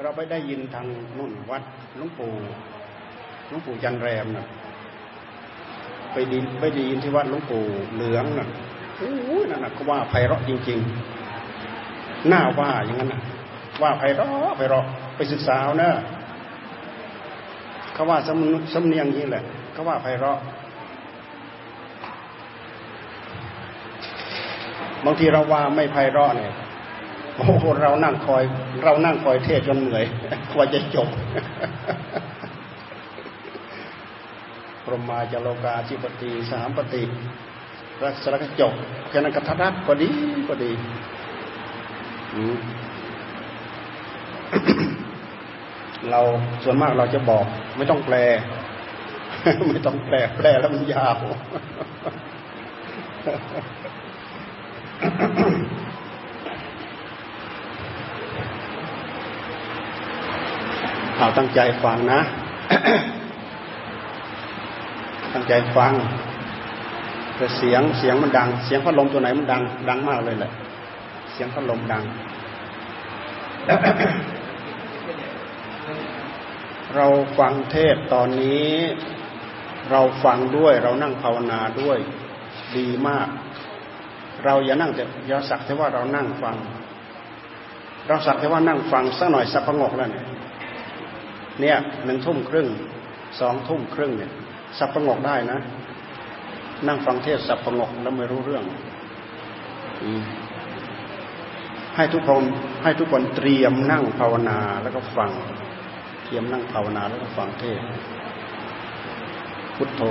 [0.00, 0.86] เราไปได้ยินทาง
[1.18, 1.62] นุ่นวัด
[1.96, 2.32] หลวงปู่
[3.48, 4.46] หลวงปู่จันแรมนะ
[6.12, 8.48] ไปดินไปดียินที่วัดหลวงปู่เหลืองนะ
[8.96, 9.10] โอ้
[9.40, 10.78] ยนั่นนะก็ว่าไพเราะจริง
[11.54, 13.20] ๆ หน้าว่าอย่างนั้นนะ
[13.82, 14.84] ว่าไพเราะไพเราะ
[15.16, 15.90] ไปศึกษาเอานะ
[17.94, 20.38] เขาว่าสำสำเนียงนี้แหละเขาว่าไพเราะ
[25.04, 26.52] บางทีเราว่าไม่ไพเราะเนี่ย
[27.36, 28.42] โอ้โหเรานั่งคอย
[28.84, 30.04] เรานั่งคอยเทศจนเหนื่อย
[30.52, 31.08] กว่าจะจบ
[34.84, 37.02] พรหมาจโลกาจิปติสามปฏิ
[38.02, 38.72] รักษรกจบ
[39.08, 40.10] แค่นั้นกทัดก็ดี
[40.48, 40.70] ก็ดี
[46.10, 46.20] เรา
[46.62, 47.44] ส่วนมากเราจะบอก
[47.76, 48.16] ไม่ต้องแปล
[49.70, 51.16] ไม่ต้องแปลแปลแล้วมันยาว
[61.22, 62.20] เอาตั้งใจฟังนะ
[65.32, 65.92] ตั้งใจฟัง
[67.36, 70.52] แต่เสียงเสียงมันดัง เสียงพัดลมตัวไหนมันดัง ดังมากเลยแหละ
[71.32, 72.04] เสียงพัดลมดัง
[76.96, 77.06] เรา
[77.38, 78.70] ฟังเทศตอนนี้
[79.90, 81.98] เราฟังด้วย เรานั่งภาวนาด้วย
[82.76, 83.28] ดีมาก
[84.44, 86.56] เราอย่านั่งแต่อย่าสักแต่ว่าเรานั่งฟัง
[88.06, 90.26] เราสักแต่ว่านั่งฟังสักหน่อยสักพงกแล้วเนี่ย
[91.60, 92.68] เนี่ยหนึ่งทุ่มครึ่ง
[93.40, 94.32] สองทุ่มครึ่งเนี่ย
[94.78, 95.58] สับประงกได้นะ
[96.86, 98.64] นั่งฟังเทศสับประงกแล้วไม่รู้เรื่อง
[101.96, 102.44] ให้ทุกคน
[102.82, 105.30] ให้ทุกคนเตรียมนั่งภาวนาแล้วก็ฟัง
[106.24, 107.80] เตรียมนั่งภาวนาแล้วก็ฟังเทศ
[109.76, 110.02] พุทโธ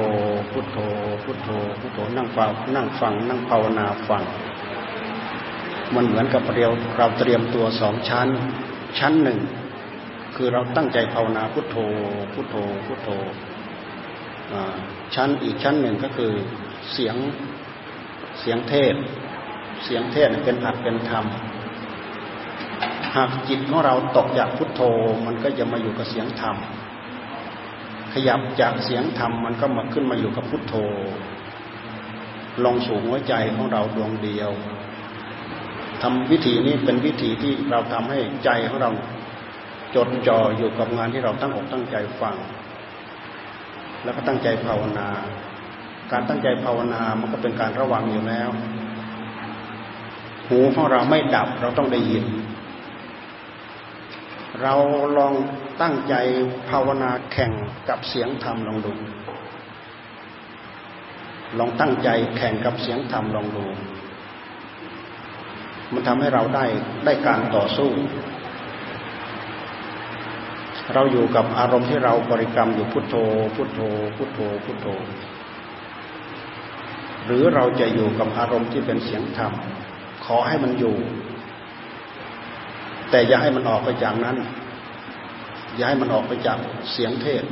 [0.52, 0.78] พุทโธ
[1.24, 4.24] พุทโธ พุทโธ นั่งฟังนั่งฟัง นั่งภาวนาฟัง
[5.96, 8.28] มันเหมือนกับเราเราเตรียมตัวสองชั้น
[9.00, 9.40] ชั้นหนึ่ง
[10.36, 11.78] คือเราตั้งใจภาวนาพุทโธ
[12.34, 13.10] พุทโธ พุทโธ
[15.16, 16.32] ชั้นอีกชั้นหนึ่งก็คือ
[16.94, 17.16] เสียง
[18.40, 18.96] เสียงเทศ
[19.84, 21.26] เสียงเทศเป็นอัดเป็นธรรม
[23.16, 24.82] หากจิตของเราตกจากพุทโธ
[25.26, 26.56] มันก็จะมาอยู่กับเสียงธรรม
[28.14, 30.76] ขยับจากเสียงธรรมมันก็มาขึ้นมาอยู่กับพุทโธ
[32.66, 34.52] ลงสู่หัวใจของเราดวงเดียว
[36.02, 38.92] ทำวิธีนี้เป็นวิธีที่เราทำให้ใจของเรา
[39.96, 42.36] จดจ่ออยู่กับงานที่เราตั้งอกตั้งใจฟัง
[44.04, 45.08] แล้วก็ตั้งใจภาวนา
[46.12, 48.50] การตั้งใจภาวนามันก็เป็นการระวังอยู่แล้ว
[50.48, 52.26] หูของเราไม่ดับเราต้องได้ยิน
[54.62, 54.74] เรา
[55.18, 55.34] ลอง
[55.82, 56.16] ตั้งใจ
[56.70, 57.52] ภาวนาแข่ง
[57.90, 58.94] กับเสียงธรรมลองดู
[61.60, 63.66] ลองตั้งใจแข่งกับเสียงธรรมลองดู
[65.94, 66.66] มันทำให้เราได้
[67.06, 67.90] ได้การต่อสู้
[70.94, 73.16] เราอยู่กับอารมณ์ที่เราบริกรรมอยู่พุทโธ
[73.56, 73.80] พุทโธ
[74.18, 74.88] พุทโธ พุทโธ
[77.26, 79.52] หรือเราจะอยู่กับอารมณ์ที่เป็นเสียงธรรม
[80.26, 80.96] ขอให้มันอยู่
[83.10, 84.38] แต่อย่าให้มันออกไปจากนั้น
[85.76, 86.58] อย่าให้มันออกไปจาก
[86.92, 87.44] เสียงเทศ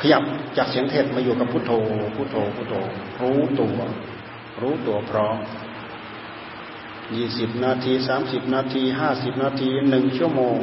[0.00, 0.22] ขยับ
[0.56, 1.72] จากเสียงเทศมาอยู่กับพุทโธ
[2.16, 2.74] พุทโธ พุทโธ
[3.20, 3.78] รู้ตัว
[4.60, 5.36] รู้ตัวพร้อม
[7.16, 10.58] ยี่สิบนาทีสามสิบนาทีห้าสิบนาทีหนึ่งชั่วโมง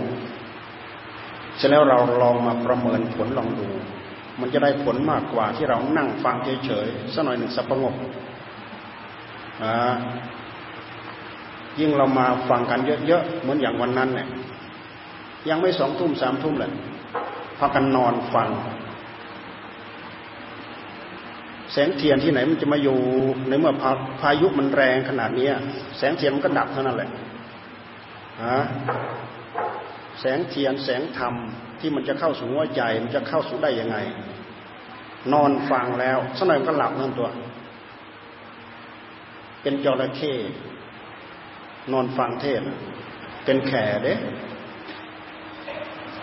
[1.58, 3.68] เสร็จแล้วเราลองมาประเมินผลลองดู
[4.40, 6.36] มันจะได้ผลมากกว่าที่เรานั่งฟัง
[6.66, 7.96] เฉยๆสักหน่อยหนึ่งสับประงก
[11.80, 14.28] ยิ่งเรามาฟังกันเยอะๆเหมือนอย่างวันนั้นเนี่ย
[15.50, 16.72] ยังไม่สองทุ่มสามทุ่มเลย
[17.60, 18.50] พากันนอนฟัง
[21.74, 22.98] แสงเทียนที่ไหนมันจะมาอยู่
[23.50, 23.92] ในเมื่อพา
[24.22, 25.48] พายุมันแรงขนาดนี้
[25.98, 27.10] แสงเทียนมันก็ดับเท่านั้นแหละ
[28.44, 28.60] ฮะ
[30.20, 31.34] แสงเทียนแสงธรรม
[31.80, 33.98] ที่มันจะเข้าสู่หัวใจมันจะเข้าสู่ได้ยังไง
[35.34, 37.30] นอนฟังแล้วสักหน่อยมันก็หลับนั่นตัว
[39.62, 40.34] เป็นจระเข้
[41.92, 42.62] นอนฟังเทศ
[43.46, 44.14] เป็นแข่เด้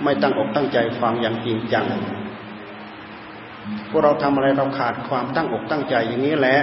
[0.02, 1.86] ไม่ตั้งอกตั้งใจฟังอย่างจริงจัง
[3.90, 6.56] พวกเราทำอะไรเราขาดความตั้งอกตั้งใจอย่างนี้แหละ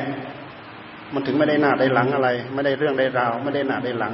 [1.13, 4.13] มันถึงไม่ได้หน้าได้หลังอะไร ไม่ได้เรื่องได้ราว ไม่ได้หน้าได้หลัง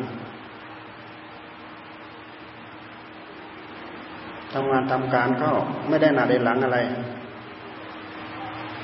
[4.54, 5.50] ทำงานทำการก็
[5.90, 6.80] ไม่ได้หน้าได้หลังอะไร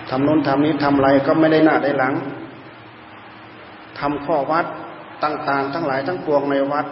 [0.09, 2.13] ทำโน้นทำนี้ทำอะไรก็ไม่ได้หน้าได้หลัง
[3.99, 4.65] ทำข้อวัด
[5.23, 6.85] ต่างๆ ทั้งหลายทั้งปวงในวัด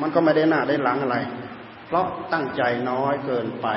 [0.00, 1.18] มันก็ไม่ได้หน้าได้หลังอะไร
[1.86, 3.68] เพราะตั้งใจน้อยเกินไป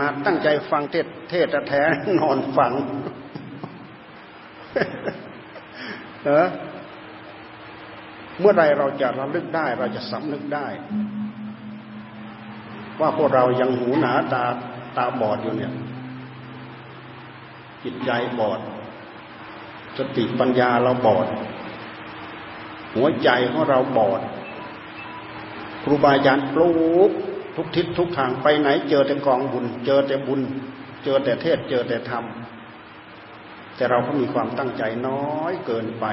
[0.00, 1.82] นะตั้งใจฟังเทศเทศแท้
[2.18, 2.72] นอนฟัง
[6.24, 6.46] เออ
[8.40, 10.66] เมื่อไรเราจะระลึกได้เราจะสำนึกได้
[13.00, 14.44] ว่าพวกเรายังหูหนาตา
[14.96, 15.72] ตาบอดอยู่เนี่ย
[17.84, 18.60] จิตใจบอด
[19.96, 21.26] สติปัญญาเราบอด
[22.94, 24.20] หัวใจของเราบอด
[25.84, 26.70] ครูบาอาจารย์ปลู
[27.08, 27.10] ก
[27.56, 30.40] ทุกทิศทุกทางไปไหน เจอแต่กองบุญ เจอแต่บุญ
[31.04, 32.24] เจอแต่เทศเจอแต่ธรรม
[33.76, 36.06] แต่เราก็มีความตั้งใจน้อยเกินไป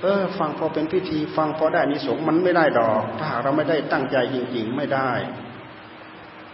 [0.00, 5.10] เออ ฟังพอเป็นพิธี ฟังพอได้นิสงมันไม่ได้ดอก ถ้าหากเราไม่ได้ตั้งใจจริง ๆ ไม่ได้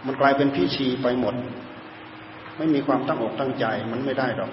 [0.05, 1.35] มันกลายเป็นพิธีไปหมด
[2.57, 4.51] ไม่มีความตั้งอกตั้งใจมันไม่ได้ดอก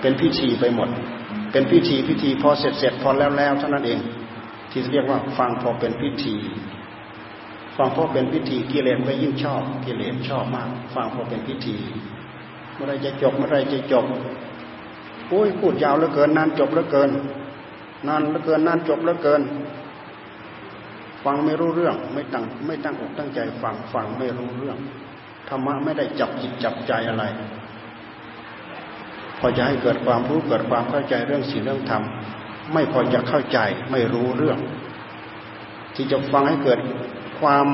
[0.00, 0.88] เป็นพิธีไปหมด
[1.52, 4.00] เป็นพิธีพิธีพอเสร็จเสร็จพอแล้วแล้วเท่านั้นเอง
[4.70, 6.34] ที่เรียกว่าฟังพอเป็นพิธี
[7.76, 11.76] ฟังพอเป็นพิธีกิเลสไปยิ่งชอบกิเลสชอบมาก ฟังพอเป็นพิธี
[12.74, 14.04] เมื่อไรจะจบเมื่อไรจะจบ
[15.28, 17.10] โอ้ยพูดยาวเหลือเกินนานจบเหลือเกิน
[18.08, 19.42] นานเหลือเกินนานจบเหลือเกิน
[21.24, 24.78] ฟังไม่รู้เรื่อง ไม่ตั้งไม่ตั้งอกตั้งใจฟังฟังไม่รู้เรื่อง
[25.48, 27.24] ธรรมะไม่ได้จับจิตจับใจอะไร
[29.38, 32.02] พอจะให้เกิดความรู้เกิดความเข้าใจเรื่องสิ่งเรื่องธรรม
[32.72, 33.58] ไม่พอจะเข้าใจ
[33.90, 34.58] ไม่รู้เรื่อง
[35.94, 36.80] ที่จะฟังให้เกิด
[37.40, 37.66] ความ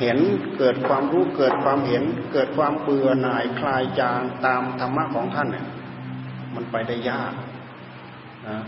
[0.00, 0.18] เห็น
[0.58, 5.66] เกิดความรู้เกิดความเห็น เกิดความเบื่อหน่ายคลายจางตามธรรมะของท่านเนี่ย
[6.54, 7.32] มันไปได้ยาก
[8.48, 8.58] นะ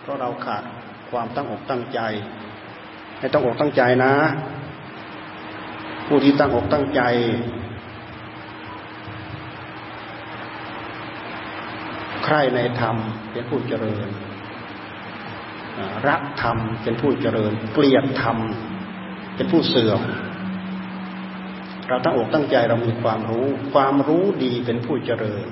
[0.00, 0.62] เพราะเราขาด
[1.10, 2.00] ความตั้งอกตั้งใจ
[3.18, 4.14] ให้ตั้งอกตั้งใจนะ
[6.06, 7.00] ผู้ที่ตั้งอกตั้งใจ
[12.24, 12.96] ใครในธรรม
[13.32, 14.08] เป็นผู้เจริญ
[16.08, 18.38] รักธรรมเป็นผู้เจริญ เกลียดธรรม
[19.36, 20.00] เป็นผู้เสื่อม
[21.88, 25.46] เราตั้งอกตั้งใจเรามีความรู้ ความรู้ดีเป็นผู้เจริญ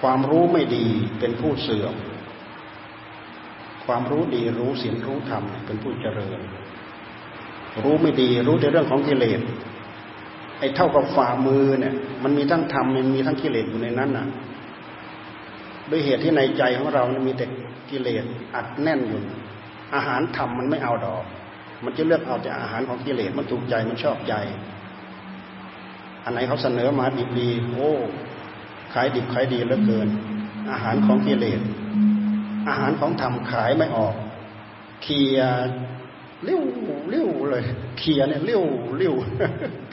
[0.00, 0.86] ความรู้ไม่ดี
[1.20, 1.94] เป็นผู้เสื่อม
[3.90, 6.38] ความรู้ดีรู้ศีลรู้ธรรมเป็นผู้เจริญ
[7.82, 9.40] รู้ไม่ดีรู้ในเรื่องของกิเลส
[10.58, 14.26] ไอ้เท่ากับฝ่ามือเนี่ย มันมีทั้งธรรมมันมีทั้งกิเลสอยู่ในนั้นน่ะ
[15.90, 17.46] ด้วยเหตุที่ในใจของเรามีแต่
[17.90, 19.20] กิเลสอัดแน่นอยู่
[19.94, 21.24] อาหารธรรมมันไม่เอาดอก
[21.84, 24.34] มันจะเลือกเอาแต่อาหารของกิเลสมันถูกใจมันชอบใจ
[26.24, 27.90] อันไหนเขาเสนอมาดีดีโอ้
[28.92, 30.08] ขายดิบขายดีเหลือเกิน
[30.70, 31.60] อาหารของกิเลส
[32.68, 34.14] อาหารของธรรมขายไม่ออก
[35.02, 35.40] เคีย
[36.44, 36.62] เลี้ยว
[37.10, 37.64] เลี้ยวเลย
[37.98, 38.64] เคียเนี่ยเลี้ยว
[38.96, 39.14] เลี้ยว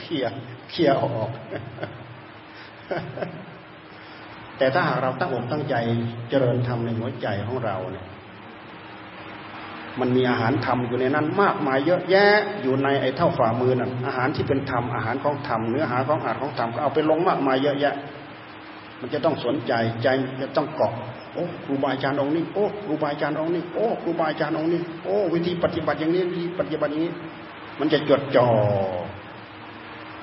[0.00, 0.24] เคีย
[0.70, 1.30] เคียออก
[4.58, 5.74] แต่ถ้าหากเราตั้งอกตั้งใจ
[6.30, 8.06] เจริญธรรมในหัวใจของเราเนี่ย
[10.00, 12.28] มันมีอาหารธรรมอยู่ในนั้น มากมายเยอะแยะ
[12.62, 17.94] อยู่ในไอ้เท่าฝ่ามือนั่นอาหารที่เป็นธรรมอาหารของธรรมเนื้อหาของอาหารของธรรมก็เอาไปลงมากมายเยอะแยะ
[19.00, 19.72] มันจะต้องสนใจ
[20.02, 20.08] ใจ
[20.40, 20.92] จะต้องเกาะ
[21.38, 27.12] อ้ครูบาอาจารย์องค์นี้โอ้ครูบาอาจารย์องค์นี้โอ้ครูบาอาจารย์องค์นี้โอ้วิธีปฏิบัติอย่างนี้วิธีปฏิบัติอย่างนี้
[27.78, 28.48] มันจะจดจ่อ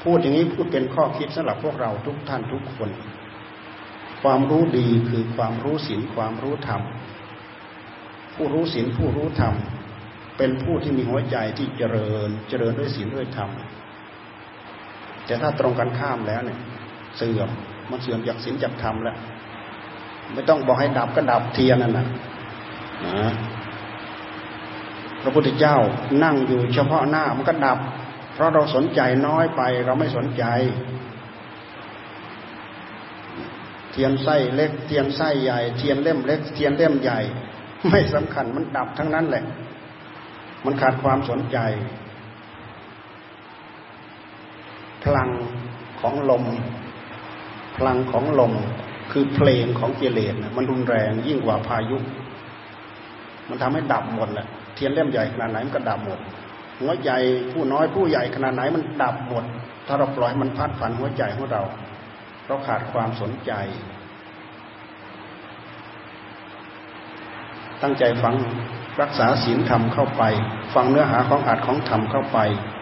[0.04, 2.90] พูดอย่างนี้พูดเป็นข้อคิดสำหรับพวกเราทุกท่านทุกคน
[4.22, 6.82] ความรู้ดีคือความรู้ศีลความรู้ธรรม
[8.36, 9.54] ผู้รู้ศีลผู้รู้ธรรม
[10.38, 13.50] เป็นผู้ที่มีหัวใจที่เจริญเจริญด้วยศีลด้วยธรรม
[15.26, 16.60] แต่ถ้าตรงกันข้ามแล้วเนี่ย
[17.18, 17.50] เสื่อม
[17.90, 19.18] มันเสื่อมจากศีลจากธรรมแล้ว
[20.34, 22.08] ไม่ต้องบอกให้ดับก็ดับเทียนนั่นนะ
[25.22, 25.76] พระพุทธเจ้า
[26.24, 27.80] นั่งอยู่เฉพาะหน้ามันก็ดับ
[28.34, 30.44] เพราะเราสนใจน้อยไปเราไม่สนใจ
[33.92, 37.20] เทียนไส้เล็ก เทียนไส้ใหญ่ เทียนเล่มเล็ก เทียนเล่มใหญ่
[37.90, 39.44] ไม่สำคัญมันดับทั้งนั้นแหละ
[40.66, 41.58] มันขาดความสนใจ
[45.04, 45.30] พลัง
[46.00, 46.44] ของลม
[47.76, 48.54] พลังของลม
[49.12, 51.98] คือเพลงของกิเลสมันรุนแรงยิ่งกว่าพายุ
[53.50, 56.20] มันทำให้ดับหมดแหละเทียนเล่มใหญ่ขนาดไหนมันก็ดับหมด
[56.80, 57.12] หัวใจ
[57.52, 59.44] ผู้น้อยผู้ใหญ่ขนาดไหนมันดับหมด
[59.88, 61.64] ถ้าเราปล่อยมันพัดฝันหัวใจของเรา
[62.48, 63.52] เราขาดความสนใจ
[67.82, 68.36] ตั้งใจฟัง
[69.02, 70.24] รักษาศีลธรรมเข้าไป
[70.76, 72.40] ฟังเนื้อหาของอัดของธรรมเข้าไป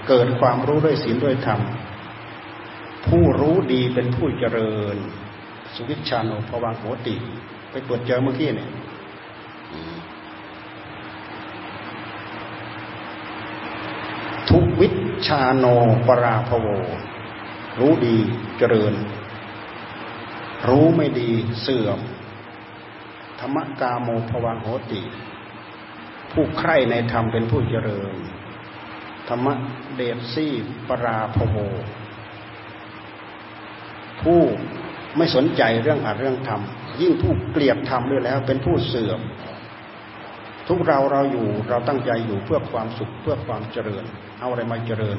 [0.08, 1.60] เกิดความรู้ด้วยศีลด้วยธรรม
[3.08, 4.98] ผู้รู้ดีเป็นผู้เจริญ
[5.76, 7.16] สุวิชานุภวังโหติ
[7.72, 8.70] ไปตรวจเจอเมื่อกี้เนี่ย
[14.50, 14.88] ทุกวิ
[15.28, 15.66] ชาโน
[16.08, 16.68] ปราภโว
[17.80, 18.18] รู้ดี
[18.58, 18.94] เจริญ
[20.68, 21.30] รู้ไม่ดี
[21.62, 22.00] เสื่อม
[23.40, 25.02] ธรรมกาโมภวังโหติ
[26.32, 28.16] ผู้ใคร่ในธรรมเป็นผู้เจริญ
[29.28, 29.48] ธรรม
[29.96, 30.54] เดชซี่
[30.88, 31.56] ปราภโว
[34.22, 34.42] ผู้
[35.18, 36.62] ไม่สนใจเรื่องอาเรื่องธรรม
[37.02, 39.20] ยิ่งผู้เกลียดธรรมด้วยแล้ว เป็นผู้เสื่อม
[40.68, 44.04] ทุกเราเราอยู่เราตั้งใจอยู่เพื่อความสุขเพื่อความเจริญ
[44.40, 45.18] เอาอะไรมาเจริญ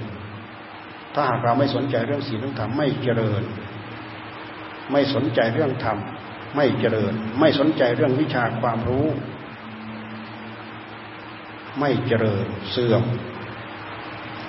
[1.15, 3.43] ถ้าหากเราไม่สนใจเรื่องศีลเรื่องธรรมไม่เจริญ
[4.93, 5.99] ไม่สนใจเรื่องธรรม
[6.57, 9.07] ไม่เจริญ ไม่สนใจเรื่องวิชาความรู้
[11.81, 13.03] ไม่เจริญเสื่อม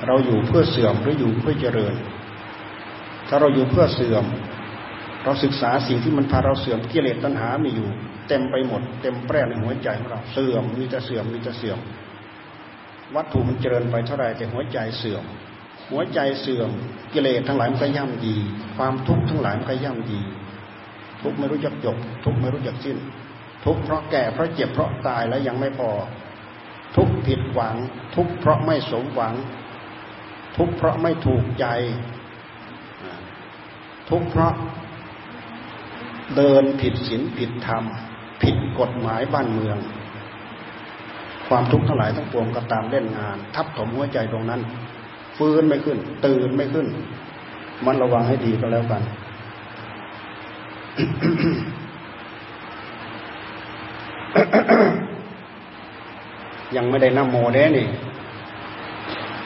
[0.08, 1.96] เราอยู่เพื่อเสื่อมหรืออยู่เพื่อเจริญ
[3.28, 4.26] ถ้าเราอยู่เพื่อเสื่อม
[5.26, 7.90] เราศึกษาสิ่งที่มันพาเราเสื่อมกิเลสตัณหามีอยู่
[8.28, 11.80] เต็มไปหมด เต็มแปร่ในหัวใจของเราเสื่อมมีแต่เสื่อมมีแต่เสื่อม
[13.16, 15.24] วัตถุมันเจริญไปเท่าไรแต่หัวใจเสื่อม
[15.92, 16.70] หัวใจเสื่อม
[17.14, 18.38] กิเลสทั้งหลายมันก็ย่ำดี
[18.78, 20.20] ความทุกข์ทั้งหลายมันก็ย่ำดี
[21.22, 22.98] ทุกไม่รู้จักจบ ทุกไม่รู้จักสิ้น
[23.66, 25.90] ทุกเพราะแก่เพราะเจ็บเพราะตายแล้วยังไม่พอ
[26.96, 27.76] ทุกผิดหวัง
[28.16, 29.34] ทุกเพราะไม่สมหวัง
[30.58, 31.66] ทุกเพราะไม่ถูกใจ
[34.10, 34.54] ทุกเพราะ
[36.36, 37.84] เดินผิดศีลผิดธรรม
[38.42, 39.78] ผิดกฎหมายบ้านเมือง
[41.48, 44.62] ความทุกข์ทั้งหลายทั้งปวงก็ตามเล่นงาน ทับถมหัวใจตรงนั้น
[45.38, 46.88] ฟื้นไม่ขึ้น ตื่นไม่ขึ้น
[47.86, 49.02] มันระวังให้ดีก็แล้วกัน
[56.76, 57.88] ยังไม่ได้นำโมเด้นี่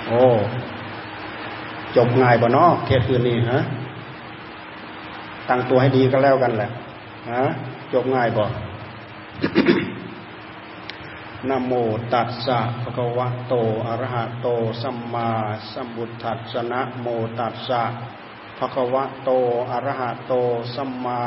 [0.07, 0.21] โอ้
[1.95, 3.59] จบง่ายบ่นอเทศคืนนี้ฮะ
[5.49, 6.69] ตั้งตัวให้ดีก็แล้วกันแหละ
[7.31, 7.43] ฮะ
[7.93, 8.45] จบง่ายบ่
[11.49, 11.73] นโม
[12.13, 13.53] ตัสสะภะคะวะโต
[13.87, 14.47] อะระหะโต
[14.81, 15.29] สัมมา
[15.73, 17.07] สัมพุทธัสสะนะโม
[17.39, 17.83] ตัสสะ
[18.57, 19.29] ภะคะวะโต
[19.71, 20.33] อะระหะโต
[20.75, 21.21] สัมมา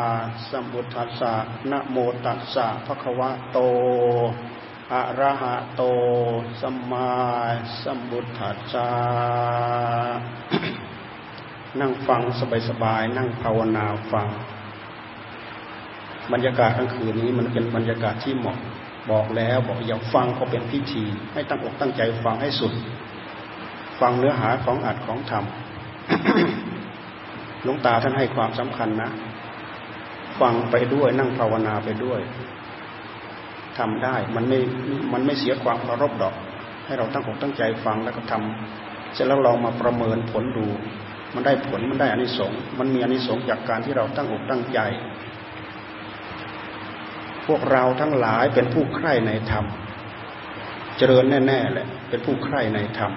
[0.51, 1.35] สัมพุทธัสสะ
[1.71, 3.59] นะโมตัสสะภะคะวะโต
[4.93, 5.83] อะระหะโต
[6.61, 7.11] สัมมา
[7.83, 8.89] สัมพุทธัสสะ
[11.81, 12.23] นั่งฟัง
[12.69, 14.29] สบายๆนั่งภาวนาฟัง
[16.33, 18.59] บรรยากาศกลางคืนนี้มันเป็นบรรยากาศที่เหมาะ
[19.11, 22.73] บอกแล้วบอกอย่าฟังก็เป็นพิธี ให้ตั้งอกตั้งใจฟังให้สุด
[24.01, 25.45] ฟังเนื้อหาของอัดของธรรม
[27.63, 29.11] หลวงตาท่านให้ความสำคัญนะ
[30.41, 32.21] ฟังไปด้วยนั่งภาวนาไปด้วย
[33.79, 34.59] ทำได้มันไม่
[35.13, 36.35] มันไม่เสียความเคารพดอก
[36.87, 40.67] ให้เราตั้งอกตั้งใจฟังแล้วก็ทำเสร็จแล้วลองมาประเมินผลดู
[41.35, 44.81] มันได้ผลมันได้อานิสงส์มันมีอานิสงส์จากการที่เราตั้งอกตั้งใจ
[47.47, 49.65] พวกเราทั้งหลายเป็นผู้ใคร่ในธรรม
[50.99, 53.13] เจริญแน่ๆแหละเป็นผู้ใคร่ในธรรม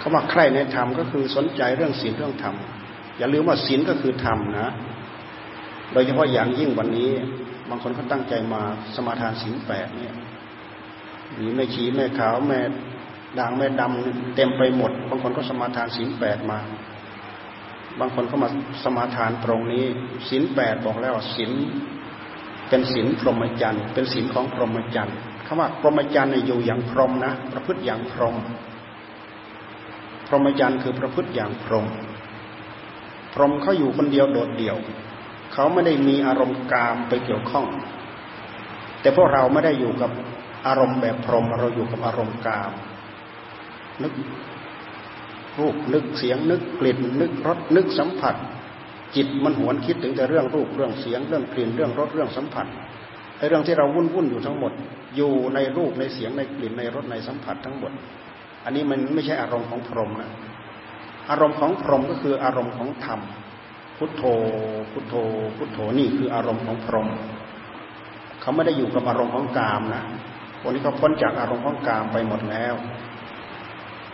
[0.00, 2.54] คำว่าใคร่ในธรรมก็คือสนใจเรื่องศีลเรื่องธรรม
[3.18, 4.70] อย่าลืมว่าศีลก็คือธรรมนะ
[5.92, 7.10] โดยเฉพาะอย่างยิ่งวันนี้
[7.68, 8.62] บางคนเขาตั้งใจมา
[8.94, 10.14] สมาทานศีลแปดเนี่ย
[11.38, 12.60] มีแม่ชีแม่ขาวแม่
[13.38, 16.58] ด่างแม่ดำเต็มไปหมด บางคนก็สมาทานศีลแปดมา
[18.00, 18.48] บางคนก็มา
[18.82, 19.84] สมาทานตรงนี้
[20.28, 21.52] ศีลแปดบอกแล้วศีล
[22.68, 28.36] เป็นศีลพรหมจรรย์เป็นศีลของพรหมจรรย์คำว่าพรหมจรรย์อยู่อย่างพรหมนะ ประพฤติอย่างพรหม
[30.26, 31.86] พรหมจรรย์คือประพฤติอย่างพรหม
[33.34, 34.76] พรหมเขาอยู่คนเดียวโดดเดี่ยว
[35.52, 37.66] เขาไม่ได้มีอารมณ์กามไปเกี่ยวข้อง
[39.00, 40.10] แต่พวกเราไม่ได้อยู่กับ
[40.66, 42.72] อารมณ์แบบพรหมเราอยู่กับอารมณ์กาม
[44.02, 44.12] นึก
[45.58, 48.34] รูปนึกเสียงนึกกลิ่นนึกรสนึกสัมผัส
[49.16, 52.66] จิตมันหวนคิดถึงแต่เรื่องรูปเรื่องเสียงเรื่องกลิ่นเรื่องรสเรื่องสัมผัส
[53.38, 54.72] ไอ้เรื่องที่เราวุ่นวุ่นอยู่ทั้งหมด
[55.16, 57.92] อยู่ในรูปในเสียงในกลิ่นในรสในสัมผัสทั้งหมด
[58.64, 60.30] อันนี้มันไม่ใช่อารมณ์ของพรหมนะ
[61.30, 63.20] อารมณ์ของพรหมก็คืออารมณ์ของธรรม
[63.98, 64.22] พุทโธ
[64.92, 65.14] พุทโธ
[65.56, 67.08] พุทโธนี่คืออารมณ์ของพรหม
[68.40, 70.02] เขาไม่ได้อยู่กับอารมณ์ของกามนะ
[70.62, 72.74] วันนี้เขาพ้นจากอารมณ์ของกามไปหมดแล้ว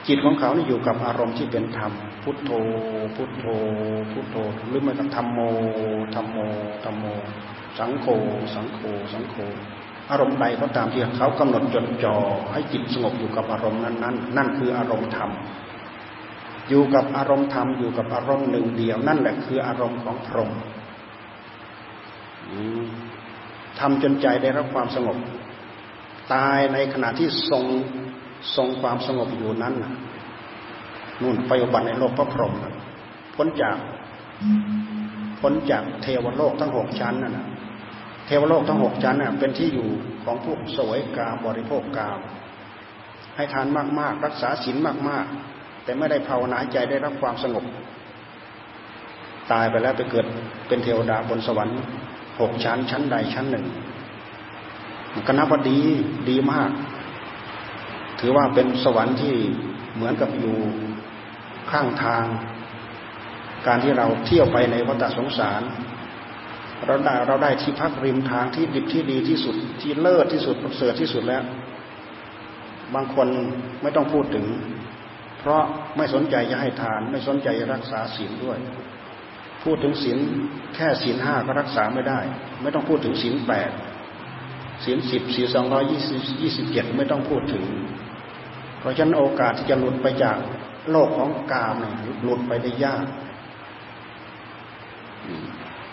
[0.08, 1.92] จิตของเขานี่อยู่กับอารมณ์ที่เป็นธรรม
[2.22, 2.50] พุทโธ
[3.16, 3.44] พุทโธ
[4.12, 4.36] พุทโธ
[4.68, 5.38] หรือไม่ก็ธรรมโม
[6.14, 6.38] ธรรมโม
[6.84, 7.04] ธรรมโม
[7.78, 8.06] สังโฆ
[8.54, 8.80] สังโฆ
[9.12, 9.36] สังโฆ
[10.10, 12.16] อารมณ์ใดก็ตามที่เขากำหนดจดจ่อ
[12.52, 15.30] ให้จิตสงบอยู่กับอารมณ์นั้นนั้นนั่นคืออารมณ์ธรรม
[16.68, 20.50] อยู่กับอารมณ์ธรรมอยู่กับอารมณ์หนึ่งเดียวนั่นแหละคืออารมณ์ของพรหม
[23.78, 25.16] ทำจนใจได้รับความสงบ
[26.34, 27.64] ตายในขณะที่ทรง
[28.56, 29.74] ทรงความสงบอยู่นั้น
[31.22, 32.54] นู่นไปอุบัติในโลกพระพรหม
[33.36, 33.76] พ้นจาก
[35.40, 37.46] พ้นจากเทวโลกทั้งหกชั้นนั่นนะ
[38.26, 39.88] เทวโลกทั้งหกชั้นน่ะเป็นที่อยู่
[40.24, 42.18] ของผู้สวยกามบริโภคกาม
[43.36, 43.66] ให้ทาน
[43.98, 44.76] มากๆ รักษาศีล
[45.08, 47.64] มากๆ แต่ไม่ได้ภาวนาใจได้รับความสงบ
[49.52, 50.26] ตายไปแล้วไปเกิด
[50.68, 51.78] เป็นเทวดาบนสวรรค์
[52.40, 53.64] หกชั้นชั้นใดชั้นหนึ่ง
[55.26, 55.78] ก็นับว่าดี
[56.30, 56.70] ดีมาก
[58.20, 59.34] ถือว่าเป็นสวรรค์ที่
[59.94, 60.56] เหมือนกับอยู่
[61.70, 62.24] ข้างทาง
[63.66, 65.62] การที่เราเที่ยวไปในวัฏสงสาร
[66.86, 71.42] เราได้เราได้ที่พักริมทางที่ดิบที่ดีที่สุดที่เลิศที่สุดประเสริฐที่สุดแล้ว
[72.94, 73.28] บางคน
[73.82, 74.46] ไม่ต้องพูดถึง
[75.40, 75.62] เพราะ
[75.96, 78.58] ไม่สนใจจะให้ทาน ไม่สนใจรักษาศีลด้วย
[79.64, 80.18] พูดถึงศีล
[80.74, 82.20] แค่ศีลห้าก็รักษาไม่ได้
[82.62, 83.70] ไม่ต้องพูดถึงศีลแปด
[84.84, 87.64] ศีลสิบศีลสองร้อยยี่สิบยี่สิบเจ็ดไม่ต้องพูดถึง
[88.80, 90.36] เพราะฉะนั้นโอกาสที่จะหลุดไปจาก
[90.90, 91.94] โลกของกามเนี่ย
[92.24, 93.04] หลุดไปได้ยาก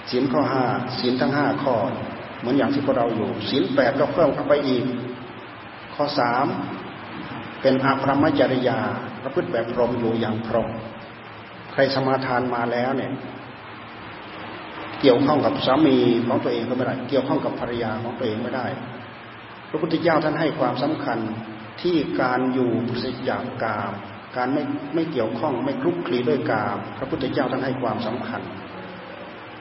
[0.09, 0.65] ศีลข้อห้า
[0.99, 1.75] ศีลทั้งห้าข้อ
[2.39, 4.83] เหมือนอย่างที่พวกเราอยู่ศีลแปดก็เพิ่มเข้าไปอีก
[5.95, 6.45] ข้อสาม
[7.61, 8.79] เป็นอาภรมจริยา
[9.23, 10.69] ประพฤติแบบพรหมอยู่อย่างพรหม
[11.71, 13.11] ใครสมาทานมาแล้วเนี่ย
[15.01, 18.65] เกี่ยวข้องกับสามีของตัวเองก็ไม่ได้ เกี่ยวข้องกับภรรยาของตัวเองไม่ได้
[19.69, 21.19] พระพุทธเจ้าท่านให้ความสำคัญ
[21.81, 23.93] ที่การอยู่สิจากกาม
[24.37, 24.63] การไม่
[24.95, 28.41] ไม่เกี่ยวข้องไม่คลุกคลีด้วยกาม พระพุทธเจ้าท่านให้ความสำคัญ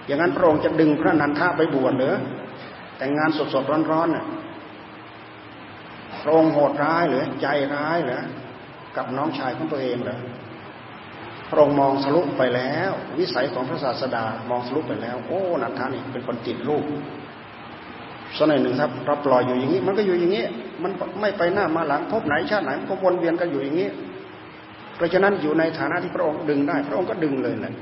[0.06, 2.14] อย่างนั้นพระองค์จะดึงพระนันทาไปบวชเหรือ
[2.99, 4.26] แต่งงานสดๆร้อนๆน่ะ
[6.23, 8.23] พระองค์โหดร้ายหรือใจร้ายหรือ
[8.96, 10.20] กับน้องชายของตัวเองเหรอ
[11.50, 16.85] พระองค์มองสลุปไปแล้ว วิสัยของพระศาสดามองสลุปไปแล้ว โอ้นันทานี่เป็นคนติดลูก
[18.37, 20.45] สักหน่อยหนึ่งครับราปล่อยอยู่อย่างนี้ มันก็อยู่อย่างนี้
[20.83, 23.88] มันไม่ไปหน้ามาหลังพบไหนชาติไหนก็วนเวียนกันอยู่อย่างนี้
[24.97, 27.75] เพราะฉะนั้นอยู่ในฐานะที่พระองค์ดึงได้ พระองค์ก็ดึงเลยแหละ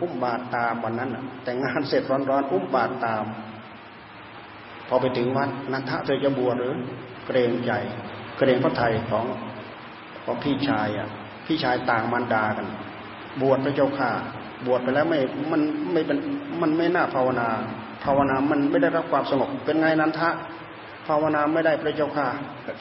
[0.00, 1.10] อุ้มบาตรตามวันนั้น
[1.44, 3.24] แต่งงานเสร็จร้อนๆอุ้มบาตรตาม
[4.88, 6.74] พอไปถึงวัดนันทะเธอจะบวชหรือ
[7.26, 7.72] เกรงใจ
[8.38, 9.24] เกรงพระไทยของ
[10.24, 11.08] ของพี่ชายอะ
[11.46, 12.66] พี่ชายต่างมารดากัน
[13.42, 14.10] บวชพระเจ้าข่า
[14.66, 15.18] บวชไปแล้วไม่
[15.52, 15.60] มัน
[15.92, 16.18] ไม่เป็น
[16.62, 17.48] มันไม่น่าภาวนา
[18.04, 20.30] ภาวนามันไม่ได้รับความสงบเป็นไงนันทะ
[21.06, 22.26] ภาวนาไม่ได้พระเจ้าข่า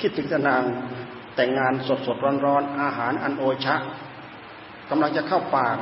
[0.01, 0.63] คิดถึงนาง
[1.35, 3.75] แต่งงานสดสดร้อนร้อนอาหารอันโอชะ
[4.89, 5.77] กำลังจะเข้าปาก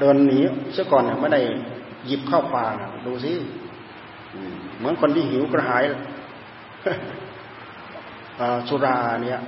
[0.00, 0.40] เดินหนี
[0.72, 1.42] เสียก่อนเนี่ยไม่ได้
[2.06, 2.74] หยิบเข้าปาก
[3.06, 3.32] ดูสิ
[4.78, 5.84] เหมือนคนที่หิวกระหาย
[8.68, 9.40] สุราเนี่ย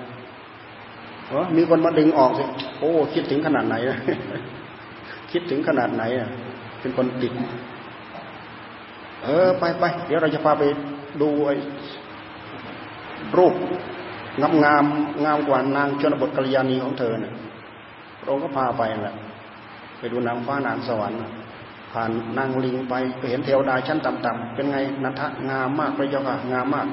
[1.56, 2.44] มีคนมาดึงออกสิ
[2.78, 3.76] โอ้ คิดถึงขนาดไหน
[5.32, 6.28] คิดถึงขนาดไหนอะ
[6.82, 7.32] เป็นคนติด
[9.24, 10.62] เออไปไปเดี๋ยวเราจะพาไป
[11.20, 11.54] ดูไอ้
[13.36, 13.54] รูป
[14.40, 14.84] งามงาม
[15.24, 17.32] งามกว่านางชนบทกัลยาณีของเธอเนี่ย
[18.20, 19.16] พระองค์ก็พาไปแหละ
[19.98, 21.18] ไปดูนางฟ้านางสวรรค์
[21.92, 26.86] ผ่านนางลิงไปไปเห็นเทวดาชั้นต่ำๆเป็นไงนัทะงามมากพระเจ้าค่ะงามมาก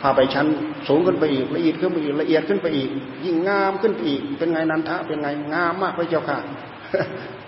[0.00, 0.46] พาไปชั้น
[0.88, 2.90] สูงขึ้นไปอีกละเอียดขึ้นไปอีกละเอียดขึ้นไปอีก
[3.24, 6.38] ยิ่งงามขึ้นไปอีก เป็นไงนันทะเป็นไงงามมากพระเจ้าค่ะ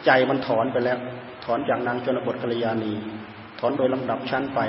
[0.04, 0.98] ใจมันถอนไปแล้ว
[1.52, 2.92] อนจากนางชนบทกัลยาณี
[3.60, 4.60] ถอนโดยลำดับชั้นไป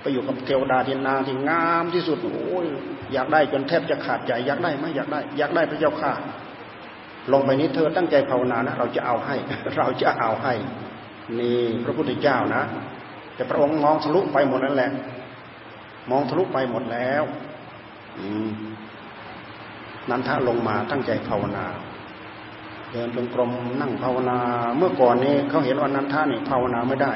[0.00, 2.66] ไปอยู่กับเทวดาที่นางที่งามที่สุด โอ้ย
[3.12, 6.12] อยากได้จนแทบจะขาดใจอยากได้ไหมอยากได้ อยากได้พระเจ้าค่ะ
[7.32, 9.36] ลงไปนี้เธอตั้งใจภาวนานะ เราจะเอาให้
[9.76, 10.54] เราจะเอาให้
[11.38, 12.62] นี่พระพุทธเจ้านะ
[13.34, 14.90] แต่พระองค์มองทะลุไปหมดนั่นแหละ
[16.10, 17.24] มองทะลุไปหมดแล้ว
[20.10, 21.66] นันทะลงมาตั้งใจภาวนา
[22.94, 24.38] เดินจงกรมนั่งภาวนา
[24.78, 27.12] เมื่อก่อนนี้เขาเห็นว่านันทะนี่ภาวนาไม่ได้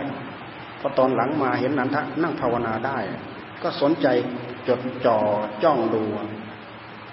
[0.81, 2.99] พอตอนหลังมาเห็นนันทะนั่งภาวนาได้
[3.63, 4.07] ก็สนใจ
[4.69, 5.19] จดจ่อ
[5.63, 6.03] จ้องดู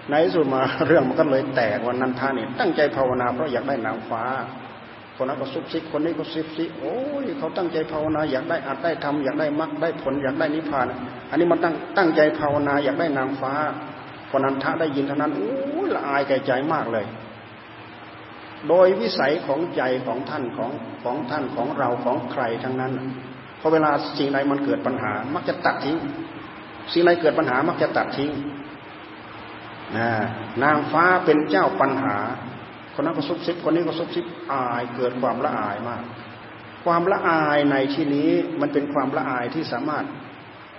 [0.10, 4.24] ในสุดมาเรื่องมันก็เลยแตกว่านันทานี่ตั้งใจภาวนาเพราะอยากได้นางฟ้า
[5.16, 10.86] คนนั้นก็ซุบซิบคนนี้ก็ซิบซิโอ้ยเขาตั้งใจภาวนาอยากได้อัดได้ทำอยากได้มรรคได้ผลอยากได้นิพพาน
[11.30, 13.54] อันนี้มันตั้งตั้งใจภาวนาอยากได้นางฟ้า
[14.32, 17.06] คนนันทะได้ยินเท่านั้นโอ้ยละอายแก่ใจมากเลย
[18.70, 20.72] โดยวิสัยของใจของท่านของ
[21.04, 22.94] ของท่านของเราของใครทั้งนั้น
[23.60, 25.98] พอเวลาสิ่งใดมันเกิดปัญหา มักจะตัดทิ้ง
[26.94, 28.32] สิ่งใดเกิดปัญหามักจะตัดทิ้ง
[30.64, 32.16] นางฟ้าเป็นเจ้าปัญหา
[32.94, 36.04] คนนั้นก็ซุบซิบคนนี้ก็ซุบซิบอายเกิดความละอายมาก
[36.86, 38.30] ความละอายในที่นี้
[38.62, 40.06] มันเป็นความละอายที่สามารถ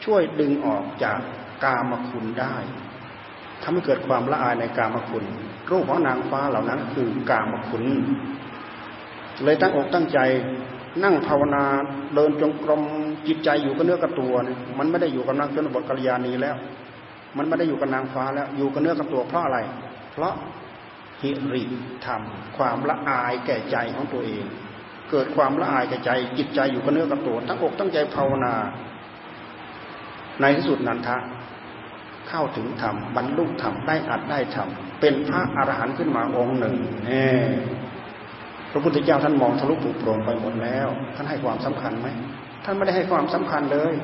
[0.04, 1.20] ช่วยดึงออกจาก
[1.64, 2.56] กามคุณได้
[3.62, 5.24] ทำให้เกิดความละอายในกามคุณ
[5.70, 7.84] รูปของนางฟ้าเหล่านั้น คือกามคุณ
[9.44, 10.18] เลยตั้งอกตั้งใจ
[11.04, 11.64] นั่งภาวนา
[12.14, 12.82] เดินจงกรม
[13.26, 16.56] จิตใจอยู่กับเนื้อกับตัวเนี่ยมันไม่ได้อยู่กับนางชนบทกัลยาณีแล้ว
[17.36, 19.58] มันไม่ได้อยู่กับนางฟ้าแล้วอยู่กับเนื้อกับตัวเพราะอะไร
[20.12, 20.34] เพราะ
[21.22, 21.62] หิริ
[22.04, 22.22] ธรรม
[22.56, 24.44] ความละอายแก่ใจของตัวเอง
[25.10, 28.54] เกิดความละอายแก่ใจ จิตใจอยู่กับเนื้อกับตัวทั้งอกตั้งใจภาวนา
[30.40, 31.16] ในที่สุดนันทะ
[32.28, 34.68] เข้าถึงธรรมบรรลุธรรมได้อัดได้ธรรม
[35.00, 37.26] เป็นพระอรหันต์ขึ้นมาองค์หนึ่งเน่
[38.72, 42.08] พระพุทธเจ้าท่านมองทะลุปุโปร่งไปหมดแล้ว ท่านให้ความสำคัญไหม
[42.64, 43.94] ท่านไม่ได้ให้ความสำคัญเลย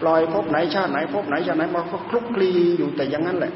[0.00, 3.52] ปล่อยพบไหนชาติไหนพบไหนชาติไหนมาก็คลุกคลีอยู่แต่อย่างนั้นแหละ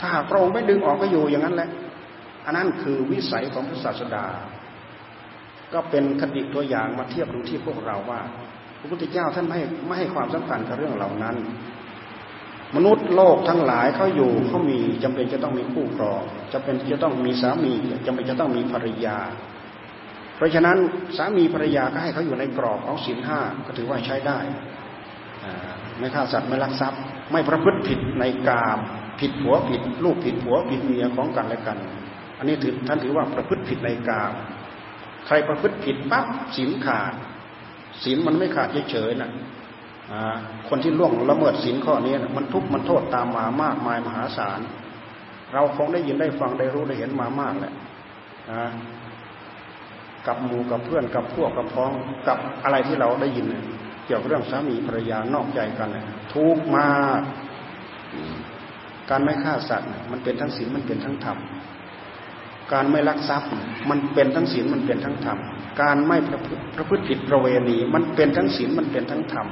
[0.00, 1.68] ถ้าหากพระองค์ไม่ดึงออกก็อยู่อย่างนั้นแหละ
[2.46, 4.26] อันนั้นคือวิสัยของพระศาสดา
[5.72, 8.20] ก็เป็นคติตัวอย่างมาเทียบดูที่พวกเราว่า
[8.80, 11.36] พระพุทธเจ้าท่านไม่ไม่ให้ความสำคัญกับเรื่องเหล่านั้น
[12.76, 17.72] มนุษย์โลกทั้งหลายเขาอยู่เขามีจำเป็นจะต้องมีคู่ครองจำเป็นจะต้องมีสามี
[18.06, 19.18] จำเป็นจะต้องมีภรรยา
[20.36, 20.76] เพราะฉะนั้น
[21.16, 24.38] สามีภรรยาก็ให้เขาอยู่ในกรอบของศีลห้าก็ถือว่าใช้ได้
[25.98, 27.00] ไม่ฆ่าสัตว์ไม่ลักทรัพย์
[27.32, 28.78] ไม่ประพฤติผิดในกาม
[29.20, 31.78] ผิดผัวผิด ลูกผิดผัวผิดเมียของกันและกัน
[32.38, 34.32] อันนี้ถือท่านถือว่าประพฤติผิดในกาม
[35.26, 37.12] ใครประพฤติผิดปั๊บศีลขาด
[38.04, 39.30] ศีลมันไม่ขาดเฉยๆนะ
[40.68, 44.60] คนที่ล่วงละเมิดศีลข้อนี้มันทุกข์มันโทษตามมามากมายมหาศาล
[45.52, 47.72] เราคงได้ยินได้ฟังได้รู้ได้เห็นมามากแหละ
[50.26, 51.90] กับหมู่กับเพื่อนกับพวกกับพ้อง
[52.28, 53.46] กับอะไรที่เราได้ยิน
[54.06, 55.88] เกี่ยวกับเรื่องสามีภรรยานอกใจกัน
[56.32, 57.20] ทุกข์มาก
[59.10, 61.38] การไม่ฆ่าสัตว์มันเป็นทั้งศีลมันเป็นทั้งธรรม
[62.72, 63.50] การไม่ลักทรัพย์
[63.90, 65.38] มันเป็นทั้งศีลมันเป็นทั้งธรรม
[65.82, 66.40] การไม่ประ
[66.88, 69.46] พฤติผิดประเวณี มันเป็นทั้งศีลมันเป็นทั้งธรรม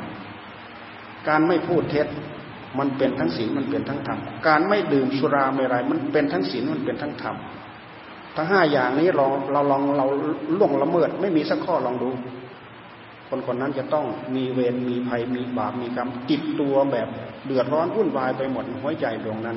[1.28, 2.06] การไม่พูดเท็จ
[2.78, 7.36] มันเป็นทั้งศีลมันเป็นทั้งธรรม การไม่ดื่มสุราเมรัยมันเป็นทั้งศีลมันเป็นทั้งธรรม
[8.36, 10.06] ทั้งห้าอย่างนี้เราเราลองเรา
[10.58, 12.10] ล่วงละเมิดไม่มีสักข้อลองดู
[13.28, 14.06] คนคนนั้นจะต้อง
[14.36, 17.08] มีเวรมีภัยมีบาปมีกรรมติดตัวแบบ
[17.46, 19.56] เดือดร้อนวุ่นวายไปหมดหัวใจดวงนั้น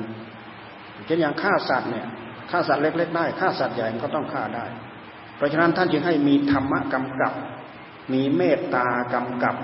[1.06, 2.06] เช่นอย่างฆ่าสัตว์เนี่ย
[2.50, 4.66] ฆ่าสัตว์เล็ก ๆ ได้ฆ่าสัตว์ใหญ่มันก็ต้องฆ่าได้
[5.36, 7.32] เพราะฉะนั้นท่านจึงให้มีธรรมะกำกับ
[8.12, 9.56] มีเมตตากำกับ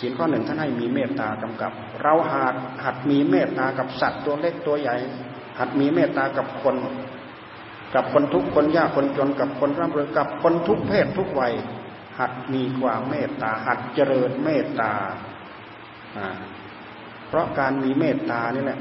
[0.00, 4.96] ศีลข้อหนึ่งท่านให้มีเมตตากำกับ เราหัดหัดมีเมตตากับสัตว์ตัวเล็กตัวใหญ่
[5.58, 6.76] หัดมีเมตตากับคน
[7.94, 11.54] กับคนทุกคนยากคนจนกับคนร่ำรวยกับคนทุกเพศทุกวัย
[12.18, 14.92] หัดมีความเมตตา หัดเจริญเมตตา
[17.28, 18.78] เพราะการมีเมตตานี่แหละ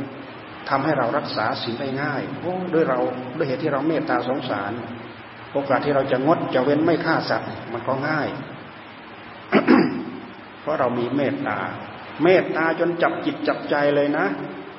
[0.69, 2.99] ทำให้เรารักษาศีลได้ง่ายโอ้ด้วยเรา
[3.37, 4.71] ด้วยเหตุที่เราเมตตาสงสาร
[5.53, 8.27] โอกาสที่เราจะงดจะเว้นไม่ฆ่าสัตว์มันก็ง่าย
[10.67, 11.57] ราะเรามีเมตตา
[12.23, 14.25] เมตตาจนจับจิตจับใจเลยนะ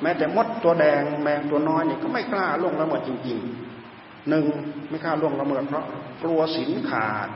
[0.03, 4.45] แม้แต่มดตัวแดงแมงตัวน้อยเนี่ยก็ไม่กล้าล่วงละเมิดจริงๆหนึ่ง
[4.91, 5.85] ไม่กล้าล่วงละเมิดเพราะ
[6.23, 7.29] กลัวศีลขาด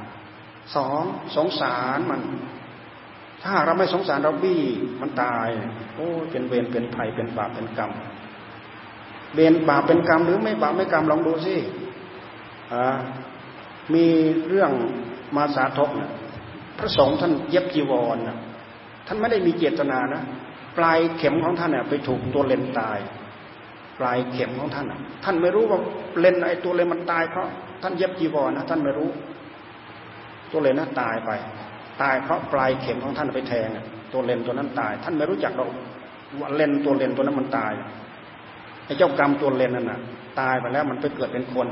[0.77, 1.03] สอง
[1.37, 2.21] สงสารมัน
[3.45, 4.62] ถ้าเราไม่สงสารเราบี้
[5.01, 5.49] มันตาย
[5.95, 7.91] โอ้เป็นเวรเป็นภัยเป็นบาปเป็นกรรม
[9.35, 11.57] เวรบาปเป็นกรรมหรือไม่บาปไม่กรรมลองดูสิ
[13.95, 14.07] มี
[14.49, 14.71] เรื่อง
[15.37, 16.11] มาสาธกนะ
[16.79, 18.37] พระสงฆ์ท่านเย็บจีวรนะ
[19.07, 20.23] ท่านไม่ได้มีเจตนานะ
[20.79, 22.99] ปลายเข็มของท่านเนี่ยไปถูกตัวเลนตาย
[23.99, 24.87] ปลายเข็มของท่าน
[25.25, 25.81] ท่านไม่รู้ว่า
[26.21, 27.49] เลนไอตัวเลนมันตายเพราะ
[27.83, 29.11] ท่านเย็บจีวรนะท่านไม่รู้
[30.53, 31.31] ตัวเลนนั้นตายไป
[32.03, 33.69] ตายเพราะปลายเข็มของท่านไปแทง
[34.13, 35.67] ตัวเลนตัวนั้นตาย ท่านไม่รู้จักเรา
[36.41, 37.73] ว่าเลนตัวเลนตัวนั้นมันตาย
[38.85, 40.01] ไอ้เจ้ากรรมตัวเลนนั่นน่ะ
[40.41, 41.67] ตายไปแล้วมันไปเกิดเป็นคน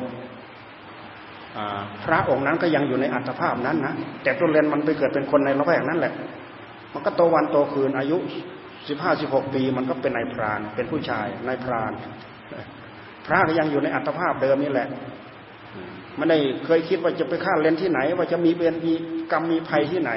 [2.05, 6.13] พระองค์นั้นก็ยังอยู่ในอัตภาพนั้นนะแต่ตัวเรียนมันไปเกิดเป็นคนในละแวกนั้นแหละ
[6.93, 8.19] มันก็โตวันโตคืนอายุ
[8.89, 11.93] สิบห้าสิบหกปีมันก็เป็นนายพราน เป็นผู้ชายนายพราน
[13.27, 14.89] พระก็ยังอยู่ในอัตภาพเดิมนี่แหละ
[16.17, 18.95] ไม่ได้เคยคิดว่าจะไปฆ่าเลนที่ไหน ว่าจะมีเบนมี
[19.33, 20.13] กรรมมีภัยที่ไหน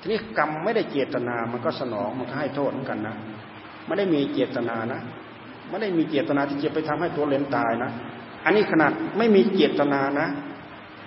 [0.00, 3.16] ทีนี้กรรมไม่ได้เจตนา มันก็สนองมันก็ให้โทษเหมือนกันนะ
[3.86, 5.00] ไม่ได้มีเจตนานะ
[5.68, 7.90] ไม่ได้มีเจตนาที่จะไปทำให้ตัวเลนตายนะ
[8.44, 10.28] อันนี้ขนาดไม่มีเจตนานะ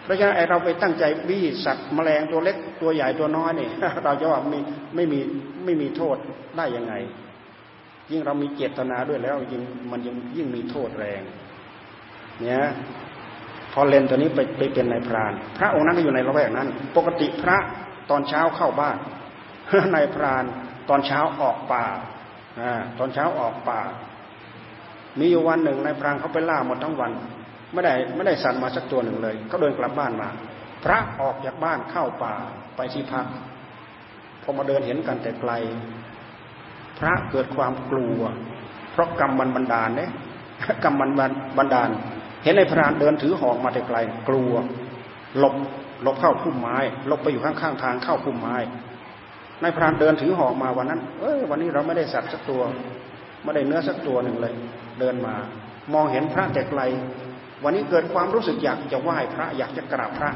[0.03, 3.69] เพราะฉะนั้นไอเราไปตั้งใจบี้สัตว์แมลงตัวเล็กตัวใหญ่ตัวน้อยเนี่ย
[4.03, 4.59] เราจะว่าไม่
[4.95, 5.19] ไม่มี
[5.65, 6.17] ไม่มีโทษ
[6.57, 6.93] ได้ยังไง
[8.11, 11.21] ยิ่งเรามีเจตนาด้วยแล้วยิ่งมันยิ่งยิ่งมีโทษแรง
[12.41, 12.65] เนี่ย
[13.73, 17.57] พอเลนตัวนี้ไปไปเป็นนายพราน พระองค์นั้นก็อยู่ในละแวกนั้น ปกติพระ
[18.09, 18.97] ตอนเช้าเข้าบ้าน
[19.95, 20.43] นายพราน
[20.89, 21.85] ตอนเช้าออกป่า
[22.59, 22.61] อ
[22.99, 23.79] ตอนเช้าออกป่า
[25.19, 27.11] มีอยู่วันหนึ่งนายพรางเขาไปล่าหมดทั้งวัน
[27.73, 30.27] ไม่ได้ไม่ได้สัตว์มาสักตัวหนึ่งเลยเขาเดินกลับบ้านมา
[30.83, 32.33] พระออกจากบ้านเข้าป่า
[32.75, 33.25] ไปที่พัก
[34.43, 35.51] พอมาเดินเห็นกันแต่ไกล
[36.99, 38.19] พระเกิดความกลัว
[38.91, 40.11] เพราะกรรมมันบันดาลเนี่ย
[40.83, 41.11] กรรมมัน
[41.57, 41.89] บันดาล
[42.43, 43.97] เห็นนายพรานเดินถือหอกมาแต่ไกล
[44.29, 44.53] กลัว
[45.39, 45.55] หลบ
[46.03, 48.55] หลบเข้าพุ่มไม้หลบไปอยู่ข้างๆทางเข้าพุ่มไม้
[49.61, 52.61] นายพรานเดินถือหอกมาวันนั้น เอ้ยวันนี้เราไม่ได้สัตว์สักตัว
[53.43, 54.53] ไม่ได้เนื้อสักตัวหนึ่งเลย
[54.99, 55.35] เดินมา
[55.93, 56.81] มองเห็นพระแต่ไกล
[57.63, 60.29] วันนี้เกิดความรู้สึกอยากจะไหว้พระอยากจะกราบพระ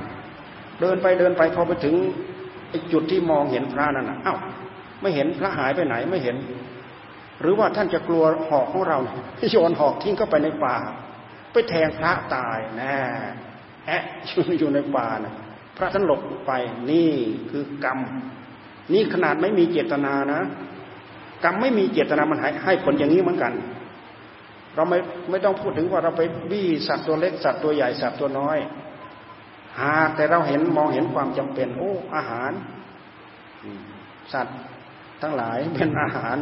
[0.82, 1.95] เดินไปเดินไปพอไปถึง
[2.69, 4.39] ไอ้จุดที่มองเห็นพระนั่นนะอ้าว
[5.02, 6.36] ไม่เห็นพระหายไปไหนไม่เห็น
[7.41, 8.98] หรือว่าท่านจะกลัวหอกของเรา
[9.52, 10.76] โยนหอกทิ้งเข้าไปในป่า
[11.52, 12.95] ไปแทงพระตายแน่
[13.86, 14.04] แอะ
[14.60, 15.34] อยู่ในป่านะ
[15.78, 16.52] พระท่านหลบไป
[16.91, 17.12] นี่
[17.52, 18.00] คือกรรม
[18.93, 20.41] นี่ขนาดไม่มีเจตนานะ
[21.43, 23.54] กรรมไม่มีเจตนามันให้ผลอย่างนี้เหมือนกัน
[24.75, 24.97] เราไม่
[25.29, 28.58] ไม่ต้องพูดถึงว่าเราไปบี้สัตว์ตัวเล็กสัตว์ตัวใหญ่สัตว์ตัวน้อย
[29.82, 32.51] หากแต่เราเห็นมองเห็นความจำเป็น โอ้ อาหาร
[34.34, 34.58] สัตว์
[35.21, 36.38] ทั้งหลายเป็นอาหาร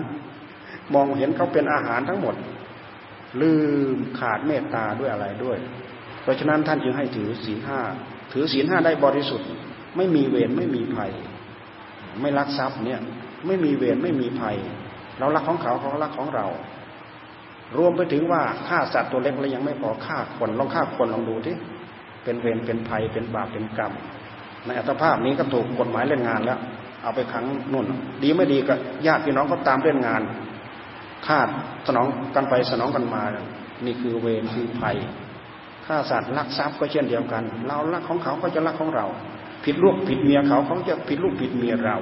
[0.93, 2.35] มองเห็นเขาเป็นอาหารทั้งหมด
[3.41, 3.51] ลื
[3.95, 5.57] มขาดเมตตาด้วยอะไรด้วย
[6.21, 7.79] เพราะฉะนั้นท่านจึงให้ถือศีลห้า
[8.33, 9.47] ถือศีลห้าได้บริสุทธิ์
[9.97, 11.11] ไม่มีเวรไม่มีภัย
[12.21, 12.99] ไม่ลักทรัพย์เนี่ย
[13.45, 14.57] ไม่มีเวรไม่มีภัย
[15.19, 16.45] เรารักของเขาเขารักของเรา
[17.77, 21.55] รวมไปถึงว่าฆ่าสัตว์ตัวเล็กแล้วยังไม่พอฆ่าคนลองฆ่าคนลองดูที่
[22.23, 23.93] เป็นเวรเป็นภัยเป็นบาปเป็นกรรม
[24.65, 26.59] ในอัตภาพนี้ก็ถูกกฎหมายเล่นงานแล้ว
[27.03, 27.85] เอาไปขังนุ่น
[28.23, 28.73] ดีไม่ดีก็
[29.07, 30.21] ญาติพี่น้องก็ตามเล่นงาน
[31.27, 31.39] คา
[31.87, 33.23] สนองกันไปสนองกันมา
[33.85, 34.97] นี่คือเวรคือภัย
[35.85, 39.05] ฆ่าสัตว์ลักทรัพย์ก็เช่นเดียวกัน เราลักของเขาก็จะลักของเรา
[39.63, 41.97] ผิดลูกผิดเมียเขาเขาจะผิดลูกผิดเมียเรา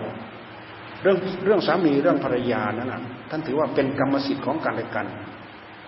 [1.02, 5.06] เรื่องเรื่องสามีเรื่องภรรยานั้นนะท่านถือว่าเป็นกรรมสิทธิ์ของกันและกัน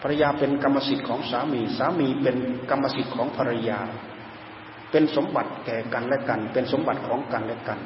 [0.07, 2.37] รรยาเป็นกรรมสิทธิ์ของสามี สามีเป็น
[2.69, 3.79] กรรมสิทธิ์ของภรรยา
[4.91, 7.79] เป็นสมบัติแก่กันและกัน เป็นสมบัติของกันและกัน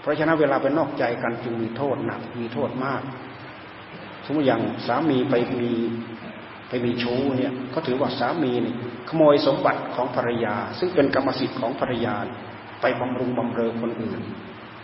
[0.00, 3.02] เพราะฉะนั้นเวลาไปนอกใจกันจึงมีโทษหนักมีโทษมาก
[4.24, 5.72] สมมติอย่างสามีไปมี
[6.68, 8.74] ไปมีชู้เนี่ยเขาถือว่าสามีนี่
[9.08, 12.14] ขโมยสมบัติของภรรยา ซึ่งเป็นกรรมสิทธิ์ของภรรยา
[12.80, 14.20] ไปบำรุงบำเรอคนอื่น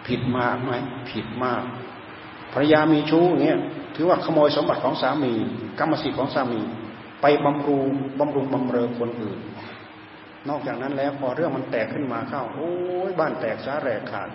[0.07, 0.73] ผิดมากไหม
[1.11, 1.63] ผิดมาก
[2.53, 3.59] ภรรยามีชู้เนี่ย
[3.97, 5.33] ถือว่าขโมยสมบัติของสามี
[5.79, 6.61] กรรมสิทธิ์ของสามี
[7.23, 9.39] ไปบำรุงบำรุงบำเรอคนอื่น
[10.49, 12.71] นอกจากนั้นแล้วพอเรื่องมันแตกขึ้นมาเข้า โอ้
[13.09, 14.29] ยบ้านแตกสาแรกขาด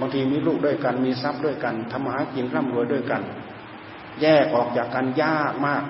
[0.00, 3.22] บางทีมีลูกด้วยกันมีทรัพย์ด้วยกันทำมาหากินร่ำรวยด้วยกัน
[4.22, 5.82] แยกออกจากกันยากมาก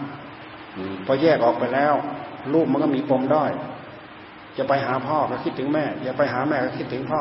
[1.06, 1.94] พอแยกออกไปแล้ว
[2.52, 3.52] ลูกมันก็มีปมด้อย
[4.58, 7.20] จะไปหาพ่อก็คิดถึงแม่ อย่าไปหาแม่ก็คิดถึงพ่อ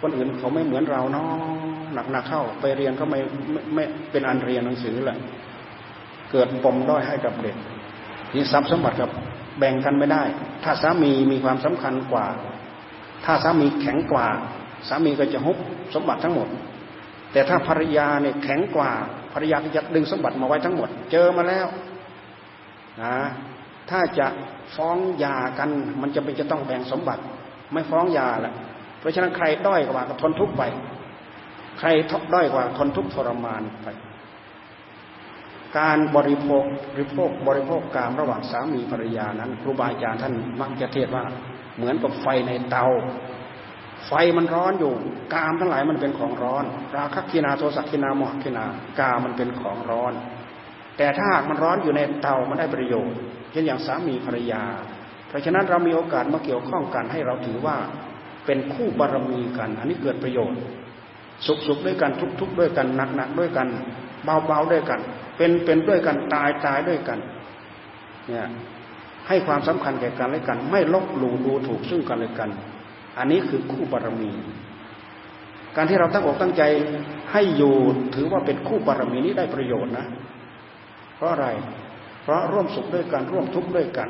[0.00, 3.20] คนอื่นเขาไม่เหมือนเราเนาะ หนักๆเข้า ไปเรียนก็ไม่
[3.74, 5.18] ไม่เป็นอันเรียนหนังสือแหละ
[6.30, 7.56] เกิดปมด้อยให้กับเด็ก
[8.34, 9.10] นี่ทรัพย์สมบัติกับ
[9.58, 10.22] แบ่งกันไม่ได้
[10.64, 12.26] ถ้าสามีมีความสำคัญกว่า
[13.24, 14.26] ถ้าสามีแข็งกว่า
[14.88, 15.56] สามีก็จะฮุบ
[15.94, 16.48] สมบัติทั้งหมด
[17.32, 18.90] แต่ถ้าภรรยาเนี่ยแข็งกว่า
[19.32, 21.66] ภรรยาก็จะดึงสมบัติมาไว้ทั้งหมด เจอมาแล้ว
[23.02, 23.16] นะ
[23.90, 24.26] ถ้าจะ
[24.76, 25.70] ฟ้องหย่ากัน
[26.02, 27.22] มันจะเป็นจะต้องแบ่งสมบัติ
[27.72, 28.54] ไม่ฟ้องหย่าแหละ
[28.98, 30.62] เพราะฉะนั้นใครด้อยกว่าก็ทนทุกข์ไป
[31.78, 33.88] ใครทุกด้อยกว่าทนทุกทรมานไป
[35.78, 41.24] การบริโภคบริโภคบริโภคกามระหว่างสามีภรรยานั้นครูบาอาจารย์ท่านมักจะเทศว่า
[41.76, 42.86] เหมือนกับไฟในเตา
[44.06, 44.92] ไฟมันร้อนอยู่
[45.34, 46.64] กามทั้งหลายมันเป็นของร้อน
[46.96, 48.64] ราคะกินาโทสักกินาโมหกินา
[49.00, 50.12] กามันเป็นของร้อน
[50.96, 53.18] แต่ถ้าหากมันร้อนอยู่ในเตามันได้ประโยชน์
[53.50, 54.62] เช่นอย่างสามีภรรยา
[55.28, 57.76] เพราะฉะนั้นเรามีโอกาสมาเกี่ยวข้องกันให้เราถือว่า
[58.46, 60.60] เป็นคู่บารมีกัน อันนี้เกิดประโยชน์
[61.46, 63.68] สุขสุขด้วยกันทุกทุกด้วยกันหนักหนักด้วยกัน
[64.24, 65.00] เบาเบาด้วยกัน
[65.36, 67.18] เป็นเป็นด้วยกันตายตายด้วยกัน
[68.28, 68.48] เนี่ย
[69.28, 72.50] ให้ความสำคัญแก่กันและกัน ไม่ลบหลู่ดูถูกซึ่งกันและกัน
[73.18, 74.30] อันนี้คือคู่บารมี
[75.76, 76.62] การที่เราตั้งอกตั้งใจ
[77.32, 77.74] ให้อยู่
[78.14, 80.06] ถือว่าเป็นคู่บารมีนี้ได้ประโยชน์นะ
[81.16, 81.46] เพราะอะไร
[82.22, 84.08] เพราะร่วมสุขด้วยกันร่วมทุกข์ด้วยกัน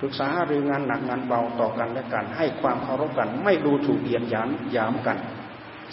[0.00, 5.16] ปรึกษาหรืองานหนักงานเบาต่อกันและกัน ให้ความเคารพกัน ไม่ดูถูกเหยียนยามยามกัน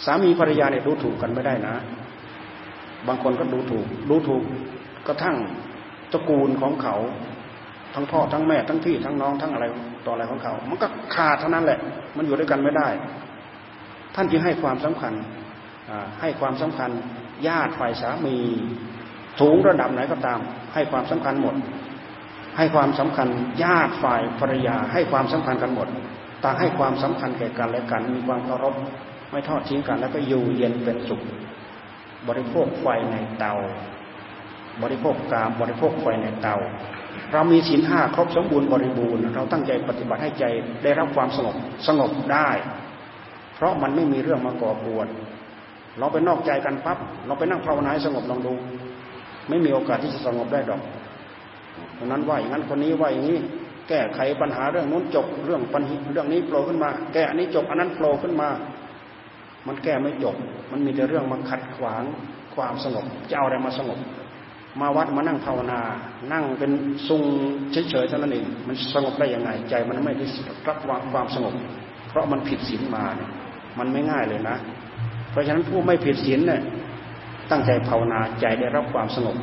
[0.04, 1.74] สามีภรรยาเนี่ยดูถูกกันไม่ได้นะ
[3.06, 4.42] บางคนก็ดูถูก ดูถูก
[5.06, 5.36] กระทั่ง
[6.12, 6.96] ตระกูลของเขา
[7.94, 9.64] ทั้งพ่อทั้งแม่ทั้งพี่ทั้งน้องทั้งอะไร
[10.06, 11.78] ต่ออะไรของเขา มันก็ขาดเท่านั้นแหละ
[12.16, 12.88] มันอยู่ด้วยกันไม่ได้
[14.14, 15.12] ท่านจึงให้ความสำคัญ
[16.20, 16.90] ให้ความสำคัญ
[17.46, 18.36] ญาติฝ่ายสามี
[19.40, 20.38] สูงระดับไหนก็ตาม
[20.74, 21.54] ให้ความสำคัญหมด
[22.56, 23.28] ให้ความสำคัญ
[23.64, 25.88] ญาติฝ่ายภรรยา ให้ความสำคัญกันหมด
[26.44, 28.74] ต่างให้ความสำคัญแก่กันและกันมีความเคารพ
[29.30, 31.20] ไม่ทอดทิ้งกัน แล้วก็อยู่เย็นเป็นสุข
[32.28, 33.54] บริโภคไฟในเตา
[34.82, 36.56] บริโภคกามบริโภคไฟในเตา
[37.32, 40.44] เรามีศีลห้าครบสมบูรณ์บริบูรณ์ เราตั้งใจปฏิบัติให้ใจ
[40.82, 42.48] ได้รับความสงบสงบได้
[43.54, 45.08] เพราะมันไม่มีเรื่องมาก่อกวน
[45.98, 48.54] เราไปนอกใจกันปั๊บเราไปนั่งภาวนาให้สงบลองดู
[49.48, 50.80] ไม่มีโอกาสที่จะสงบได้ดอก
[51.96, 53.38] คนนั้นว่าอย่างนั้นคนนี้ว่าอย่างนี้
[53.88, 58.48] แก้ไขปัญหาเรื่องนู้นจบ เรื่องปัญหาเรื่องนี้โผล่ขึ้นมา แก้อันนี้จบอันนั้นโผล่ขึ้นมา
[59.66, 60.36] มันแก้ไม่จบ
[60.70, 62.02] มันมีแต่เรื่องมาขัดขวาง
[62.54, 63.98] ความสงบ จะเอาอะไรมาสงบ
[64.80, 65.80] มาวัดมานั่งภาวนา
[66.32, 66.70] นั่งเป็น
[67.08, 67.22] ซุง
[67.90, 70.26] เฉยๆเท่านั้นเอง มันสงบได้ยังไง ใจมันไม่ได้
[70.68, 70.76] รับ
[71.12, 71.54] ความสงบ
[72.08, 73.30] เพราะมันผิดศีลมาเนี่ย
[73.78, 74.56] มันไม่ง่ายเลยนะ
[75.30, 76.62] เพราะฉะนั้นผู้ไม่ผิดศีลเนี่ย
[77.50, 79.36] ตั้งใจภาวนาใจได้รับความสงบ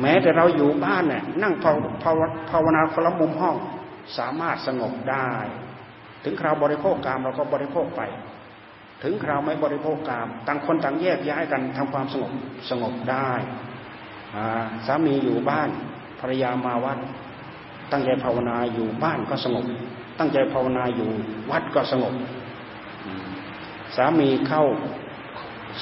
[0.00, 1.76] แม้แต่เราอยู่บ้านเนี่ยนั่งภาว
[2.50, 3.56] ภาวนาคนละมุมห้อง
[4.18, 5.30] สามารถสงบได้
[6.24, 8.02] ถึงคราวบริโภคกามเราก็บริโภคไป
[9.02, 12.32] ถึงคราวไม่บริโภคกาม ต่างคนต่างแยกย้ายกันทำความสงบ
[12.70, 13.30] สงบได้
[14.86, 15.68] สามีอยู่บ้าน
[16.20, 16.98] ภรรยามาวัด
[17.92, 19.64] ตั้งใจภาวนาอยู่บ้านก็สงบ
[20.18, 21.10] ตั้งใจภาวนาอยู่
[21.50, 22.14] วัดก็สงบ
[23.96, 24.64] สามีเข้า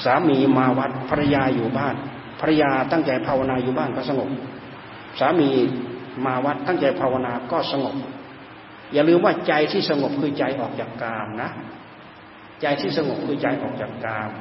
[0.03, 1.95] สามีมาวัดภรรยาอยู่บ้าน
[2.39, 4.29] ภรรยาตั้งใจภาวนาอยู่บ้านก็สงบ
[5.19, 5.49] สามี
[6.25, 7.95] มาวัดตั้งใจภาวนาก็สงบ
[8.93, 11.49] อย่าลืมว่าใจที่สงบคือใจออกจากกามนะ
[12.61, 14.31] ใจที่สงบคือใจออกจากกาม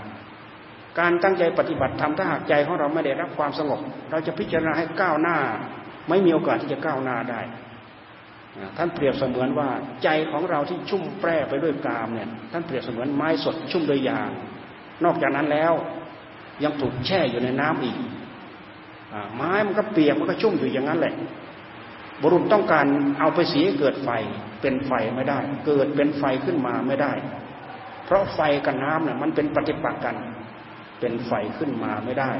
[0.99, 5.37] การตั้งใจปฏิบัติธรรมถ้าหากใจของเราไม่ได้รับความสงบ เราจะพิจารณาให้ก้าวหน้า
[6.09, 7.41] ไม่มีโอกาสที่จะก้าวหน้าได้
[8.77, 9.69] ท่านเปรียบเสมือนว่า
[10.05, 14.31] ใจของเราที่ชุ่มแปร่ไปด้วยกามเนี่ยท่านเปรียบเสมือนไม้สดชุ่มด้วยยาง
[15.05, 15.73] นอกจากนั้นแล้ว
[16.65, 17.97] ยังถูกแช่อยู่ในน้ำอีก
[19.37, 21.15] ไม้มันก็เปียกมันก็ชุ่มอยู่อย่างนั้นแหละ
[22.23, 22.87] บุรุษต้องการ
[23.21, 24.11] เอาไปสีเกิดไฟ
[24.61, 27.13] เป็นไฟไม่ได้ เกิดเป็นไฟขึ้นมาไม่ได้
[28.05, 30.17] เพราะไฟกับน้ำเนี่ยมันเป็นปฏิปักษ์กัน
[31.01, 32.31] เป็นไฟขึ้นมาไม่ได้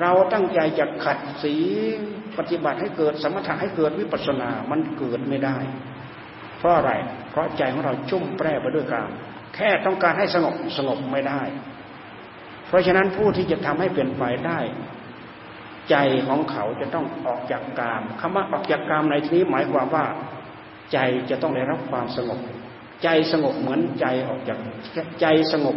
[0.00, 1.54] เราตั้งใจจะขัดสี
[2.38, 5.56] ปฏิบัติให้เกิดสมถะให้เกิดวิปัสสนา มันเกิดไม่ได้
[6.58, 6.92] เพราะอะไร
[7.30, 9.10] เพราะใจของเราชุ่มแปรไปด้วยกาม
[9.54, 11.42] แค่ต้องการให้สงบสงบไม่ได้
[12.66, 14.60] เพราะฉะนั้นผู้ที่จะทำให้เป็นไปได้
[15.90, 20.04] ใจของเขาจะต้องออกจากกามคำว่าออกจากกามในที่นี้หมายความว่า
[20.92, 20.98] ใจ
[21.30, 22.40] จะต้องได้รับความสงบ
[23.02, 24.58] ใจสงบเหมือนใจออกจาก
[25.20, 25.76] ใจสงบ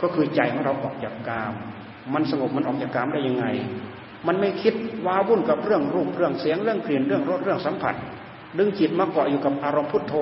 [0.00, 1.52] ก็คือใจของเราออกจากกาม
[2.14, 3.46] มันสงบมันออกจากกามได้ยังไง
[4.26, 4.74] มันไม่คิด
[5.06, 7.94] ว้าวุ่นกับเรื่องรูปเรื่องเสียงเรื่องกลิ่นเรื่องรสเรื่องสัมผัส
[8.58, 10.14] ดึงจิตมาเกาะอยู่กับอารมณ์พุทโธ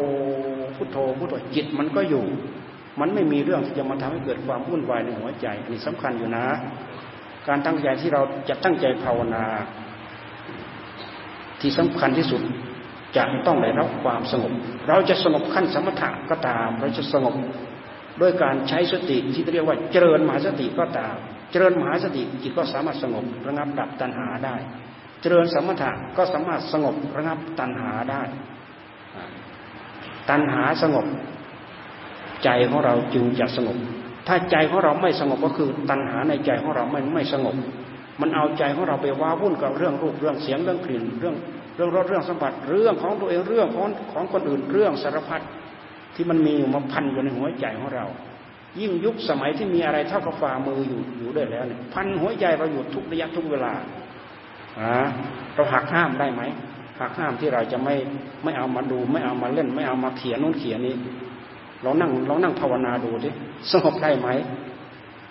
[0.77, 2.25] พุทโธพุทโธจิตมันก็อยู่
[3.01, 6.47] มันไม่มีเรื่องที่จะมาทำให้เกิดความวุ่นวายในหัวใจนี่สำคัญอยู่นะ
[7.49, 9.45] การตั้งใจที่เราจะตั้งใจภาวนา
[11.61, 12.42] ที่สำคัญที่สุด
[13.16, 14.52] จะต้องได้รับความสงบ
[14.88, 17.35] เราจะสงบขั้นสมถะก็ตาม เราจะสงบ
[18.20, 21.14] ด้วยการใช้สติที่เรียกว่าเจริญมหาสติก็ตาม
[21.50, 24.57] เจริญมหาสติจิตก็สามารถสงบระงับดับตัณหาได้
[25.20, 28.22] เจริญสมถะก็สามารถสงบระงับตัณหาได้
[30.31, 31.07] ตัณหาสงบ
[32.44, 33.76] ใจของเราจึงจะสงบ
[34.26, 37.55] ถ้าใจของเราไม่สงบก็คือตัณหาในใจของเราไม่ไม่สงบ
[38.20, 41.37] มันเอาใจของเราไปว้าวุ่นกับเรื่องรูปเรื่องเสียงเรื่องกลิ่นเรื่อง
[41.77, 45.41] เรื่องรสเรื่องสัมผัสเรื่องของตัวเองเรื่องของของคนอื่นเรื่องสารพัด
[46.15, 48.07] ที่มันมีมาพันอยู่ในหัวใจของเรา
[48.81, 53.73] ยิ่งยุคสมัยที่มีอะไรเท่ากับฝ่ามืออยู่อยู่ด้วยแล้วเนี่ยพันหัวใจเราอยู่ทุกระยะทุกเวลา
[54.79, 54.93] อ่า
[55.55, 56.43] เราหักห้ามได้ไหม
[57.01, 57.95] หักห้ามที่เราจะไม่
[58.45, 60.95] ไม่เอามาดู ไม่เอามาเล่น ไม่เอามาเขียนนู้นเขียนนี้
[61.83, 63.31] เรานั่งเรานั่งภาวนาดูดิ
[63.71, 64.29] สงบได้ไหม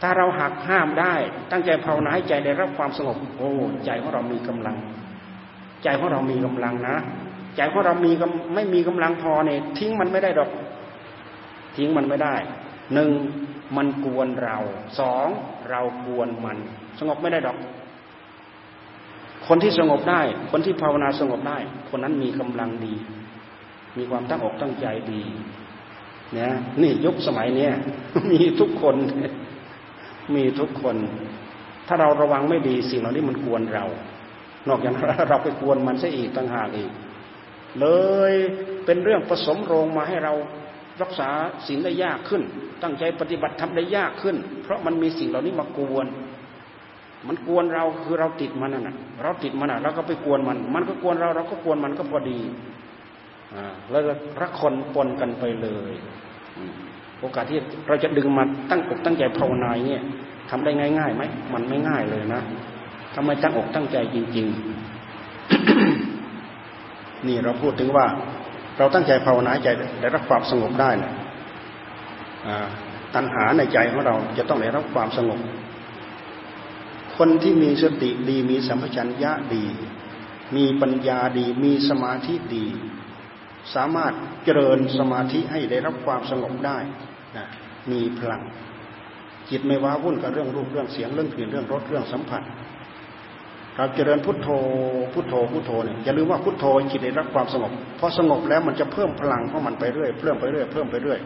[0.01, 1.13] ถ้าเราหักห้ามได้
[1.51, 3.49] ตั้งใจภาวนาให้ใจได้รับความสงบโอ้
[3.85, 4.75] ใจของเรามีกำลัง
[5.85, 6.95] ใจของเรามีกำลังนะ
[7.55, 8.11] ใจของเรามี
[8.55, 10.49] ไม่มีกำลังพอเนี่ยทิ้งมันไม่ได้ดอก
[11.75, 12.35] ทิ้งมันไม่ได้
[12.93, 13.09] หนึ่ง
[13.77, 14.57] มันกวนเรา
[14.99, 15.27] สอง
[15.69, 16.57] เรากวนมัน
[16.99, 17.57] สงบไม่ได้ดอก
[19.47, 20.21] คนที่สงบได้
[20.51, 21.57] คนที่ภาวนาสงบได้
[21.89, 22.93] คนนั้นมีกำลังดี
[23.97, 25.21] มีความตั้งอกตั้งใจดี
[26.33, 27.73] เนี่ยนี่ยุคสมัยเนี้ย
[28.31, 28.95] มีทุกคน
[30.35, 30.95] มีทุกคน
[31.87, 33.85] ถ้าเราระวังไม่ดีสิ่งเหล่านี้มันกวนเรา
[34.69, 34.93] นอกจาก
[35.29, 36.91] เราไปกวนมันซะอีกต่างหากอีก
[37.79, 37.87] เล
[38.31, 38.33] ย
[38.85, 40.33] เป็นเรื่องผสมโรงมาให้เรา
[41.01, 41.29] รักษา
[41.67, 42.41] สิ่งได้ยากขึ้น
[42.83, 46.07] ตั้งใจปฏิบัติทำได้ยากขึ้น เพราะมันมีสิ่งเหล่านี้มากวน
[47.27, 52.39] มันกวนเราคือเราติดมันน่ะ เราติดมันน่ะเราก็ไปกวนมัน มันก็กวนเราเราก็กวนมันก็พอดี
[53.53, 54.01] อ่าแล้ว
[54.41, 55.93] รักคนปนกันไปเลย
[57.19, 60.03] โอกาสที่เราจะดึงมาตั้งอกตั้งใจภาวนาเนี่ย
[60.49, 61.23] ทำได้ง่ายๆไหม
[61.53, 62.41] มันไม่ง่ายเลยนะ
[63.15, 64.47] ทำไมตั้งอกตั้งใจจริง
[66.51, 68.05] ๆ นี่เราพูดถึงว่า
[68.77, 69.67] เราตั้งใจภาวนาใจ
[70.01, 71.11] ได้รับความสงบได้นะ
[73.15, 75.39] ตัณหาในใจของเราจะต้องได้รับความสงบ
[77.17, 79.65] คนที่มีสติดีมีสัมผัสัญญะดี
[80.55, 82.65] มีปัญญาดี มีสมาธิดี
[83.75, 84.13] สามารถ
[84.45, 86.77] เจริญสมาธิให้ได้รับความสงบได้
[87.37, 87.45] นะ
[87.91, 88.41] มีพลัง
[89.49, 92.41] จิตไม่ว้าวุ่นกับเรื่องรูปเรื่องเสียงเรื่องกลิ่นเรื่องรสเรื่องสัมผัส
[93.77, 94.49] เราเจริญพุทโธ
[95.13, 101.19] พุทโธพุทโธเนี่ยอย่าลืมว่าพุทโธจิตได้รับความสงบพอสงบแล้วมันจะเพิ่มพลังของมันไปเรื่อยเพิ่มไปเรื่อยเพิ่มไปเรื่อย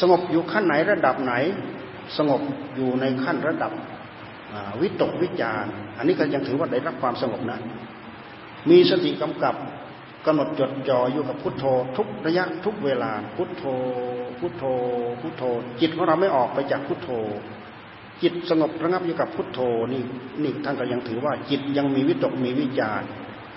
[0.00, 1.34] สงบอยู่ขั้นไหนระดับไหน
[2.18, 2.40] สงบ
[2.74, 3.72] อยู่ในขั้นระดับ
[4.80, 5.64] วิตกวิจาร
[5.98, 7.58] อันนี้ก็ยังถือว่าได้รับความสงบนะ
[8.70, 9.54] มีสติกำกับ
[10.26, 11.64] กำหนดจดจ่ออยู่กับพุทโธ
[11.96, 13.64] ทุกระยะทุกเวลาพุทโธ
[14.38, 14.64] พุทโธ
[15.20, 15.42] พุทโธ
[15.80, 17.10] จิตของเราไม่ออกไปจากพุทโธ
[18.22, 19.60] จิตสงบระงับอยู่กับพุทโธ
[19.92, 20.02] นี่
[20.42, 23.02] นี่ท่านก็ยังถือว่า จิตยังมีวิตกมีวิจาร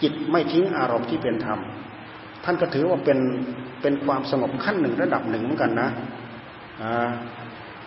[0.01, 1.59] จิตไม่ทิ้งอารมณ์ที่เป็นธรรม
[2.43, 3.19] ท่านก็ถือว่าเป็น
[3.81, 5.89] เป็นความสงบขั้นหนึ่งระดับหนึ่งเหมือนกันนะ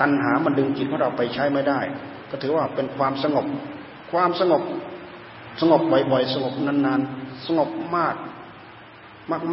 [0.01, 1.81] ตัณหามันดึงจิตของเราไปใช้ไม่ได้
[2.31, 3.47] ก็ถือว่าเป็นความสงบ
[4.12, 4.62] ความสงบ
[5.61, 8.16] สงบบ่อยๆสงบนานๆสงบมาก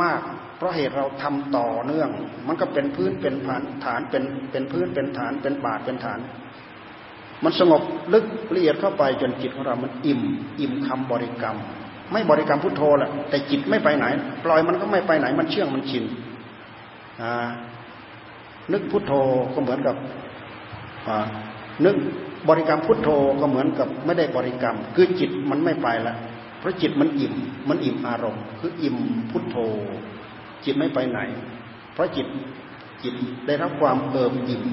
[0.04, 2.10] มากๆ เพราะเหตุเราทำต่อเนื่อง
[2.48, 6.20] มันก็เป็นพื้นเป็นฐานฐานเป็นเป็นพื้นเป็นฐานเป็นบาดเป็นฐาน
[7.44, 7.82] มันสงบ
[8.14, 8.26] ลึก
[8.56, 10.22] ละเอียดเข้าไปจนจิตของเรา มันอิ่ม
[10.60, 11.58] อิ่มคำบริกรรม
[12.12, 14.06] ไม่บริกรรมพุทโธแหละแต่จิตไม่ไปไหน
[14.44, 16.04] ปล่อยมันก็ไม่ไปไหน มันเชื่องมันชิน
[18.72, 19.14] นึกพุทโธ
[19.54, 19.96] ก็เหมือนกับ
[21.86, 21.96] นึก
[22.50, 23.10] บริกรรมพุทโธ
[23.40, 26.16] ก็เหมือนกับไม่ได้บริกรรม คือจิตมันไม่ไปละ
[26.60, 27.34] เพราะจิตมันอิ่ม
[27.70, 28.98] มันอิ่มอารมณ์ คืออิ่ม
[29.32, 29.58] พุทโธ
[30.66, 31.20] จิตไม่ไปไหน
[31.94, 32.28] เพราะจิต
[33.04, 33.14] จิต
[33.48, 34.64] ได้รับความเอิบอิ่ม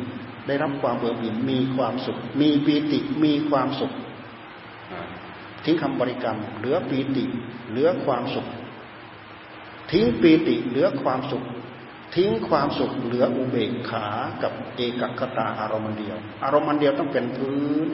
[0.46, 3.92] ได้รับความเบิกอิ่มมีความสุข มีปีติมีความสุข
[5.64, 7.24] ทิ้งคำบริกรรม เหลือปีติ
[7.70, 8.46] เหลือความสุข
[9.90, 11.44] ทิ้งปีติเหลือความสุข
[12.14, 14.06] ทิ้งความสุข เหลืออุเบกขา
[14.42, 17.88] กับเอกคตาอารมณ์เดียว อารมณ์เดียวต้องเป็นพื้น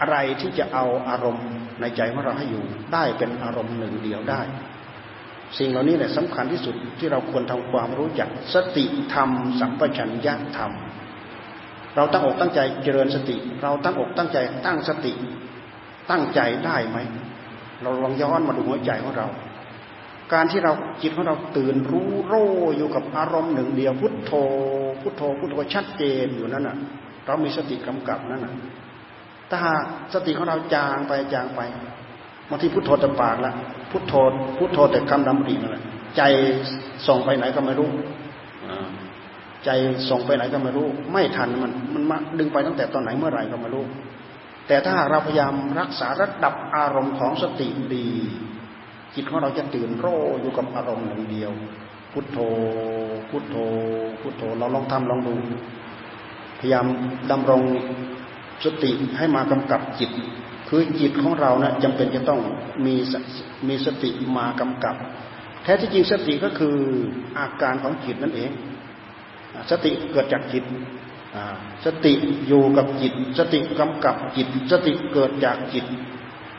[0.00, 1.48] อะไรที่จะเอาอารมณ์
[1.80, 4.40] ในใจของเราให้อยู่ ได้เป็นอารมณ์หนึ่งเดียวได้
[5.58, 8.84] สิ่งเหล่านี้แหละสำคัญที่สุดที่เราควรทำความรู้จักสติ
[9.14, 9.30] ธรรม
[9.60, 10.72] สัมปชัญญะธรรม
[11.96, 15.12] เราตั้งอกตั้งใจเจริญสติ เราตั้งอกตั้งใจตั้งสติ
[16.10, 16.98] ตั้งใจได้ไหม
[17.82, 19.28] เราลองย้อนมาดูหัวใจของเรา
[20.32, 20.72] การที่เรา
[21.02, 22.34] จิตของเราตื่นรู้โร
[22.76, 24.32] อยู่กับอารมณ์หนึ่งเดียวพุทโธ
[25.00, 26.76] พุทโธพุทโธชัดเจนอยู่นั่นน่ะ
[27.26, 28.52] เรามีสติกำกับนั่นน่ะ
[29.50, 29.72] ถ้า
[30.14, 31.60] สติของเราจางไปจางไป
[32.48, 33.52] บางทีพุทโธแต่ปากละ
[33.90, 34.14] พุทโธ
[34.58, 35.84] พุทโธแต่คำดำรินั่นแหละ
[36.16, 36.22] ใจ
[37.06, 37.90] ส่งไปไหนก็ไม่รู้
[39.64, 39.70] ใจ
[40.10, 43.84] ส่งไปไหนก็ไม่รู้ ไม่ทันมันมันมาดึงไปตั้งแต่ตอนไหนเมื่อไหร่ก็ไม่รู้
[44.66, 48.08] แต่ถ้าหากเราพยายามรักษาระดับอารมณ์ของสติดี
[49.14, 50.06] จิตของเราจะตื่นโร
[50.40, 51.52] อยู่กับอารมณ์หนึ่งเดียว
[52.12, 52.38] พุทโธ
[53.30, 53.56] พุทโธ
[54.20, 55.34] พุทโธ เราลองทำลองดู
[56.60, 56.86] พยายาม
[57.30, 57.62] ดำรง
[58.64, 60.10] สติให้มากำกับจิต
[60.68, 62.40] คือจิตของเรานะ่ะจำเป็นจะต้อง
[62.84, 62.94] มี
[63.68, 64.94] มีสติมากำกับ
[65.62, 66.76] แท้ที่จริงสติก็คือ
[67.38, 68.50] อาการของจิตนั่นเอง
[69.70, 70.64] สติเกิดจากจิต
[71.84, 72.12] สติ
[72.46, 75.84] อยู่กับจิต สติกำกับจิต สติเกิดจากจิต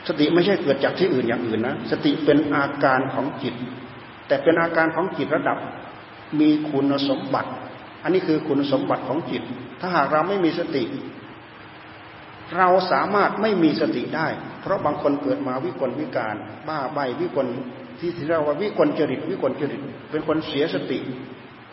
[0.08, 3.56] สติไม่ใช่เกิดจากที่อื่นอย่างอื่นนะสติเป็นอาการของจิต
[4.28, 5.58] แต่เป็นอาการของจิตระดับ
[6.40, 7.52] มีคุณสมบัติ
[8.04, 9.44] อันนี้คือคุณสมบัติของจิต
[9.80, 10.84] ถ้าหากเราไม่มีสติ
[12.58, 14.28] เราสามารถไม่มีสติได้
[14.62, 16.36] เพราะบางคนเกิดมาวิกลวิการ
[16.68, 17.48] บ้าใบวิกล
[18.00, 19.82] ที่ที่เราว่าวิกลจริตวิกลจริต
[20.12, 21.00] เป็นคนเสียสติ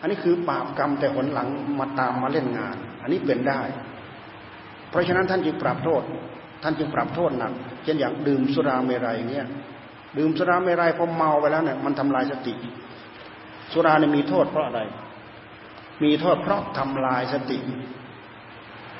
[0.00, 1.48] อันนี้คือบาปกรรมแต่ผลหลัง
[1.80, 3.60] มาตามมาเล่นงาน อันนี้เป็นได้
[4.90, 6.02] เพราะฉะนั้นท่านจึงปรับโทษ
[6.62, 7.52] ท่านจึงปรับโทษหนัก
[7.84, 9.46] เช่นอย่างดื่มสุราเมรัยเนี่ย
[10.18, 12.54] ดื่มสุราเมรัยพอเมาไปแล้วเนี่ยมันทำลายสติ
[13.72, 14.80] สุราเนี่ยมีโทษเพราะอะไร
[16.04, 17.58] มีโทษเพราะทำลายสติ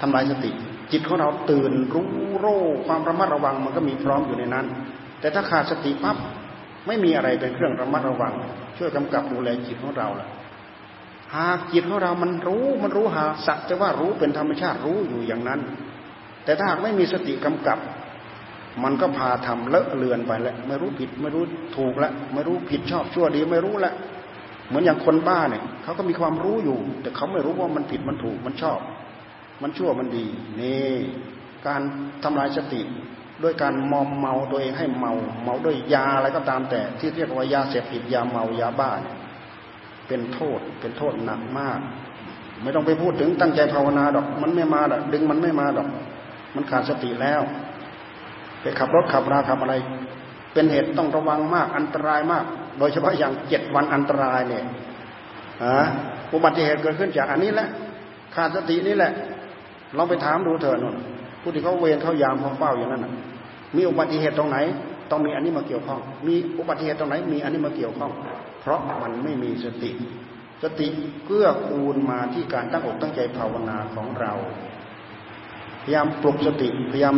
[0.01, 0.51] ทำลายสติ
[0.93, 2.47] จิตของเราตื่นรู้โร
[2.87, 4.67] ความระมัดระวังมันก็มีพร้อมอยู่ในนั้น
[5.21, 6.17] แต่ถ้าขาดสติปั๊บ
[6.87, 8.33] ไม่มีอะไรเป็นเครื่องระมัดระวัง
[8.79, 10.29] ช่วยกำกับดูแลจิตของเราล่ะ
[11.37, 15.61] หากจิตของเรามันรู้มันรู้หาสักจะว่ารู้เป็นธรรมชาติรู้อยู่อย่างนั้น
[16.45, 17.79] แต่ถ้าหากไม่มีสติกำกับ
[18.85, 21.43] มันก็พาทำเลอะเลือนไปแล้วไม่รู้ผิดไม่รู้
[21.77, 23.95] ถูกแล้วไม่รู้ผิดชอบชั่วดีไม่รู้แล้ว
[24.69, 28.79] เหมือนอย่างคนบ้าเนี่ยเขาก็มีความรู้อยู่ แต่เขาไม่รู้ว่ามันผิดมันถูกมันชอบ
[29.63, 30.27] มันชั่วมันดี
[30.61, 30.93] นี่
[31.67, 31.81] การ
[32.23, 32.81] ทำลายสติ
[33.43, 35.13] ด้วยการมอมเมาตัวเองให้เมา
[35.43, 39.18] เมาด้วยยาอะไรก็ตามแต่ที่เรียกว่ายาเสพติดยาเมายาบ้าเนี่ย
[40.09, 41.81] เป็นโทษ เป็นโทษหนักมาก
[42.63, 45.89] ไม่ต้องไปพูดถึงตั้งใจภาวนาดอก มันไม่มาดอกดึงมันไม่มาดอก
[46.55, 47.41] มันขาดสติแล้ว
[48.61, 49.75] ไปขับรถขับราขับอะไร
[50.53, 52.45] เป็นเหตุต้องระวังมากอันตรายมาก
[52.79, 54.65] โดยเฉพาะอย่างเจ็ดวันอันตรายเนี่ย
[55.63, 55.85] อะ
[56.33, 57.69] อุบัติเหตุเกิดขึ้นจากอันนี้แหละ
[58.35, 59.13] ขาดสตินี่แหละ
[59.97, 60.97] ลองไปถามดูเถอะนน
[61.43, 63.07] ผู้ที่เขาเวรเขายามเขาเฝ้าอย่างนั้น
[63.77, 64.59] มีอุบัติเหตุตรงไหน
[65.11, 68.11] ต้องมีอันนี้มาเกี่ยวข้อง มีอุบัติเหตุตรงไหน มีอันนี้มาเกี่ยวข้อง
[68.69, 69.91] ราะมันไม่มีสติ
[70.63, 70.89] สติ
[71.25, 74.33] เกื้อกูลมาที่การตั้งอกตั้งใจภาวนาของเรา
[75.83, 77.17] พยายามปลุกสติพยายาม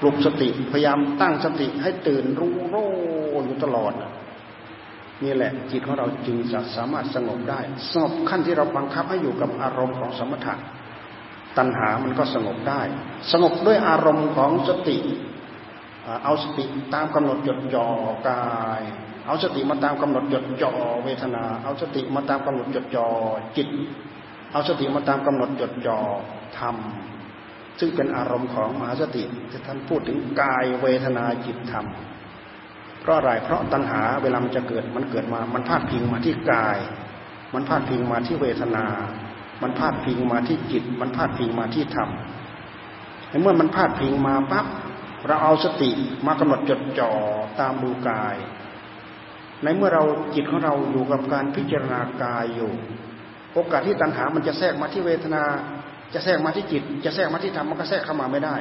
[0.00, 2.74] ปลุกสติ พยายามตั้งสติให้ตื่นรู้โร
[3.44, 3.92] อยู่ตลอด
[5.24, 7.60] นี่แหละจิตของเราจึงจะสามารถสงบได้
[7.90, 10.54] สงบขั้นที่เราบังคับให้อยู่กับอารมณ์ของสมถะ
[11.56, 12.80] ตัณหามันก็สงบได้
[13.32, 14.96] สงบด้วยอารมณ์ของสติ
[16.24, 16.64] เอาสติ
[16.94, 17.86] ตามกำหนดจดจ่อ
[18.28, 18.42] กา
[18.80, 18.82] ย
[19.28, 20.72] เอาสติมาตามกำหนดจดจ่อ
[21.04, 23.06] เวทนา เอาสติมาตามกำหนดจดจ่อ
[23.56, 23.68] จิต
[24.52, 25.98] เอาสติมาตามกำหนดจดจ่อ
[26.58, 26.76] ธรรม
[27.78, 31.86] ซึ่งเป็นอารมณ์ของมหาสติที่ท่านพูดถึงกายเวทนาจิตธรรม
[33.00, 36.78] เพราะอะไรเพราะตัณหาเวลามันจะเกิดมันเกิดมา มันพาดพิงมาที่กาย
[37.54, 38.84] มันพาดพิงมาที่เวทนา
[39.62, 42.08] มันพาดพิงมาที่จิต มันพาดพิงมาที่ธรรม
[43.42, 44.66] เมื่อมันพาดพิงมาปั๊บ
[45.26, 45.90] เราเอาสติ
[46.26, 47.10] มากำหนดจดจ่อ
[47.60, 48.36] ตามดูกาย
[49.64, 50.02] ในเมื่อเรา
[50.34, 52.70] จิตของเราอยู่กับการพิจารณากายอยู่
[53.54, 55.42] โอกาสที่ตัณหามันจะแทรกมาที่เวทนา
[56.14, 58.56] จะแทรกมาที่จิต จะแทรกมาที่ธรรมมันก็แทรกเข้ามาไม่ได้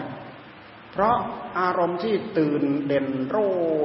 [0.92, 1.16] เพราะ
[1.60, 3.36] อารมณ์ที่ตื่นเด่นโร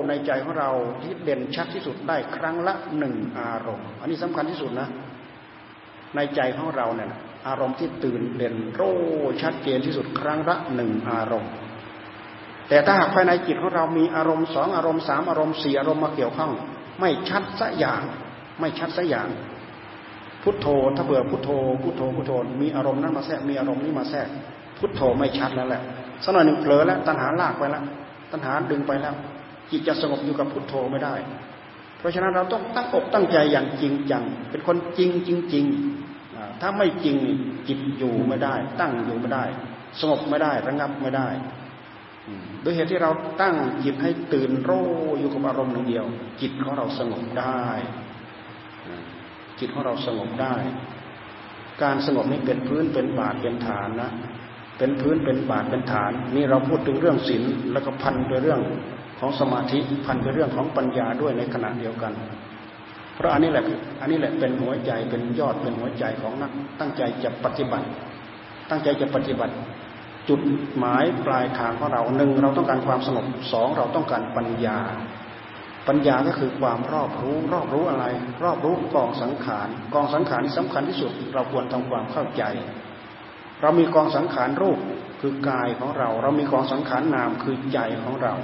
[0.08, 0.70] ในใจของเรา
[1.02, 4.88] ที่เด่นชัดที่สุดได้ครั้งละหนึ่งอารมณ์ อันนี้สำคัญที่สุดนะ
[6.16, 7.10] ในใจของเราเนี่ย
[7.48, 8.82] อารมณ์ที่ตื่นเด่นโร
[9.42, 11.52] ชัดเจนที่สุดครั้งละหนึ่งอารมณ์
[12.68, 16.52] แต่ถ้าหากภายในจิตของเรามีอารมณ์สองอารมณ์สามอารมณ์สี่อารมณ์มาเกี่ยวข้อง
[17.02, 18.02] ไม่ชัดสักอย่าง
[18.60, 19.28] ไม่ชัดสักอย่าง
[20.42, 21.50] พุทโธถ้าเบื่อพุทโธ
[21.82, 22.32] พุทโธพุทโธ
[22.62, 24.28] มีอารมณ์นั้นมาแทรกมีอารมณ์นี้มาแทรก
[24.78, 25.82] พุทโธไม่ชัดแล้วแหละ
[26.24, 27.84] สักหน่อยหนึ่งเผลอแล้วตัณหาลากไปแล้ว
[28.32, 29.14] ตัณหาดึงไปแล้ว
[29.70, 31.14] จิตจะสงบอยู่กับพุทโธไม่ได้
[31.98, 35.64] เพราะฉะนั้นเราต้องตั้งอกตั้งใจอย่างจริงจังเป็นคนจริงจริงจริง
[36.60, 37.16] ถ้าไม่จริง
[37.68, 39.44] จิตอยู่ไม่ได้ ตั้งอยู่ไม่ได้
[40.00, 41.28] สงบไม่ได้ระงับไม่ได้
[42.62, 43.10] โดยเหตุที่เรา
[43.40, 43.54] ตั้ง
[43.84, 46.04] จิตให้ตื่นรู้อยู่กับอารมณ์หนึ่งเดียว
[46.40, 47.62] จิตของเราสงบได้
[49.58, 50.54] จิตของเราสงบได้
[51.82, 54.10] การสงบนี้เป็นพื้นเป็นบาทเป็นฐานนะ
[54.78, 57.42] เป็นพื้นเป็นบาทเป็นฐาน นี่เราพูดถึงเรื่องศีล
[57.72, 58.60] แล้วก็พันไปเรื่อง
[59.20, 62.12] ของสมาธิพันไปเรื่องของปัญญาด้วยในขณะเดียวกัน
[63.14, 63.64] เพราะอันนี้แหละ
[64.00, 66.50] อันนี้แหละเป็นหัวใจเป็นยอดเป็นหัวใจของนัก
[66.80, 67.86] ตั้งใจจะปฏิบัติ
[68.70, 69.54] ตั้งใจจะปฏิบัติ
[70.28, 70.40] จุด
[70.78, 74.78] หมายปลายทางของเราหนึ่งเราต้องการความสงบสองเราต้องการปัญญา
[75.88, 78.04] ปัญญาก็คือความรอบรู้ รอบรู้อะไร
[78.44, 82.42] รอบรู้กองสังขารกองสังขารที่สำคัญที่สุด เราควรทำความเข้าใจ
[83.60, 84.78] เรามีกองสังขารรูป
[85.20, 88.34] คือกายของเรา เรามีกองสังขารนามคือใจของเรา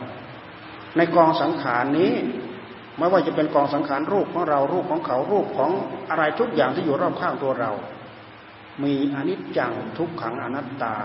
[0.96, 2.12] ในกองสังขารนี้
[2.98, 5.70] ไม่ว่าจะเป็นกองสังขารรูปของเรารูปของเขารูปของ
[6.10, 7.72] อะไรทุกอย่างที่อยู่รอบข้างตัวเรา
[8.82, 10.96] มีอนิจจังทุกขังอนัตตา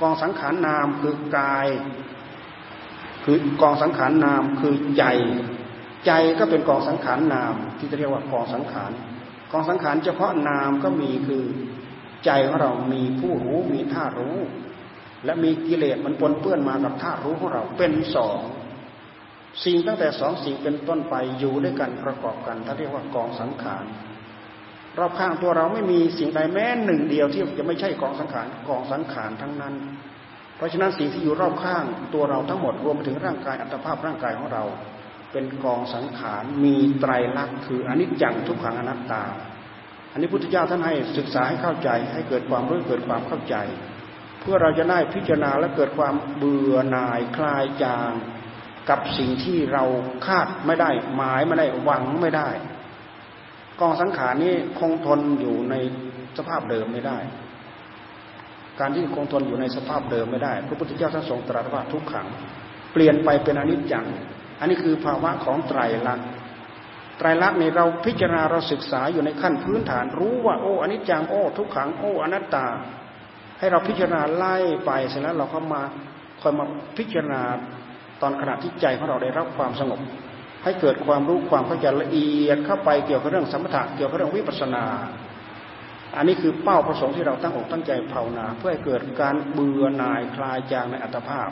[0.00, 1.68] กองสังขารนามคือกาย
[3.24, 5.04] คือกองสังขารนามคือใจ
[6.06, 8.92] ใจก็เป็นกองสังขารนาม ที่จะเรียกว่ากองสังขาร
[9.52, 11.44] กองสังขารเฉพาะนามก็มีคือ
[12.24, 14.38] ใจของเรามีผู้รู้มีธารู้
[15.24, 18.38] และมีกิเลสมันปนเปื้อนมากับธารู้ของเราเป็นสอง
[19.64, 23.84] สิ่งตั้งแต่สองสิ่งเป็นต้นไปอยู่ด้วยกันประกอบกันถ้าเรียกว่ากองสังขาร
[24.98, 29.74] รอบข้างตัวเราไม่มีสิ่งใดแม้หนึ่งเดียวที่จะไม่ใช่กองสังขารกองสังขารทั้งนั้น
[30.56, 31.84] เพราะฉะนั้นสิ่งที่อยู่รอบข้าง
[32.14, 34.64] ตัวเราทั้งหมดรวมไปถึงร่างกายอัตภาพร่างกายของเรา
[35.32, 39.22] เป็นกองสังขารมีไตรลักษณ์คืออนิจจังทุกขังอนัตตา
[40.12, 43.56] อันนี้พุทธเจ้าท่านให้ศึกษาให้เข้าใจให้เกิดความรู้เกิดความเข้าใจ
[44.40, 48.12] เพื่อเราจะได้พิจารณาและเกิดความเบื่อหน่ายคลายจาง
[48.90, 49.84] กับสิ่งที่เรา
[50.26, 52.48] คาดไม่ได้ หมายไม่ได้หวังไม่ได้
[53.80, 55.74] กองสังขารนี้คงทนอยู่ใน
[56.36, 57.18] สภาพเดิมไม่ได้
[58.80, 62.26] การที่คงทนอยู่ในสภาพเดิมไม่ได้ พระพุทธเจ้าท่านทรงตรัสว่าทุกขัง
[62.92, 64.06] เปลี่ยนไปเป็นอนิจจัง
[64.60, 66.26] อันนี้คือภาวะของไตรลักษณ์
[67.18, 72.66] ไตรลักษณ์ในเราพิจารณาเราศึกษาอยู่ในขั้นพื้นฐานรู้ว่าโอ้อนิจจังโอ้ทุกขังโอ้อนัตตา
[73.58, 75.82] ให้เราพิจารณาไล่ไปเสร็จแล้วเราก็มา
[76.40, 76.64] คอยมา
[76.98, 77.40] พิจารณา
[78.22, 80.00] ตอนขณะที่ใจของเราได้รับความสงบ
[80.66, 84.84] ให้เกิดความรู้ความเข้าใจละเอียดเข้าไปเกี่ยวกับเรื่องสมถะเกี่ยวกับเรื่องวิปัสนา
[86.16, 91.48] อันนี้คือเป้าประสงค์ที่เราตั้งอกตั้งใจภาวนา เพื่อให้เกิดการเบื่อหน่ายคลายจางในอัตภาพ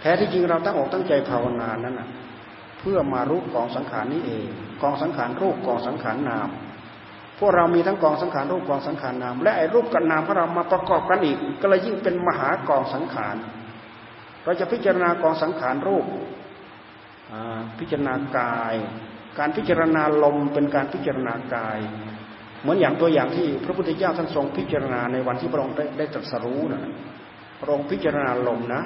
[0.00, 2.08] แท้ที่จริงเราตั้งอกตั้งใจภาวนานั้นนะ
[2.80, 4.46] เพื่อมารู้กองสังขารนี้เอง
[4.82, 6.48] กองสังขารรูปกองสังขารนาม
[7.38, 13.36] พวกเรามีทั้งกองสังขารรูปกองสังขารนาม และไอ้รูปกับนามของเรามาประกอบกันอีก ก็เลยยิ่งเป็นมหากองสังขาร
[14.44, 16.04] เราจะพิจารณากองสังขารรูป
[17.78, 18.74] พิจารณากาย
[19.38, 21.78] การพิจารณาลมเป็นการพิจารณากาย
[22.62, 26.80] เหมือนอย่างตัวอย่างที่พระพุทธเจ้าท่านทรงพิจารณาในวันที่พระองค์ได้ไดตรัสรู้นะ
[27.60, 28.82] พระองค์พิจารณาลมนะ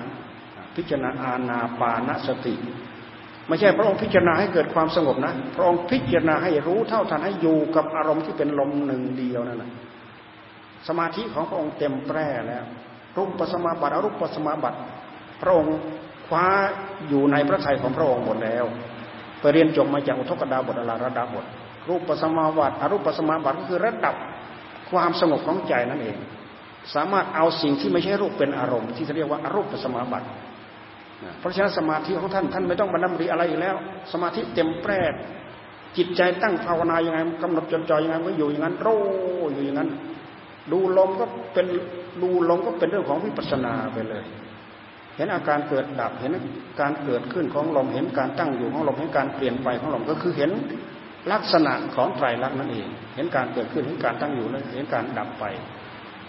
[0.76, 2.54] พิจารณาอาณาปานสติ
[3.48, 9.70] ไม่ใช่พระองค์พิจารณาให้เกิดความสงบนะ พระองค์พิจารณาให้รู้เท่าทันให้อยู่กับอารมณ์ที่เป็นลมหนึ่งเดียวนั่นแหละ
[10.88, 12.64] สมาธิของพระองค์เต็มแปร่แล้ว
[13.16, 14.78] รูปปัสมาบัติอรูปปัสมาบัติ
[15.40, 15.76] พระองค์
[16.32, 16.48] คว้า
[17.08, 18.64] อยู่ในพระทัยของพระองค์หมดแล้ว
[19.40, 21.44] ไปเรียนจบมาจากอุทกดาบทอลาระดาบท
[21.88, 24.14] รูปปัสมาบัตอรูปปัสมาบัตก็คือระดับ
[24.90, 26.16] ความสงบของใจนั่นเอง
[26.94, 30.26] สามารถเอาสิ่งที่ไม่ใช่รูปเป็นอารมณ์ ที่เรียกว่าอารูปปัสมาบัติ
[31.40, 33.76] เพราะฉะนั้นสมาธิของท่านท่านไม่ต้องบรรลุอะไรอีกแล้ว
[34.12, 35.00] สมาธิเต็มแปร่
[35.96, 38.88] จิตใจตั้งภาวนายังไงกำหนดจดจ่อยังไงก็อยู่อย่างนั้นโร
[39.52, 39.88] อยู่อย่างนั้น
[40.72, 41.66] ดูลมก็เป็น
[42.22, 44.22] ดูลมก็เป็นเรื่องของวิปัสสนาไปเลย
[45.16, 46.32] เห็นอาการเกิดดับเห็น
[46.80, 50.50] การเกิดขึ้นของลมเห็นการตั้งอยู่ของลมเห็นการเปลี่ยนไปของลมก็คือเห็น
[51.32, 55.44] ลักษณะของไตรลักษณ์นั่นเอง เห็นการเกิดขึ้นเห็นการตั้งอยู่เห็นการดับไป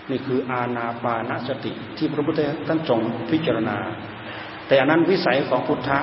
[0.09, 2.99] นี่คืออาณาปานสติ ที่พระพุทธท่านทรง
[3.31, 3.77] พิจารณา
[4.67, 5.99] แต่อันนั้นวิสัยของพุทธะ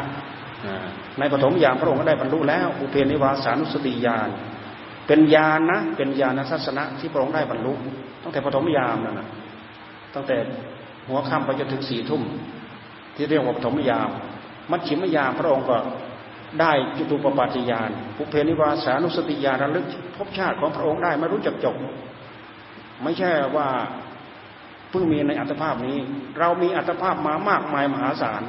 [1.19, 4.29] ในปฐมยามพระองค์ก็ได้บรรลุแล้วอุเพนิวาสานุสติญาณ
[5.07, 7.73] เป็นญาณนะเป็นญาณทัศนะที่พระองค์ได้บรรลุ
[8.23, 9.29] ตั้งแต่ปฐมยามนั่นนะ
[10.15, 10.37] ตั้งแต่
[11.09, 12.23] หัวค่ำไปจนถึงสี่ทุ่ม
[13.21, 14.11] ที่เรียกว่าปฐมยาม
[14.71, 15.77] มัชชิมยามพระองค์ก็
[16.61, 21.77] ได้จุตูปปาติยานภุเพนิวาสานุสติญาณระลึกพบชาติของพระองค์ได้ไม่รู้จักจบ
[23.03, 23.69] ไม่ใช่ว่า
[24.91, 25.97] เพิ่งมีในอัตภาพนี้
[26.39, 28.43] เรามีอัตภาพมามากมายมหาศาล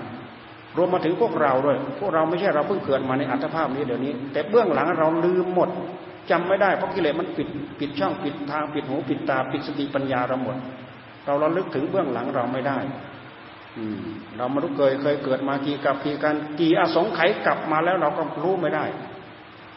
[0.78, 5.70] รวมมาถึงพวกเราด้วย พวกเราไม่ใช่เราเพิ่งเกิดมาในอัตภาพนี้เดี๋ยวนี้ แต่เบื้องหลังเราลืมหมด
[6.32, 7.48] จำไม่ได้เพราะกิเลสมันปิด
[7.80, 10.58] ปิดช่องปิดทางปิดหูปิดตาปิดสติปัญญาเราหมด
[11.26, 12.78] เราระลึกถึงเบื้องหลังเราไม่ได้
[14.38, 18.86] เรามารู้เคยเคยเกิดมากี่กับกี่การกี่อสงไขยกลับมาแล้วเราก็รู้ไม่ได้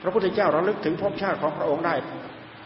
[0.03, 1.95] พระพุทธเจ้าเราลึกถึงภพชาติของพระองค์ได้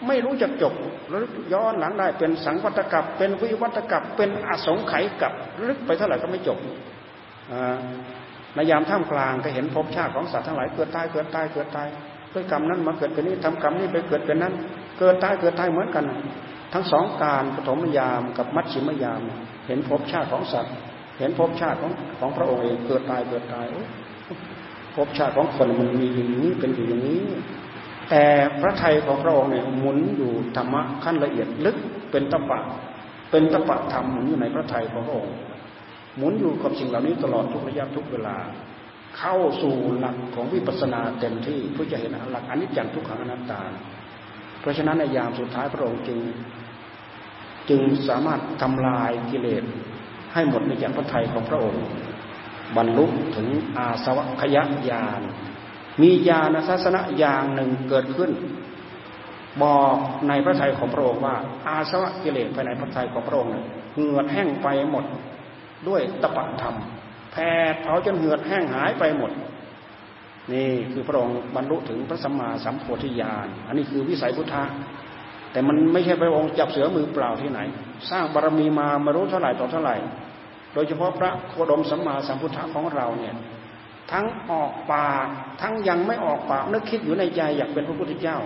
[0.07, 0.73] ไม่รู้จักจบ
[1.13, 5.33] ระลึกย้อนหลังได้เป็นสังวัตกับเป็นวิวัตกับเป็นอสงไขยกับ
[5.67, 6.59] ลึกไปเท่าไหร่ก็ไม่จบ
[8.55, 11.89] ในยามท่ามกลางก็เห็นภพชาติของสัตว์ทั้งหลายเกิดตายเกิดตายเกิดตาย
[12.33, 14.55] ด้วยกรรมนั้นมาเกิดเป็นนี้ทำกรรมนี้ไปเกิดเป็นนั้น
[14.99, 16.05] เกิดตายเกิดตายเหมือนกัน
[16.73, 19.23] ทั้งสองการปฐมยามกับมัชชิมยาม
[19.67, 20.75] เห็นภพชาติของสัตว์
[21.19, 23.67] เห็นภพชาติของของพระองค์เองเกิดตายเกิดตาย
[24.95, 27.23] ภพชาติของคนมันมีอย่างนี้เป็นอยู่อย่างนี้
[28.11, 28.25] แต่
[28.61, 31.77] พระไทยของพระองค์เนี่ยหมุนอยู่ธรรมะขั้นละเอียดลึก
[32.11, 32.61] เป็นตปะ
[33.31, 35.37] เป็นตปะธรรมหมุนอยู่ในพระไทยของพระองค์
[36.17, 38.37] หมุนอยู่กับสิ่งเหล่านี้ตลอดทุกระยะทุกเวลา
[39.19, 43.61] เข้าสู่หลักของวิปัสสนาเต็มที่เพื่อจะเห็นหลักอนิจจังทุกขังอนัตตา
[44.61, 46.19] เพราะฉะนั้นในยามสุดท้ายพระองค์จึง
[47.71, 49.65] จึงสามารถทำลายกิเลส
[50.39, 51.83] ให้หมดในจากพระทัยของพระองค์
[52.77, 53.05] บรรลุ
[53.37, 54.57] ถึงอาสวัคย
[54.91, 55.21] ญาณ
[56.03, 58.31] มีญาณศาสนาอย่างหนึ่งเกิดขึ้น
[59.63, 59.97] บอก
[60.29, 61.37] ในพระทัยของพระองค์ว่า
[61.67, 63.53] อาสวะกิเลสภายในพระทัยของพระองค์
[63.95, 65.05] เหือดแห้งไปหมด
[65.89, 66.75] ด้วยตปะธรรม
[67.33, 69.31] แผ่เผาจนเหือดแห้งหายไปหมด
[70.53, 74.65] นี่คือพระองค์บรรลุถึงพระสัมมาสัมโพธิญาณอันนี้คือวิสัยพุทธะ
[75.53, 77.61] แต่มันไม่ใช่พระองค์จับเสือมือเปล่าที่ไหน
[78.11, 79.97] สร้างบารมีมามารู้เท่าไหร่ต่อเท่าไหร่
[80.79, 83.37] ดยเฉพาะพระโคดมสัมมาสัมพุทธะของเราเนี่ย
[84.13, 85.27] ทั้งออกปาก
[85.61, 88.39] ทั้งยังไม่ออกปากนึกคิดอยู่ในใจอยากเป็นพระพุทธเจ้า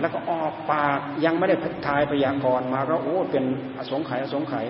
[0.00, 3.44] แล้วก็ออกปากยังไม่ได้พทายพยากรมาก็โอ้เป็น
[3.78, 4.66] อสงไขยอสงไขย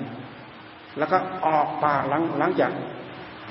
[0.99, 2.73] แล้วก็ออกปากหลังหลังจาก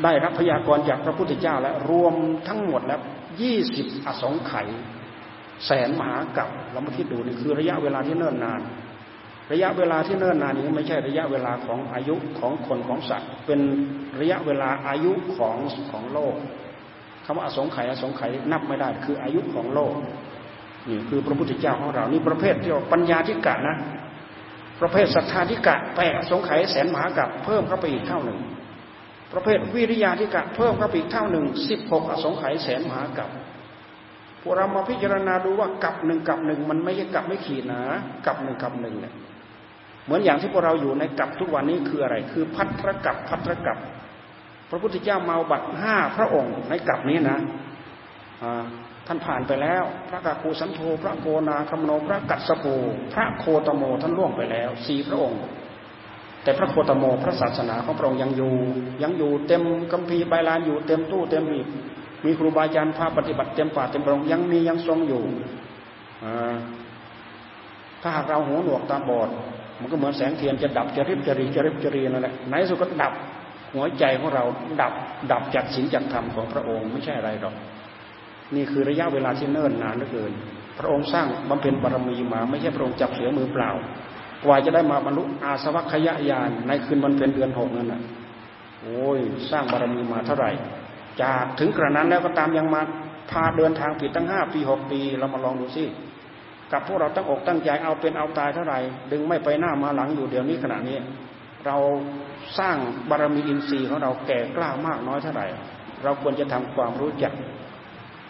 [0.03, 2.13] ได้รับพยากรจากพระพุทธเจ้าแล้วรวม
[2.47, 3.01] ทั้งหมดแล้ว
[3.41, 4.67] ยี่สิบอสงไขย
[5.65, 8.61] แสนมหากับเรามาคิดดูนี่คือระยะเวลาที่เนิ่นนาน
[9.51, 13.59] ระยะเวลาที่เนิ่นนานนี้ไม่ใช่ระยะเวลาของอายุของคนของสัตว์ เป็น
[14.19, 15.57] ระยะเวลาอายุของ
[15.91, 16.35] ของโลก
[17.25, 19.93] คำว่าอสงไขยอสงไขยนับไม่ได้ คืออายุของโลก
[20.89, 23.75] นี่คือพระพุทธเจ้าของเรานี่ประเภทที่ปัญญาธิกะนะ
[24.81, 28.39] ประเภทศรัทธาธิกะแปะสงไขยแสนมหากับเพิ่มเข้าไปอีกเท่าหนึ่ง
[29.33, 33.29] ประเภทวิริยาธิกะเพิ่มเข้าไปอีกเท่าหนึ่งสิบหกอสงไขยแสนมหากับ
[34.41, 37.81] พวกเรามาพิจารณาดูว่ากับหนึ่งกับหนึ่งมันไม่ใช่กับไม่ขีดนะ
[38.25, 39.13] กับหนึ่งกับหนึ่งเนี่ย
[40.05, 43.77] เหมือนอย่างที่พวกเราอยู่ในกับทุกวันนี้คืออะไร คือพัทรกับพัทรกับ
[44.69, 47.39] พระพุทธเจ้ามาบัตรห้าพระองค์ในกับนี้นะ
[49.07, 52.75] ท่านผ่านไปแล้ว พระกาคูสันโธพระโกนาคมโนพระกัสสปู
[53.13, 55.41] พระโคตโมท่านล่วงไปแล้วสี่พระองค์
[56.43, 58.53] แต่พระโคตโมพระศาสนาของพระองค์ยังอยู่
[59.03, 61.67] ยังอยู่เต็มกัมพีใบลานอยู่เต็มตู้เต็มหีบ
[62.25, 65.23] มีครูบาอาจารย์พาปฏิบัติเต็มป่าเต็มรงยังมียังทรงอยู่
[68.01, 69.29] ถ้าหากเราหูหนวกตาบอด
[69.79, 73.13] มันก็เหมือนแสงเทียนจะดับจะริบจะรีจะริบจะรีนั่นแหละในสุดก็ดับ
[73.73, 74.43] หัวใจของเรา
[74.81, 74.93] ดับ
[75.31, 77.55] ดับจากศีลจากธรรมของพระองค์ไม่ใช่อะไรหรอก
[78.55, 80.31] นี่คือระยะเวลาที่เนิ่นนานเหลือเกิน
[80.79, 83.71] พระองค์สร้างบำเพ็ญบารมีมาไม่ใช่พระองค์จับเสือมือเปล่า
[84.45, 88.01] กว่าจะได้มาบรรลุอาสวัคยายานในคืนวันเพ็ญเดือนหกนั่นน่ะ
[88.81, 89.19] โอ้ย
[89.51, 90.51] สร้างบารมีมาเท่าไหร่
[91.21, 92.81] จากถึงกระนั้นแล้วก็ตามยังมา
[93.31, 95.83] พาเดินทางผิดตั้งห้าปีหกปีเรามาลองดูสิ
[96.71, 98.79] กับพวกเราตั้งอกตั้งใจเอาเป็นเอาตายเท่าไหร่
[99.11, 100.97] ดึงไม่ไปหน้ามาหลังอยู่เดี๋ยวนี้ขณะนี้
[101.65, 101.77] เรา
[102.59, 102.75] สร้าง
[103.09, 105.47] บารมีอินทรีย์ของเราแก่กล้ามากน้อยเท่าไหร่
[106.03, 107.33] เราควรจะทำความรู้จัก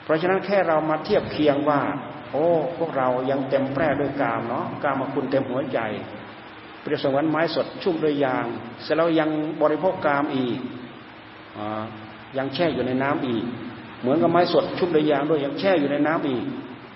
[0.04, 1.80] เพราะฉะนั้นแค่เรามาเทียบเคียงว่า
[2.32, 2.46] โอ้
[2.78, 5.80] พวกเรายังเต็มแปร่ด้วยกามเนาะกามาคุณเต็มหัวใจ
[6.82, 8.46] เปรียบเสมือนไม้สดชุ่มด้วยยาง
[8.84, 9.30] เสร็จแล้วยัง
[9.62, 10.58] บริโภคกามอีก
[12.38, 13.44] ยังแช่อยู่ในน้ำอีก
[14.02, 16.44] เหมือนกับไม้สดชุบด้วยยางด้วยยังแช่อยู่ในน้ำอีก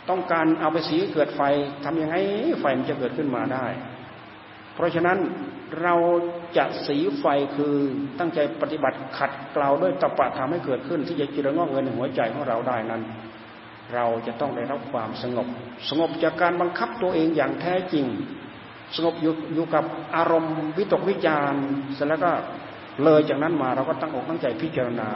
[0.09, 1.41] ต้องการเอาไปสีเกิดไฟ
[1.83, 2.15] ทำยังไง
[2.61, 3.65] ไฟมันจะเกิดขึ้นมาได้
[4.75, 5.17] เพราะฉะนั้น
[5.81, 5.95] เรา
[6.57, 7.25] จะสีไฟ
[7.55, 7.75] คือ
[8.19, 13.01] ตั้งใจปฏิบัติขัดเกลาด้วยตปะทำให้เกิดขึ้น ที่จะจิรงอกเงินในหัวใจของเราได้นั้น
[13.93, 15.47] เราจะต้องได้รับความสงบ
[15.89, 18.05] สงบจากการบังคับตัวเองอย่างแท้จริง
[18.95, 19.83] สงบอยู่อยู่กับ
[20.15, 21.53] อารมณ์วิตกวิจาร
[21.95, 22.31] เสร็จแล้วก็
[23.03, 25.09] เลยจากนั้นมาเราก็ตั้งอกตั้งใจพิจารณา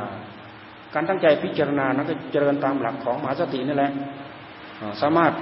[0.93, 3.91] การตั้งใจพิจารณานั้นก็เจริญตามหลักของมหาสตินี่แหละ
[5.01, 5.33] สามารถ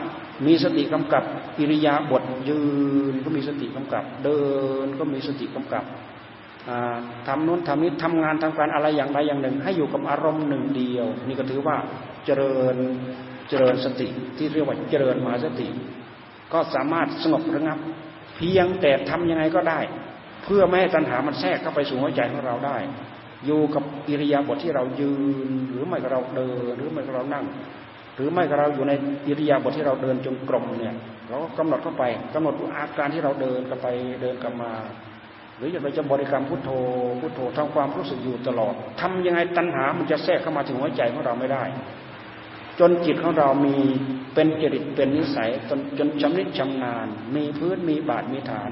[0.45, 1.23] มีสติกำกับ
[1.59, 2.61] อิริยาบถยื
[3.11, 4.41] นก็มีสติกำกับ เดิ
[4.85, 5.83] นก็มีสติกำกับ
[7.27, 11.77] ทำนู้นทำนี้ทำงานทำการอะไรอย่างใดอย่างหนึ่ง ให้อยู่กับอารมณ์หนึ่งเดียว นี่ก็ถือว่า
[12.25, 12.75] เจริญ
[13.49, 14.07] เจริญสติ
[14.37, 15.67] ที่เรียกว่าเจริญมหาสติ
[16.53, 17.79] ก็สามารถสงบระงับ
[18.35, 19.79] เพียงแต่ทํำยังไงก็ได้
[20.43, 22.77] เพื่อไม่ให้ตัณหามันแทรกเข้าไปสู่หัวใจของเราได้
[23.45, 25.13] อยู่กับอิริยาบถที่เรายื
[25.49, 27.45] น หรือไม่ก็เราเดินหรือไม่ก็เรานั่ง
[28.15, 28.93] หรือไม่ก็เราอยู่ใน
[29.27, 30.95] อิริยาบถที่เราเดินจงกรมเนี่ย
[31.29, 32.03] เราก็กำหนดเข้าไป
[32.33, 33.87] กำหนดอาการที่เราเดินกันไป
[34.21, 34.71] เดินกันมา
[35.57, 36.69] หรือเราจะบริกรรมพุทโธ
[37.21, 41.63] พุทโธทำความรู้สึกอยู่ตลอดทำยังไงตัณหามันจะแทรกเข้ามาถึงหัวใจของเราไม่ได้
[42.79, 43.75] จนจิตของเรามี
[44.33, 48.69] เป็นจริตเป็นนิสัยจนจนชำนิชำนาญ มีพื้นมีบาดมีฐาน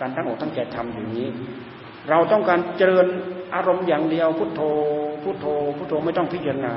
[0.00, 1.28] การตั้งอกตั้งใจทำอย่างนี้
[2.10, 3.06] เราต้องการเจริญ
[3.54, 4.60] อารมณ์อย่างเดียวพุทโธ
[5.22, 5.46] พุทโธ
[5.76, 6.74] พุทโธไม่ต้องพิจารณา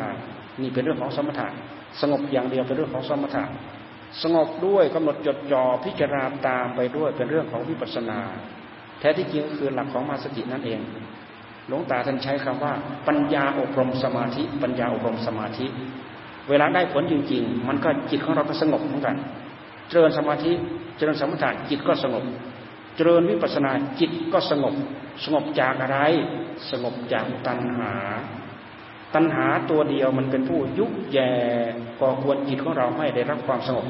[0.61, 1.47] นี่เป็นเรื่องของสมถะ
[2.01, 3.43] สงบอย่างเดียวเป็นเรื่องของสมถะ
[4.23, 8.19] สงบด้วยกำหนดจดจ่อพิจารณาตามไปด้วยเป็นเรื่องของวิปัสสนา
[8.99, 10.79] แท้ที่จริงก็คือหลักของมาสตินั่นเอง
[11.67, 12.73] หลวงตาท่านใช้คำว่า
[13.07, 15.65] ปัญญาอบรมสมาธิ ปัญญาอบรมสมาธิ
[16.49, 19.15] เวลาได้ผลจริง ๆ มันก็จิตของเราก็สงบเหมือนกัน
[19.89, 20.51] เจริญสมาธิ
[20.97, 22.23] เจริญสมถะจิตก็สงบ
[22.95, 24.73] เจริญวิปัสสนาจิตก็สงบ
[25.23, 25.97] สงบจากอะไร
[26.71, 27.93] สงบจากตัณหา
[29.15, 31.31] ตัณหาตัวเดียวมันเป็นผู้ยุแย่
[31.99, 33.87] ก่อควรจิตของเราให้ได้รับความสงบ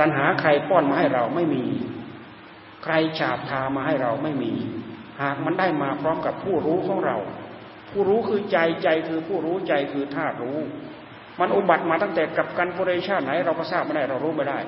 [0.00, 1.64] ตัณหาใครป้อนมาให้เราไม่มี
[2.84, 4.52] ใครฉาบทามาให้เราไม่มี
[5.22, 7.16] หากมันได้มาพร้อมกับผู้รู้ของเรา
[7.90, 10.58] ผู้รู้คือใจใจคือผู้รู้ใจคือธาตุรู้
[11.40, 14.58] มันอุบัติมาตั้งแต่กับกันบริชาไหนเราก็ทราบไม่ได้เรารู้ไม่ได้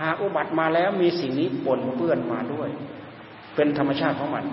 [0.00, 2.68] หากอุบัติมาแล้วมีสิ่งนี้ปนเปื้อนมาด้วย
[3.54, 4.44] เป็นธรรมชาติของมัน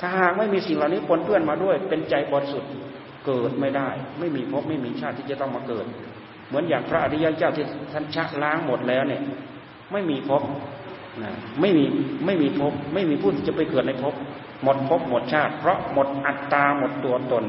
[0.00, 2.70] ถ้าหากไม่มีสิ่งเหล่านี้ปนเปื้อนมาด้วย เป็นใจบริสุทธิ์
[3.26, 5.86] เกิดไม่ได้ ไม่มีภพไม่มีชาติที่จะต้องมาเกิด
[6.48, 9.22] เหมือนอย่างพระอริยเจ้าที่ท่านชะล้างหมดแล้วเนี่ย
[9.92, 10.42] ไม่มีภพ
[11.22, 11.84] นะไม่มี
[12.26, 14.14] ไม่มีภพไม่มีผู้จะไปเกิดในภพ
[14.62, 17.44] หมดภพหมดชาติ เพราะหมดอัตตาหมดตัวตน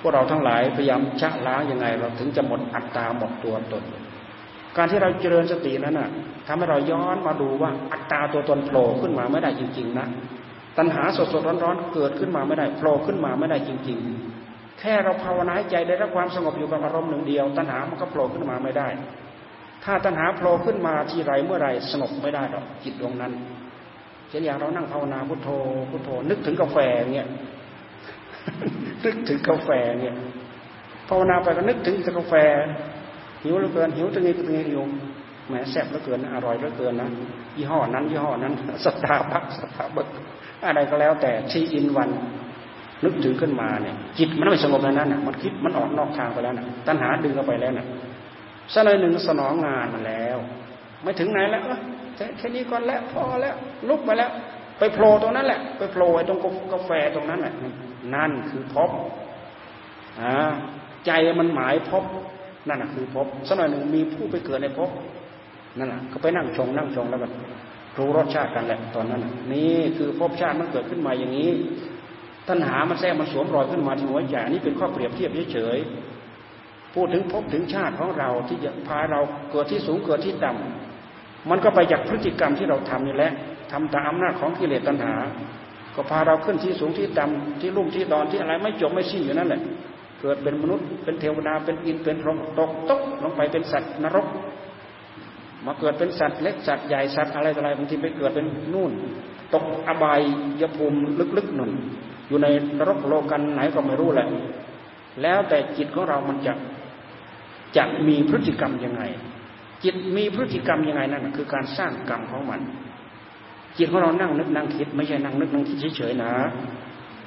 [0.00, 3.84] พวกเราทั้งหลายพยายามชะล้างยังไง เราถึงจะหมดอัตตาหมดตัวตน
[4.76, 6.10] การที่เราเจริญสตินั้นน่ะ
[6.46, 10.06] ทำให้เราย้อนมาดูว่าอัตตาตัวตนโผล่ขึ้นมาไม่ได้จริง ๆ นะ
[10.78, 14.35] ตัณหาสดๆร้อนๆเกิดขึ้นมาไม่ได้โผล่ขึ้นมาไม่ได้จริง ๆ
[14.80, 18.88] แค่เราภาวนาใจได้รับความสงบอยู่กับอารมณ์หนึ่งเดียว ตัณหามันก็โผล่ขึ้นมาไม่ได้
[19.84, 23.32] ถ้าตัณหาโผล่ขึ้นมาทีไรเมื่อไรสงบไม่ได้หรอกจิตดวงนั้น
[24.28, 25.48] เช่นอย่างเรานั่งภาวนาพุทโธ
[25.90, 26.78] พุทโธนึกถึงกาแฟ
[27.14, 27.28] เงี้ย
[29.04, 29.70] นึกถึงกาแฟ
[30.02, 30.16] เงี้ย
[31.08, 32.34] ภาวนาไปก็นึกถึงกาแฟ
[33.42, 34.84] หิวเหลือเกินหิวตรงนี้ตรงนี้อยู่
[35.48, 37.08] แหมแซ่บเหลือเกินอร่อยเหลือเกินนะ
[37.56, 38.52] ยี่ห้อนั้นยี่ห้อนั้น
[38.84, 40.06] Starbucks Starbucks
[40.66, 42.10] อะไรก็แล้วแต่ชีอินวัน
[43.04, 47.86] นึกถึงขึ้นมาเนี่ย จิตมันไม่สงบในนั้นน่ะมันคิดมันออกนอกทางไปแล้วน่ะ ตัณหาดึงเข้าไปแล้วน่ะ
[48.72, 50.36] สักหน่อยหนึ่งสนองงานมาแล้ว
[51.02, 51.62] ไม่ถึงไหนแล้ว
[52.38, 53.54] แค่นี้ก่อนแล้วพอแล้ว
[53.88, 54.30] ลุกมาแล้ว
[54.78, 56.38] ไปโผล่ตรงนั้นแหละ ไปโผล่ตรง
[56.72, 57.54] กาแฟตรงนั้นแหละ
[58.14, 58.90] นั่นคือพบ
[60.20, 60.32] อ่า
[61.06, 62.04] ใจมันหมายพบ
[62.68, 64.90] นั่นคือพบสักหน่อยหนึ่งมีผู้ไปเกิดในพบ
[65.78, 67.26] นั่นแหละก็ไปนั่งชงนั่งชงแล้วก็
[67.96, 69.20] รู้รสชาติกันแหละตอนนั้น
[69.52, 71.50] นี่คือพบชาติมันเกิดขึ้นมาอย่างนี้
[72.48, 79.20] ตัณหามันแทรกมันสวมรอยขึ้นมาที่หัวใจนี่เป็นข้อเปรียบเทียบเฉยๆพูดถึงภพถึงชาติของเราที่จะพาเรา
[79.50, 83.32] เกิดที่สูงเกิดที่ต่ำมันก็ไปจากพฤติกรรมที่เราทำนี่แหละ
[83.72, 85.14] ทำตามอำนาจของกิเลสตัณหา
[85.94, 89.60] ก็พาเราขึ้นที่สูงที่ต่ำที่ลุ่มที่ดอนที่อะไรไม่จบไม่สิ้นอยู่นั่นแหละ
[90.20, 94.26] เกิดเป็นมนุษย์เป็นเทวดาเป็นอินเป็นพรหมตกตกลงไปเป็นสัตว์นรก
[95.66, 98.92] มาเกิดเป็นสัตว์เล็กสัตว์ใหญ่สัตว์อะไรอะไรบางทีไปเกิดเป็นนู่น
[99.54, 100.20] ตกอบาย
[100.60, 100.98] ยภูมิ
[101.36, 101.72] ลึกๆหนุ่น
[102.28, 102.46] อยู่ใน
[102.78, 104.28] นรกโลกันไหนก็ไม่รู้แหละ
[105.22, 106.52] แล้วแต่จิตของเรามันจะ
[107.76, 109.02] จะมีพฤติกรรมยังไง
[109.84, 112.60] จิตมีพฤติกรรมยังไงนั่นคือการสร้างกรรมของมัน
[113.78, 116.30] จิตของเรานั่งนึกนั่งคิด ไม่ใช่นั่งนึกนั่งคิดเฉยๆนะ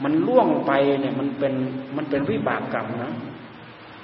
[0.03, 0.71] มันล่วงไป
[1.01, 1.53] เนี่ยมันเป็น
[1.97, 3.11] มันเป็นวิบากกรรมนะ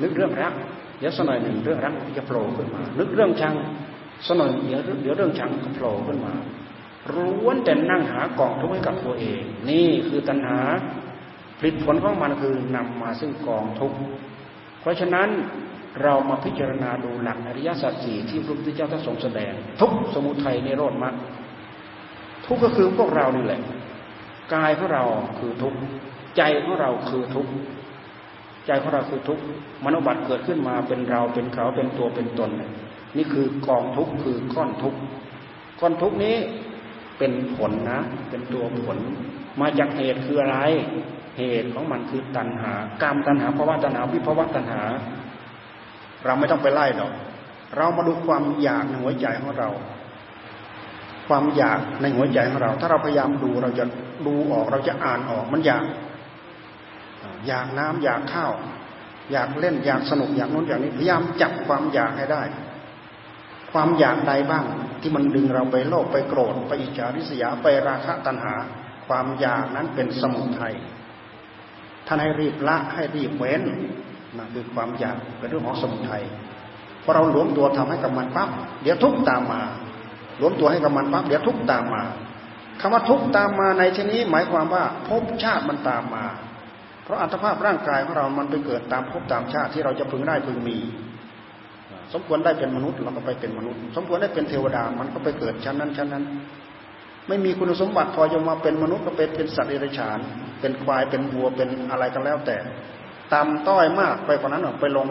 [0.02, 0.54] นึกเรื่องรัก
[1.00, 3.54] เดี๋ยวสักหน่อยหนึ่งเรื่องรักจะโผล่ขึ้นมา นึกเรื่องชัง
[4.26, 6.34] สักหน่อยเดี๋ยวเดี๋ยวเรื่องชังก็โผล่ขึ้นมา
[7.14, 10.60] ร้วนแต่นั่งหากองทุกข์ให้กับตัวเอง นี่คือตัณหา
[11.60, 13.98] ผลผลของมันคือนำมาซึ่งกองทุกข์
[14.82, 15.30] เพราะฉะนั้น
[16.04, 21.16] เรามาพิจารณาดูหลักอริยสัจสี่ที่พระพุทธเจ้าท่านทรงแสดง ทุกสมุทัยในโรดมรรค
[22.46, 23.62] ทุกก็คือพวกเรานี่แหละ
[24.54, 25.04] กายของเรา
[25.40, 25.80] คือทุกข์
[26.38, 27.52] ใจของเราคือทุกข์
[28.68, 29.44] ใจของเราคือทุกข์
[29.84, 32.50] มโนบัติเกิดขึ้นมาเป็นเราเป็นเขาเป็นตัวเป็นตน
[33.18, 35.00] นี่คือกองทุกข์คือก้อนทุกข์
[35.80, 36.38] ก้อนทุกข์นี้
[37.18, 38.00] เป็นผลนะ
[38.30, 38.98] เป็นตัวผล
[39.62, 40.58] มาจากเหตุคืออะไร
[41.38, 44.82] เหตุของมันคือตัณหากรรมตัณหาภาวะตัณหาวิภาวะตัณหา
[46.26, 47.12] เราไม่ต้องไปไล่หรอก
[47.78, 49.70] เรามาดูความอยากในหัวใจของเรา
[51.28, 53.86] ความอยากในหัวใจของเรา ถ้าเราพยายามดูเราจะ
[54.26, 55.84] ดูออกเราจะอ่านออกมันอยาก
[57.48, 58.54] อยากน้ำอยากข้าว
[59.32, 62.42] อยากเล่นอยากสนุกอยากนู้นอยางนี้พยายามจับความอยากให้ได้
[63.76, 64.66] ความอยากใดบ้าง
[65.02, 68.56] ที่มันดึงเราไปโลภไปโกรธไปอิจฉาริษยาไปราคะตัณหา
[69.08, 70.76] ความอยากนั้นเป็นสมุทัย
[72.08, 73.62] ท่านให้รีบละให้รีบเว้น
[74.38, 76.24] นะคือความอยากเป็นเรื่องของสมุทัย
[77.04, 78.50] พอเราหลวมตัวทำให้กับมันปั๊บ
[78.84, 79.62] เดี๋ยวทุกตามมา
[80.38, 82.04] หลวมตัวให้กับมันปั๊บเดี๋ยวทุกตามมา
[82.82, 86.26] คำว่าทุกตามมาในที่นี้หมายความว่าภพชาติมันตามมา
[87.04, 90.78] เพราะอัตภาพร่างกายของเรามันไปเกิดตามภพตามชาติที่เราจะพึงได้พึงมี
[92.20, 96.24] มควรได้เป็นมนุษย์เราก็ไปเป็นมนุษย์ สมควรได้เป็นเทวดามันก็ไปเกิดชั้นนั้นชั้นนั้น
[97.28, 100.20] ไม่มีคุณสมบัติพอจะมาเป็นมนุษย์ก็เป็นเป็นสัตว์เดรัจฉาน
[100.60, 102.58] เป็นควายเป็นวัวเป็นอะไรกันแล้วแต่
[103.34, 105.08] ตามต้อยมากไปกว่านั้นไปลง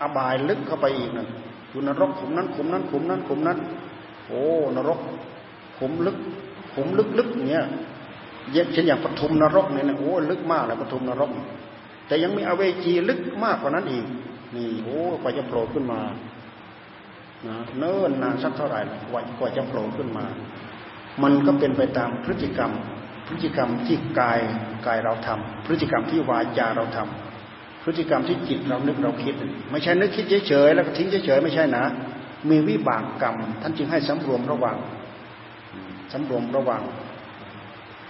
[0.00, 1.28] อบายลึกเข้าไปอีกนั่น
[1.70, 3.58] อยู่นรกขุมนั้นขุมนั้นขุมนั้นขุมนั้น
[4.26, 4.42] โอ้
[4.76, 5.00] นรก
[5.78, 6.16] ขุมลึก
[6.74, 6.86] ขุม
[7.18, 7.64] ลึกๆเนี่ย
[8.52, 11.30] เย็นเช่นอย่างปฐุมนรกเนี่ยนะโอ้ลึกมากเลยปฐุมนรก
[12.06, 14.04] แต่ยังมีอเวจีลึกมากกว่านั้นอีก
[14.56, 16.00] นี่โอ้กว่าจะโผล่ขึ้นมา
[17.48, 18.80] นะเนิ่นนานสักเท่าไหร่
[19.10, 20.26] กว่ากว่าจะโผล่ขึ้นมา
[21.22, 22.72] มันก็เป็นไปตามพฤติกรรม
[23.26, 24.40] พฤติกรรมที่กาย
[24.86, 29.34] กายเราทำพฤติกรรมที่วาจาเราทำพฤติกรรมที่จิตเรานึกเราคิด
[29.70, 31.84] ไม่ใช่นึกคิดเฉยๆแล้วก็ทิ้งเฉยๆไม่ใช่นะ
[32.50, 34.76] มีวิบากกรรม ท่านจึงให้สำรวมระวัง
[36.12, 36.82] สำรวมระวัง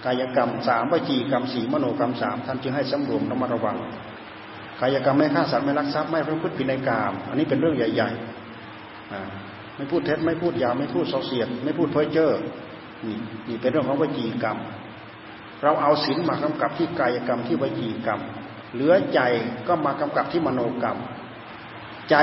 [0.05, 3.77] กายกรรมสามวิจีกรรมสี่มโนกรรมสามท่านจึงให้สำรวมระมัดระวัง
[4.81, 12.31] กายกรรมไม่ฆ่าสัตว์ไม่ลักทรัพย์ไม่ประพฤติผิดในกรรมอันนี้เป็นเรื่องใหญ่ๆไม่พูดเท็จไม่พูดยาวไม่พูดโซเสียด ไม่พูดเพ้อเจ้อ
[13.05, 13.15] นี่
[13.47, 14.57] นี่เป็นเรื่องของวิจีกรรม
[15.63, 18.19] เราเอาศีลมากำกับที่กายกรรมที่วิจีกรรม
[18.73, 19.19] เหลือใจ
[19.67, 20.97] ก็มากำกับที่มโนกรรม
[22.09, 22.15] ใจ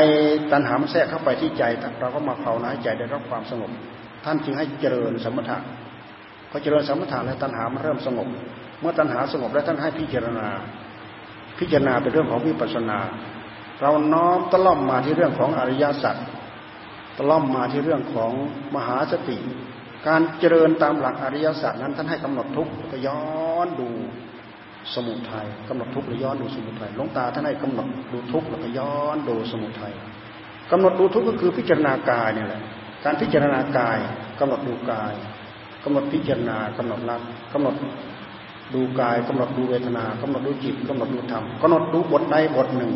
[0.53, 1.65] ตัณหามันแทรกเข้าไปที่ใจ
[2.01, 3.71] เราก็มาภาวนาใจได้รับความสงบ
[4.25, 5.57] ท่านจึงให้เจริญสมถะ
[6.51, 8.29] พอเจริญสมถะแล้วตัณหามันเริ่มสงบ
[8.81, 10.49] เมื่อตัณหาสงบแล้วท่านให้พิจารณา
[11.59, 12.99] พิจารณาเป็นเรื่องของวิปัสสนา
[13.81, 16.17] เราน้อมตล่อมมาที่เรื่องของอริยสัจ
[17.19, 18.33] ตล่อมมาที่เรื่องของ
[18.75, 19.37] มหาสติ
[20.07, 23.23] การเจริญตามหลักอริยสัจนั้นท่านให้กำหนดทุกข์ก็ย้อ
[23.67, 23.89] นดู
[24.95, 29.93] สมุทัยกำหนดทุกข์แล้วย้อนดูสมุทัยหลวงตาท่านให้กำหนดดูทุกข์แล้วก็ย้อนดูสมุทัย
[30.71, 32.63] กำหนดดูทุกข์ก็คือพิจารณากายเนี่ยแหละ
[33.05, 33.99] การพิจารณากาย
[34.41, 35.15] กำหนดดูกาย
[35.85, 37.21] กำหนดพิจารณากำหนดรัก
[37.53, 37.75] กำหนด
[38.75, 42.93] ดูกายกำหนดดูเวทนากำหนดดูจิตกำหนดดูธรรมกำหนดดูบทใดบทหนึ่ง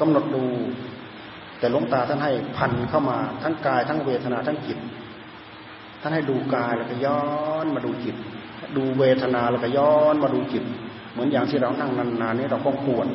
[0.00, 0.44] กำหนดดู
[1.58, 4.78] แต่หลวงตาท่านให้พันเข้ามาทั้งกายทั้งเวทนาทั้งจิต
[6.00, 7.22] ท่านให้ดูกายแล้วก็ย้อ
[7.64, 8.16] นมาดูจิต
[8.76, 10.64] ดูเวทนาแล้วก็ย้อนมาดูจิต
[11.12, 13.06] เหมือนอย่างที่เรานั่งนานๆนี่เราก็ปวด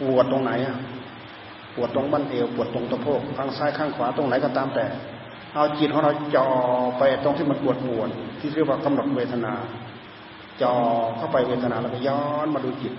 [0.00, 0.76] ปวดตรงไหนอะ
[1.74, 4.84] ปวดตรงบั้นเอวปวดตรงตะโพกข้างซ้ายข้างขวาตรงไหนก็ตามแต่
[5.54, 6.46] เอาจิตของเราจ่อ
[6.98, 8.08] ไปตรงที่มันปวดปวด
[8.40, 9.52] ที่เรียกว่ากำหนดเวทนา
[10.62, 10.76] จ่อ
[11.16, 12.94] เข้าไปเวทนาแล้วก็ย้อนมาดูจิต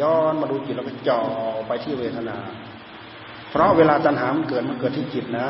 [0.00, 1.20] ย้อนมาดูจิตแล้วก็จ่อ
[1.66, 2.36] ไปที่เวทนา
[3.50, 5.46] เพราะเวลาตัณหามันเกิดมันเกิดที่จิตนะ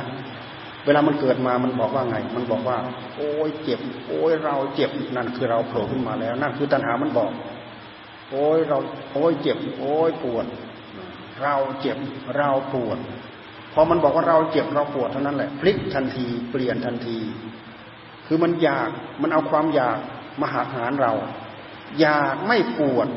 [0.87, 2.77] เวลามันเกิดมามันบอกว่าไง มันบอกว่า
[3.17, 7.31] โอ้ยเจ็บ โอ้ยเราเจ็บนั่นคือเราโผล่ขึ้นมาแล้ว นั่นคือตัณหามันบอก
[8.31, 8.79] โอ้ยเรา
[9.13, 10.47] โอ้ยเจ็บ โอ้ยปวด
[11.43, 11.99] เราเจ็บ
[12.37, 12.99] เราปวด
[13.73, 17.19] พอมันบอกว่าเราเจ็บเราปวดเท่านั้นแหละพลิกทันทีเปลี่ยนทันที
[18.27, 18.89] คือมันอยาก
[19.23, 19.99] มันเอาความอยาก
[20.41, 21.13] มหักหานเรา
[22.01, 23.09] อยากไม่ปวด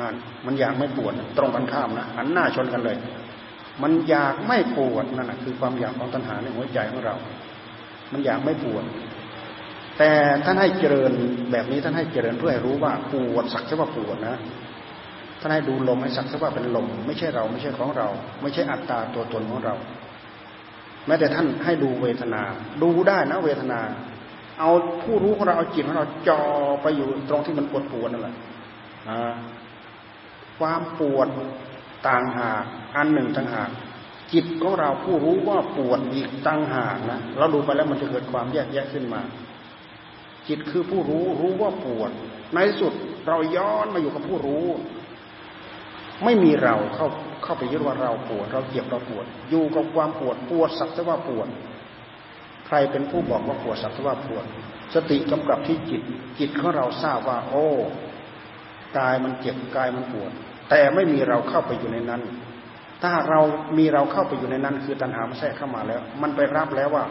[0.00, 0.14] นั่น
[0.46, 2.96] มันอยากไม่ปวดตรงกันข้ามนะหันหน้าชนกันเลย
[3.82, 7.14] มันอยากไม่ปวดนั่นแหะคือความอยากของตัณหาในหัวใจของเรา
[8.12, 8.84] มันอยากไม่ปวด
[9.98, 10.10] แต่
[10.44, 11.12] ท่านให้เจริญ
[11.52, 14.36] แบบนี้ท่านให้เจริญเพื่อให้รู้ว่าปวดสักแค่ว่าปวดนะ
[15.40, 18.08] ท่านให้ดูลมให้สักแค่ว่าเป็นลม ไม่ใช่เราไม่ใช่ของเรา
[18.42, 19.74] ไม่ใช่อัตตาตัวตนของเรา
[21.06, 22.42] แม้แต่ท่านให้ดูเวทนา
[22.82, 23.80] ดูได้นะเวทนา
[24.58, 24.70] เอา
[25.02, 26.40] ผู้รู้ของเราเอาจิตของเราจอ
[26.82, 28.34] ไปอยู่ตรงที่มันปวดปวดนั่นแหละ
[30.58, 31.28] ความปวด
[32.08, 32.64] ต่างหาก
[32.96, 33.70] อันหนึ่งต่างหาก
[34.32, 39.20] จิตของเราผู้รู้ว่าปวดอีกต่างหากนะเราดูไปแล้วมันจะเกิดความแยกแยะขึ้นมา
[40.48, 42.10] จิตคือผู้รู้รู้ว่าปวด
[42.54, 42.92] ในสุด
[43.28, 44.66] เราย้อนมาอยู่กับผู้รู้
[46.24, 47.06] ไม่มีเราเข้า
[47.44, 51.48] เข้าไปยึดว่าเราปวด เราเจ็บเราปวด อยู่กับความปวดปวดสักแต่ว่าปวด
[52.68, 54.44] ใครเป็นผู้บอกว่าปวดสักแต่ว่าปวด
[54.94, 56.02] สติกำกับที่จิต
[56.38, 57.66] จิตของเราทราบว่า โอ้
[58.98, 60.30] กายมันเจ็บกายมันปวด
[60.70, 62.22] แต่ไม่มีเราเข้าไปอยู่ในนั้น
[63.02, 63.40] ถ้าเรา
[63.78, 67.04] มีเราเข้าไปอยู่ในนั้น คือตัณหามันแทรกเข้ามาแล้ว มันไปรับแล้วว่า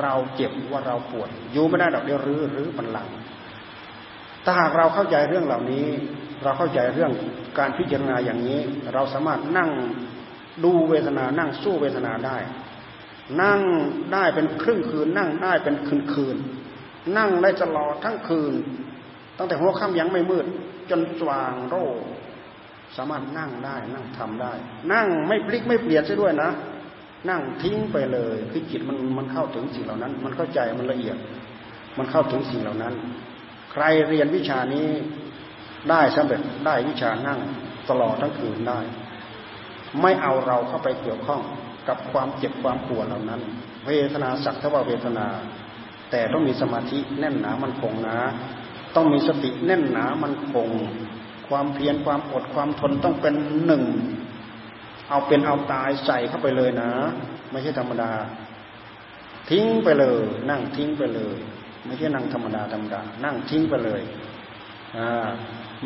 [0.00, 3.08] เราเจ็บว่าเราปวดอยู่ไม่ได้ดอกเดียวรื้อรื้อบันลัง
[4.44, 5.86] ถ้าหากเราเข้าใจเรื่องเหล่านี้
[6.42, 7.12] เราเข้าใจเรื่อง
[7.58, 8.60] การพิจารณาอย่างนี้
[8.94, 9.70] เราสามารถนั่ง
[10.64, 12.36] ดูเวทนานั่งสู้เวทนาได้
[13.42, 13.60] นั่ง
[14.12, 16.36] ได้เป็นครึ่งคืน นั่งได้เป็นคืนคืน
[17.18, 18.54] นั่งได้ตลอดทั้งคืน
[19.38, 20.46] ตั้งแต่หัวค่ำยังไม่มืด
[20.90, 21.74] จนสว่างโร
[22.96, 24.52] สามารถนั่งได้นั่งทำได้
[24.92, 26.50] นั่งไม่พลิกไม่เปลี่ยนซะด้วยนะ
[27.30, 31.16] นั่งทิ้งไปเลยคือจิตมันมันเข้าถึงสิ่งเหล่านั้น มันเข้าใจมันละเอียด
[31.98, 32.94] มันเข้าถึงสิ่งเหล่านั้น
[33.72, 34.88] ใครเรียนวิชานี้
[35.90, 37.40] ได้สำเร็จได้วิชานั่ง
[37.90, 38.80] ตลอดทั้งคืนได้
[40.02, 41.40] ไม่เอาเราเข้าไปเกี่ยวข้อง
[41.88, 43.40] กับความเจ็บความปวดเหล่านั้น
[43.86, 45.26] เวทนาสักทว่าเวทนา
[46.10, 48.18] แต่ต้องมีสมาธิแน่นหนามันคงนะ
[48.96, 50.68] ต้องมีสติแน่นหนามันคง
[51.48, 53.34] ความเพียรความอดความทนต้องเป็น
[53.66, 53.84] หนึ่ง
[55.10, 56.90] เอาเป็นเอาตายใส่เข้าไปเลยนะ
[57.50, 58.10] ไม่ใช่ธรรมดา
[59.50, 61.36] ทิ้งไปเลย นั่งทิ้งไปเลย
[61.86, 64.02] ไม่ใช่นั่งธรรมดาธรรมดา นั่งทิ้งไปเลย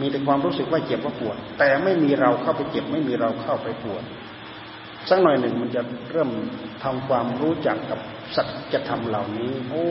[0.01, 4.03] มีแต่ความรู้สึกว่าเจ็บว่าปวด แต่ไม่มีเราเข้าไปเจ็บไม่มีเราเข้าไปปวด
[5.09, 5.81] สักหน่อยหนึ่งมันจะ
[6.13, 6.31] เริ่ม
[6.85, 7.99] ทำความรู้จักกับ
[8.37, 8.43] สั
[8.73, 9.85] จธรรมเหล่านี้ โอ้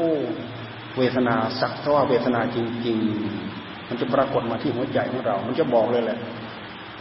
[0.98, 2.98] เวทนาสักเท่าว่าเวทนาจริง
[3.44, 6.20] ๆ มันจะปรากฏมาที่หัวใจของเรา มันจะบอกเลยแหละ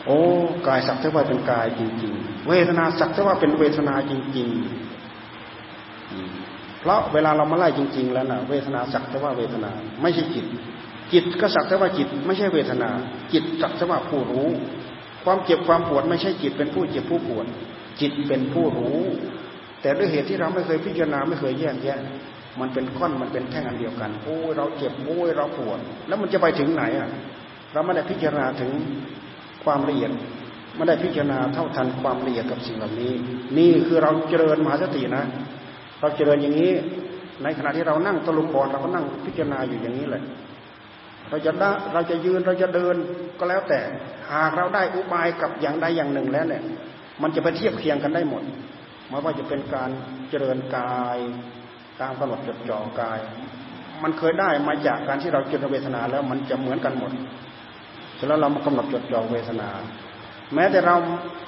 [0.06, 0.18] โอ้
[0.66, 4.48] กายสักเท่าว่าเป็นกายจริง ๆ เวทนาสักเท่าว่าเป็นเวทนาจริง
[5.84, 9.70] ๆ เพราะเวลาเรามาไล่จริง ๆ แล้วนะเวทนาสักเท่าว่าเวทนา
[10.02, 10.46] ไม่ใช่จิต
[11.12, 12.90] จิตก็สักเท่าว่าจิต ไม่ใช่เวทนา
[13.32, 14.48] จิตสักเท่าว่าผู้รู้
[15.24, 17.46] ความเจ็บความปวดไม่ใช่จิตเป็นผู้เจ็บผู้ปวด
[18.00, 19.00] จิตเป็นผู้รู้
[19.82, 21.98] แต่ด้วยเหตุที่เราไม่เคยพิจารณาไม่เคยแยกแยะ
[22.60, 25.78] มันเป็นก้อนมันเป็นแท่งอันเดียวกันโอ้ยเราเจ็บโอ้ยเราปวด
[26.08, 27.08] แล้วมันจะไปถึงไหนอะ
[27.72, 28.70] เราไม่ได้พิจารณาถึง
[29.64, 30.10] ความละเอียด
[30.76, 33.12] ไม่ได้พิจารณาเท่าทันความละเอียดกับสิ่งเหล่านี้
[33.58, 35.24] นี่คือเราเจริญมหาสตินะ
[36.00, 36.72] เราเจริญอย่างนี้
[37.42, 40.22] ในขณะที่เรานั่งตะลุมบอลเราก็นั่งพิจารณาอยู่อย่างนี้แหละ
[41.28, 42.94] เราจะได้เราจะยืนเราจะเดิน
[43.38, 43.80] ก็แล้วแต่
[44.32, 46.62] หากเราได้อุบายกับอย่างใดอย่างหนึ่งแล้วเนี่ย
[47.22, 48.42] มันจะไปเทียบเคียงกันได้หมด
[49.08, 49.90] ไม่ว่าจะเป็นการ
[50.30, 51.18] เจริญกาย
[52.00, 53.18] ตามกำหนดจดจ่อกาย
[54.02, 57.10] มันเคยได้มาจากการที่เราเจริญเวทนาแล้วมันจะเหมือนกันหมด
[58.14, 59.68] เสร็จแล้วเรามากำหนดจดจ่อเวทนา
[60.54, 60.96] แม้แต่เรา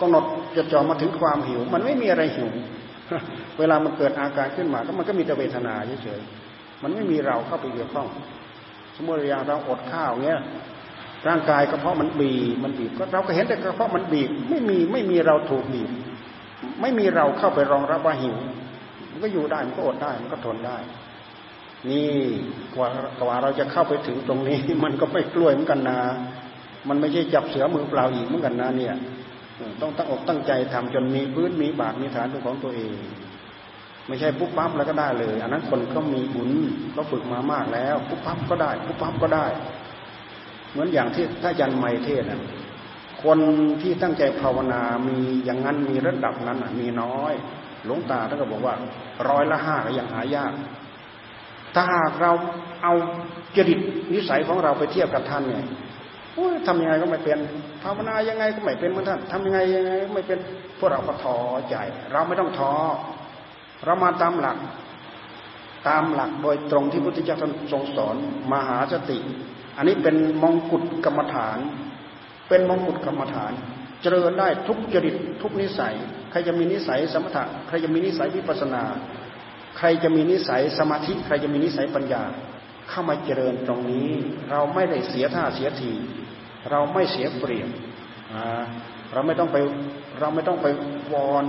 [0.01, 0.25] กำหนด
[0.57, 2.51] จดจ่อมาถึงความหิว มันไม่มีอะไรหิว
[3.59, 8.07] เวลามันเกิดอาการขึ้นมาก็มันก็มีแต่เวทนาเฉยๆมันไม่มีเราเข้าไปเกี่ยวข้อง
[8.97, 10.41] สมมติอย่างเราอดข้าวเงี้ย
[11.29, 15.91] ร่างกายกระเพาะมันบีมันบีบก็เราก็เห็นแต่กระเพาะมันบีบไม่มีไม่มีเราถูกบีบ
[16.81, 18.37] ไม่มีเราเข้าไปรองรับว่าหิว
[19.11, 20.79] มันก็อยู่ได้มันก็อดได้มันก็ทนได้
[21.89, 22.11] นี่
[22.75, 25.99] กว่ากว่าเราจะเข้าไปถึงตรงนี้ มันก็ไม่กล้วยเหมือนกันนะ
[26.89, 28.95] มันไม่ใช่จับเสือมือเปล่าอีกเหมือนกันนะเนี่ย
[29.81, 32.93] ต้องตั้งอกตั้งใจทำจนมีพื้นมีบาทมีฐานเป็นของตัวเอง
[34.07, 36.51] ไม่ใช่ปุ๊บปั๊บแล้วก็ได้เลย อันนั้นคนก็มีบุญ
[36.97, 39.47] ก็ฝึกมามากแล้ว ปุ๊บปั๊บก็ได้ ปุ๊บปั๊บก็ได้
[40.77, 42.41] เหมือนอย่างที่ท่านยันไม่เทศนะ
[43.25, 43.39] คน
[43.83, 47.33] ที่ตั้งใจภาวนามีอย่างนั้นมีระดับนั้นมีน้อย
[47.85, 48.75] หลวงตาท่านก็บอกว่า
[49.29, 50.53] ร้อยละห้าก็ยังหายาก
[51.75, 52.33] ถ้าหากเรา
[52.83, 52.95] เอา
[53.57, 53.81] จริต
[54.13, 55.65] นิสัยของเราไปเทียบกับท่านเนี่ย
[56.67, 57.39] ทำยังไงก็ไม่เป็น
[57.83, 60.39] ภาวนายังไงก็ไม่เป็นเหมือนท่านทำยังไงยังไงก็ไม่เป็น
[60.79, 61.37] พวกเราก็ท้อ
[61.71, 61.77] ใจ
[62.13, 62.73] เราไม่ต้องท้อ
[63.85, 64.59] เรามาตามหลัก
[65.89, 68.17] ตามหลักโดยตรงที่พุทธเจ้าท่านทรงสอน
[68.53, 69.19] มหาสติ
[69.77, 71.59] อันนี้เป็นมงกุฎกรรมฐาน
[72.49, 73.53] เป็นมงกุฎกรรมฐาน
[74.03, 75.95] เจริญได้ทุกจริตทุกนิสัย
[76.31, 78.83] ใครจะมีนิสัยสมถะใครจะมีนิสัยวิปัสนา
[79.79, 82.23] ใครจะมีนิสัยสมาธิ ใครจะมีนิสัยปัญญา
[82.91, 84.11] เข้ามาเจริญตรงนี้
[84.51, 85.93] เราไม่ได้เสียท่าเสียที
[86.71, 87.69] เราไม่เสียเปรียบ
[89.13, 89.57] เราไม่ต้องไป
[90.21, 90.67] เราไม่ต้องไป
[91.13, 91.47] วอน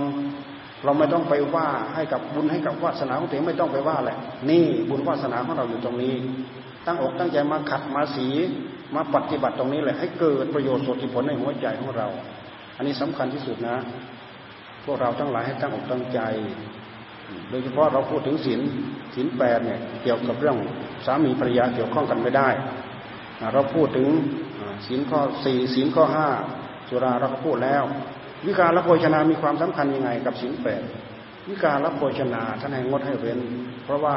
[0.84, 4.18] เราไม่ต้องไปว่าให้กับบุญให้กับวาสนาของตัวเองไม่ต้องไปว่าแหละ
[4.50, 6.14] นี่บุญวาสนาของเราอยู่ตรงนี้
[6.88, 8.26] ตั้งอกตั้งใจมาขัดมาสี
[8.94, 12.08] มาปฏิบัติตรงนี้เลยให้เกิดประโยชน์สุดผลในหัวใจของเรา
[12.76, 13.76] อันนี้สำคัญที่สุดนะ
[14.84, 16.20] พวกเราทั้งหลายให้ตั้งอกตั้งใจ
[17.50, 18.60] โดยเฉพาะเราพูดถึงศีล
[19.14, 20.56] ศีลแปดเนี่ยเกี่ยวกับเรื่อง
[21.06, 22.48] สามีภรรยาเกี่ยวข้องกันไม่ได้
[23.52, 24.08] เราพูดถึง
[24.86, 26.28] ศีลข้อสี่ศีลข้อห้า
[26.88, 27.82] สุราเราก็พูดแล้ว
[28.46, 30.82] วิการละโภชนามีความสำคัญยังไงกับศีลแปด
[31.48, 33.40] วิการละโภชนาท่านให้งดให้เว้น
[33.84, 34.16] เพราะว่า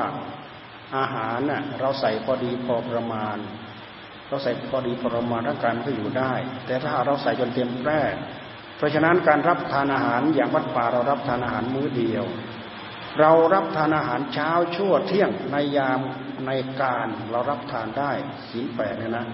[0.98, 3.38] อาหารน่ะเราใส่พอดีพอประมาณ
[4.30, 6.34] เราใส่พอดีพอประมาณร่างกายมันก็อยู่ได้
[6.66, 8.02] แต่ถ้าเราใส่จนเต็มแร่
[8.78, 12.26] เพราะฉะนั้นการรับทานอาหารอย่างวัดป่าเรารับทานอาหารมื้อเดียว
[13.20, 16.00] เรารับทานอาหารเช้าชั่วเที่ยงในยาม
[16.48, 18.12] ในการเรารับทานได้
[18.50, 19.26] สีแปดเนี่ยนะ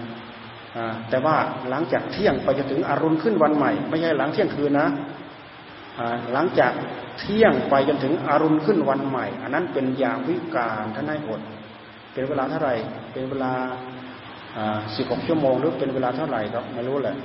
[1.10, 1.36] แต่ว่า
[1.68, 4.88] หลังจากเที่ยงไปจนถึงอรุณขึ้นวันใหม่ ไม่ใช่หลังเที่ยงคืนนะ
[6.32, 6.72] หลังจาก
[7.18, 11.40] เที่ยงไปจนถึงอรุณขึ้นวันใหม่ อันนั้นเป็นยามวิกาลท่านให้อด
[12.12, 12.74] เป็นเวลาเท่าไหร่
[13.12, 13.52] เป็นเวลา
[14.96, 17.16] สิบหกชั่วโมงหรือเป็นเวลาเท่าไหร่ก็ไม่รู้แหละ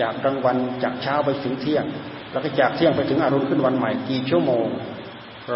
[0.00, 1.84] จากกลางวันจากเช้าไปถึงเที่ยง
[2.32, 4.66] แล้วก็จากเที่ยงไปถึงอรุณขึ้นวันใหม่กี่ชั่วโมง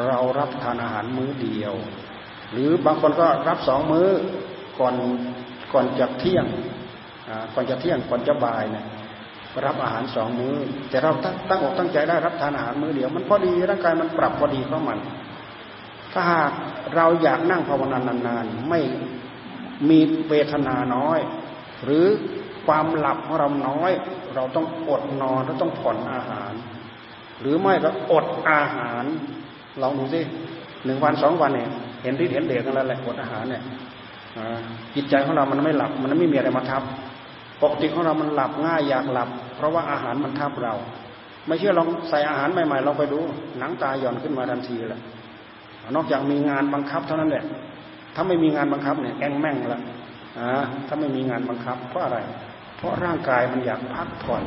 [0.09, 1.75] เรารับทานอาหารมื้อเดียว
[2.53, 4.09] หรือบางคนก็รับสองมื้อ
[4.81, 4.95] ก่อน
[5.73, 6.45] ก่อนจะเที่ยง
[7.55, 8.85] ก่อนจะเที่ยงก่อนจะบ่ายเนี่ย
[9.67, 10.57] รับอาหารสองมื้อ
[10.91, 14.99] แต่เราตั้งตั้งอกตั้งใจได้รับทานอาหารมื้อเดียว มันพอดีร่างกายมันปรับพอดีของมัน
[16.13, 16.53] ถ้าหาก
[16.95, 18.81] เราอยากนั่งภาวนานานๆไม่
[19.89, 19.99] มี
[20.29, 21.19] เวทนาน้อย
[21.85, 22.07] หรือ
[22.67, 23.91] ความหลับของเราน้อย
[24.35, 26.53] เราต้องอดนอนเราต้องผ่อนอาหาร
[27.41, 29.05] หรือไม่ก็อดอาหาร
[29.83, 30.21] ลองดูสิ
[30.85, 31.69] หนึ่งวันสองวันเนี่ย
[32.03, 33.63] เห็นที่เห็นเด็กกันแล้วแหละอดอาหารเนี่ย
[34.95, 36.83] จิตใจของเรามันไม่หลับ มันไม่มีอะไรมาทับ
[37.63, 40.75] ปกติของเรามันหลับง่ายอยากหลับ เพราะว่าอาหารมันทับเรา
[41.47, 43.19] ไม่เชื่อลองใส่อาหารใหม่ๆเราไปดู
[43.59, 45.01] หนังตาหย่อนขึ้นมาทันทีแหละ
[45.97, 47.45] นอกจากมีงานบังคับเท่านั้นแหละ
[48.15, 49.83] ถ้าไม่มีงานบังคับเนี่ยแองแม่งละ
[50.39, 50.49] อ่า
[50.87, 52.19] ถ้าไม่มีงานบังคับ เพราะอะไร
[52.77, 54.43] เพราะร่างกายมันอยากพักผ่อน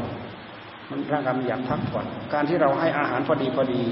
[0.90, 3.84] มันร่างกายมันอยากพักผ่อน การที่เราให้อาหารพอดีพอดี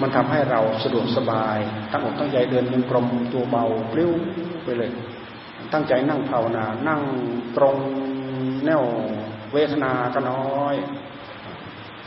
[0.00, 1.58] มันทำให้เราสะดวกสบาย
[1.92, 4.12] ตั้งอกตั้งใจเดินยังกลมตัวเบาเปรี้ยว
[4.64, 4.90] ไปเลย
[5.74, 7.00] ตั้งใจนั่งภาวนา นั่ง
[7.56, 7.76] ตรง
[8.66, 8.82] แนว
[9.52, 10.74] เวทนาก็น้อย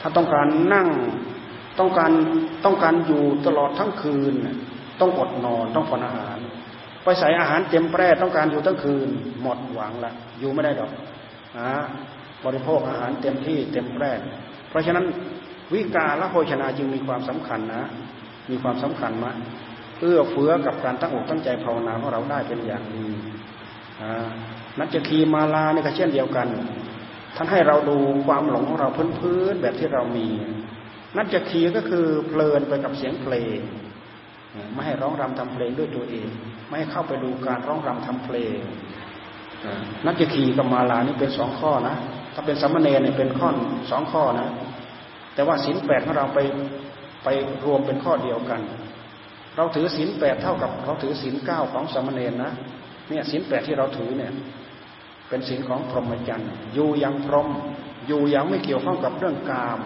[0.01, 0.87] ถ้าต้องการนั่ง
[1.79, 2.11] ต้องการ
[2.65, 4.33] ต้องการอยู่ตลอดทั้งคืน
[4.99, 6.37] ต้องอดนอนต้องผ่อนอาหาร
[7.03, 9.09] ไปใส่อาหารเต็มแปร่ต้องการอยู่ทั้งคืน
[9.41, 10.91] หมดหวังละอยู่ไม่ได้ดอก
[11.57, 11.69] อะ
[12.45, 14.11] บริโภคอาหารเต็มที่เต็มแปร่
[14.69, 15.05] เพราะฉะนั้น
[15.73, 17.83] วิกาและโภชนาจึงมีความสำคัญนะ
[18.49, 19.37] มีความสำคัญมาก
[19.99, 23.07] เอื้อเฟื้อกับการตั้งอกตั้งใจภาวนาของเราได้เป็นอย่างดี
[24.79, 26.47] นัจคีมาลาเนี่ยก็เช่นเดียวกัน
[27.35, 28.89] ท่านให้เราดูความหลงของเรา
[29.19, 30.27] พื้นๆแบบที่เรามี
[31.17, 33.59] นัจคีก็คือเพลินไปกับเสียงเพลง
[34.73, 36.27] ไม่ให้ร้องรำทำเพลงด้วยตัวเอง
[36.67, 38.57] ไม่ให้เข้าไปดูการร้องรำทำเพลง
[40.05, 41.95] นัจคีกับมาลานี่เป็นสองข้อนะ
[42.33, 43.49] ถ้าเป็นสัมมเนเนี่ยเป็นข้อ
[43.91, 44.47] สองข้อนะ
[45.33, 46.39] แต่ว่าศีลแปดของเราไป
[47.23, 47.27] ไป
[47.65, 48.61] รวมเป็นข้อเดียวกัน
[49.55, 52.51] เราถือศีลแปดเท่ากับ เราถือศีลเก้าของสัมมเนนนะ
[53.09, 54.31] เนี่ยศีลแปดที่เราถือเนี่ย
[55.29, 57.47] เป็นศีลของพรหมจรรย์อยู่ยังพรหม
[58.07, 59.79] อยู่ยังไม่เกี่ยวข้องกับเรื่องกาม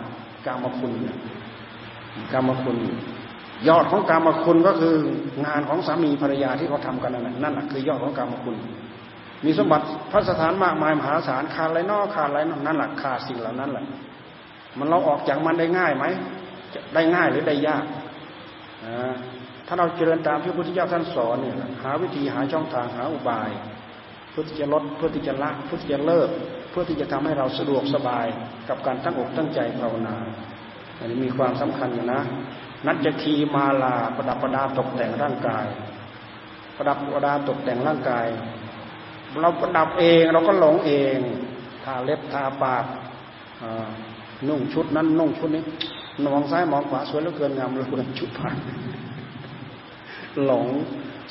[0.45, 0.93] กามคุณ
[2.31, 2.77] กามคุณ
[3.67, 4.95] ยอดของกามคุณก็คือ
[5.45, 8.55] งานของสามีภรรยาที่เขาทากันนั่นแหละนั่นแหละคือยอดของกามคุณ
[9.45, 13.85] มีสมบัติพระสถานมากมายมหาศาลขาดไรนอกขาดอะไรนั่นแหละขาดสิ่งเหล่านั้นแหละ
[14.77, 16.05] มันเราออกจากมันได้ง่ายไหม
[16.93, 17.83] ได้ง่ายหรือได้ยาก
[19.73, 23.49] ถ้าเราเจริญตามที่พระพุทธเจ้าท่านสอนเนี่ยหาวิธีหาช่องทางหาอุบาย
[24.31, 26.29] เพื่อที่จะลดเพื่อที่จะละเพื่อที่จะเลิก
[26.69, 28.25] เพื่อที่จะทำให้เราสะดวกสบาย
[28.69, 30.15] กับการตั้งอกตั้งใจภาวนา
[30.97, 32.21] อันนี้มีความสำคัญอยู่นะ
[32.85, 35.65] นัจจคีมาลาประดับประดาตกแต่งร่างกาย
[36.77, 38.27] ประดับประดาตกแต่งร่างกาย
[39.41, 41.17] เราประดับเองเราก็หลงเอง
[41.83, 42.85] ทาเล็บทาปาก
[44.47, 45.63] นุ่งชุดนั้นนุ่งชุดนี้
[46.25, 48.57] มองซ้ายมองขวาสวยเหลือเกินงามเหลือเกินชุดผ่าน
[50.45, 50.65] หลง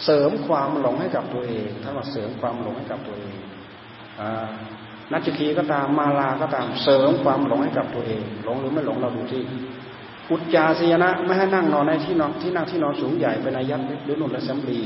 [0.04, 3.36] เสริมความหลงให้กับตัวเองถ้าว่าเสริมความหลงให้กับตัวเอง
[5.12, 9.42] นัจคีก็ตามมาลาก็ตามเสริมความหลงให้กับตัวเอง หลงหรือไม่หลงเราดูที่
[10.30, 14.80] อุจจาสยนะไม่ให้นั่งนอนในที่นอนที่นั่งที่นอนสูงใหญ่เป็นอายัดหรือนุ่นและสำลี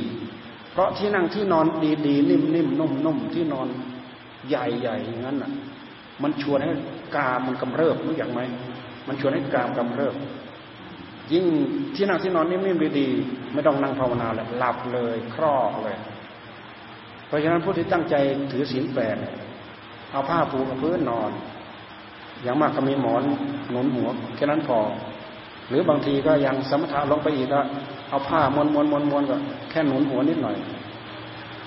[0.73, 1.67] เพราะที่นั่งที่นอน
[2.07, 3.69] ดีๆ นิ่มๆนุ่มๆที่นอน
[4.49, 5.51] ใหญ่ๆอย่างนั้นอะ
[6.23, 6.71] มันชวนให้
[7.17, 8.41] กามันกำเริบรู้อย่างไหม
[9.09, 10.15] มันชวนให้กามกำเริบ
[11.33, 11.45] ยิ่ง
[11.95, 15.97] ที่นั่งที่นอนนิ่มๆดีๆไม่ต้องนั่งภาวนาเลยหลับเลยครอกเลย
[17.27, 18.15] เพราะฉะนั้นผู้ที่ตั้งใจ
[18.53, 19.17] ถือศีลแปด
[20.13, 21.31] เอาผ้าปูกับพื้นนอน
[22.43, 23.23] อย่างมากก็มีหมอน
[23.71, 24.79] หนุนหัวแค่นั้นพอ
[25.69, 27.61] หรือบางทีก็ยังสมถะลงไปอีกก็
[28.09, 29.37] เอาผ้ามวนมวนมวนมวนก็
[29.71, 30.57] แค่หนุนหัวนิดหน่อย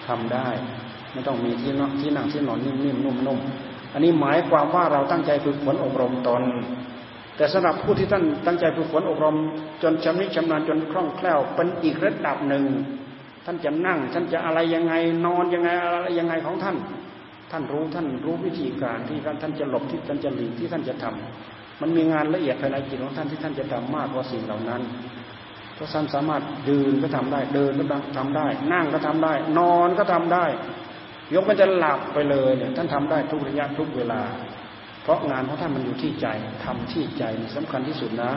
[0.08, 0.48] ทำได้
[1.14, 6.42] ไม่ต้องมีที่นั่งที่นั่งที่นอนนิ่มๆนุ่มๆอันนี้หมายความว่าเราตั้งใจฝึกฝนอบรมตน
[7.38, 9.38] แต่สำหรับผู้ที่ท่านตั้งใจฝึกฝนอบรม
[9.84, 12.64] จนชำนิชำนาญจนคล่องแคล่วเป็นอีกระดับหนึ่ง
[13.46, 14.94] ท่านจะนั่ง ท่านจะอะไรยังไง
[15.26, 16.78] นอนยังไงอะไรยังไงของท่าน
[17.52, 24.82] ท่านรู้ท่านรู้วิธีการที่ท่านจะหลบที่ท่านจะหลีกที่ท่านจะทำมันมีงานละเอียดภายในจิตของท่านที่ท่านจะทำมากกว่าสิ่งเหล่านั้น
[25.76, 30.46] เพราะท่านสามารถยืนก็ทำได้ เดินก็ทำได้ นั่งก็ทำได้ นอนก็ทำได้
[31.34, 34.22] ยกมันจะหลับไปเลยเนี่ยท่านทำได้ทุกระยะทุกเวลา
[35.08, 36.28] เพราะงานของท่านมันอยู่ที่ใจ
[36.64, 37.24] ทำที่ใจ
[37.56, 38.32] สำคัญที่สุดนะ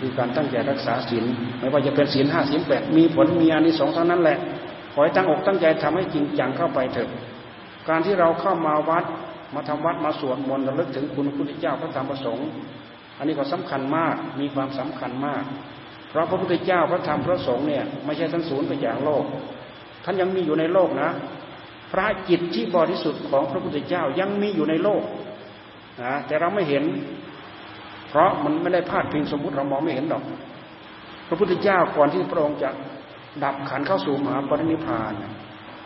[0.00, 1.24] คือการตั้งใจรักษาศีล
[1.58, 4.38] ไม่ว่าจะเป็นศีลห้าศีลแปดมีผลมีอานิสงส์เท่านั้นแหละ
[4.92, 7.08] ขอให้ตั้งอกตั้งใจทำให้จริงจังเข้าไปเถอะ
[7.88, 9.04] การที่เราเข้ามาวัด
[9.54, 12.48] มาทำวัดมาสวดมนต์ระลึกถึงคุณพระพุทธเจ้าพระธรรมพระสงฆ์
[13.18, 15.42] อันนี้ก็สำคัญมากมีความสำคัญมาก
[16.08, 19.24] เพราะพระพุทธเจ้าพระธรรมพระสงฆ์เนี่ยไม่ใช่ท่านศูนย์ไปอย่างโลก
[20.04, 21.10] ท่านยังมีอยู่ในโลกนะ
[21.92, 25.02] พระจิตที่บริสุทธิ์ของพระพุทธเจ้ายังมีอยู่ในโลก
[26.02, 26.84] นะแต่เราไม่เห็น
[28.08, 30.22] เพราะมันไม่ได้พาดพิงสมมุติเรามองไม่เห็นหรอก
[31.28, 32.70] พระพุทธเจ้าก่อนที่พระองค์จะ
[33.44, 35.12] ดับขันเข้าสู่มหาปรินิพาน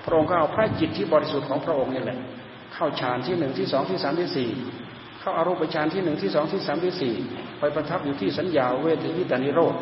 [0.05, 2.19] พระองค์ก็เอาพระจิตที่บริสุทธิ์ของพระองค์นี่แหละ
[2.75, 4.49] เข้าฌานที่หนึ่งที่สองที่สามที่สี่
[5.21, 7.15] เข้าอารูปฌานที่หนึ่งที่สองที่สามที่สี่
[7.59, 9.75] ไปประทับอยู่ที่สัญญาเวทียิตานิโรธ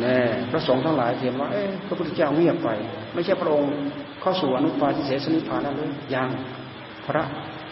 [0.00, 0.16] แน่
[0.50, 2.68] พระสงฆ์ทั้งหลายเห็นว่า เอ๊ะพระพุทธเจ้าเงียบไป
[3.14, 3.70] ไม่ใช่พระองค์
[4.20, 6.28] เข้าสู่อนุปาทิเสสนิพานแล้วหรือยัง
[7.06, 7.22] พระ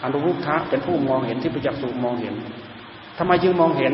[0.03, 2.35] อนุรุทธะเป็นผู้มองเห็นที่ประจักษ์สุมองเห็น
[3.17, 3.93] ทำไมจึงมองเห็น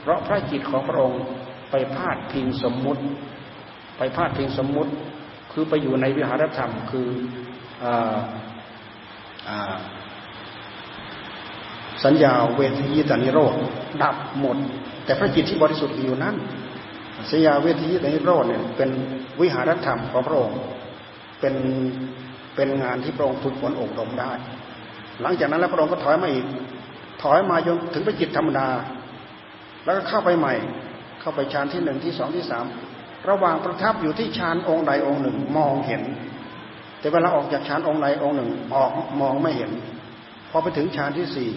[0.00, 1.22] เพราะพระจิตของพระองค์
[1.70, 3.02] ไปพาดพิงสมมุติ
[3.98, 4.90] ไปพาดพิงสมมุติ
[5.52, 7.08] คือไปอยู่ในวิหารธรรม คือ
[9.48, 9.50] อ
[12.04, 13.54] สัญญาเวทียตานิโรธ
[14.02, 14.56] ดับหมด
[15.04, 16.34] แต่พระจิตที่บริสุทธิ์อยู่นั้น
[17.30, 18.90] สัญญาเวทียตานิโรธเนี่ยเป็น
[19.40, 20.58] วิหารธรรมของพระองค์
[21.40, 21.54] เป็น
[22.56, 24.32] เป็นงานที่พระองค์ฝึกฝนอบรมได้
[25.22, 26.46] หลังจากนั้นแล้วพระองค์ก็ถอยมาอีก
[27.22, 28.68] ถอยมาจนถึงไปจิตธรรมดา
[29.84, 30.54] แล้วก็เข้าไปใหม่
[31.20, 32.66] เข้าไปฌานที่หนึ่งที่สองที่สาม
[33.28, 36.02] ระหว่างประทับอยู่ที่ฌานองค์ใดองค์หนึ่งมองเห็น
[37.00, 39.70] แต่เวลาออกจากฌานองค์ใดองค์หนึ่งออกมองไม่เห็น
[40.50, 41.50] พอไปถึงฌานที่สี่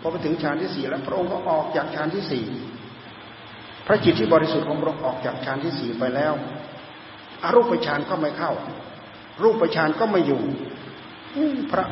[0.00, 2.44] พอไปถึงฌานที่สี่แล้วพระองค์ก็ออกจากฌานที่สี่
[3.86, 6.34] พระจิตที่บริสุทธิ์ของพระองค์ออกจากฌานที่สี่ไปแล้ว
[7.42, 8.52] อรูปฌานก็ไม่เข้า
[9.42, 10.42] รูปฌานก็ไม่อยู่
[11.70, 11.84] พระ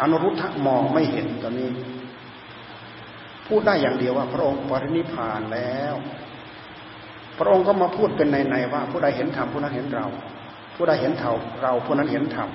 [0.00, 1.70] อนุรุทธะมองไม่เห็นตอนนี้
[3.46, 5.94] พูดได้อย่างเดียวว่า พระองค์ปรินิพานแล้ว
[7.38, 10.06] พระองค์ก็มาพูดเป็นในๆว่า ผู้ใดเห็นธรรมผู้นั้นเห็นเรา
[10.76, 12.48] ผู้ใดเห็นเท่าเราผู้นั้นเห็นธรรม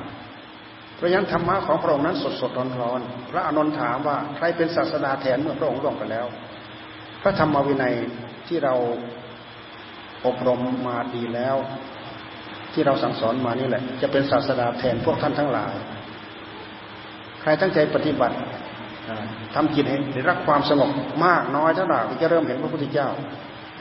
[0.96, 3.02] เพราะฉะนั้นธรรมะของพระองค์นั้นสดสดร้อนร้อน
[3.32, 6.26] พระอนนท์ถามว่าใครเป็นศาสดาแทนเมื่อพระองค์ล่วงไปแล้ว
[7.22, 7.94] พระธรรมวินัย
[8.48, 8.76] ที่เรา
[10.26, 11.56] อบรมมาดีแล้ว
[12.74, 15.74] ที่เราสั่งสอนมานี่แหละ จะเป็นศาสดาแทนพวกท่านทั้งหลาย
[17.46, 18.36] ครตั้งใจปฏิบัติ
[19.56, 20.90] ทำจิตให้ได้รับความสงบ
[21.26, 23.10] มากน้อยเท่าไหร่จะเริ่มเห็นพระพุทธเจ้า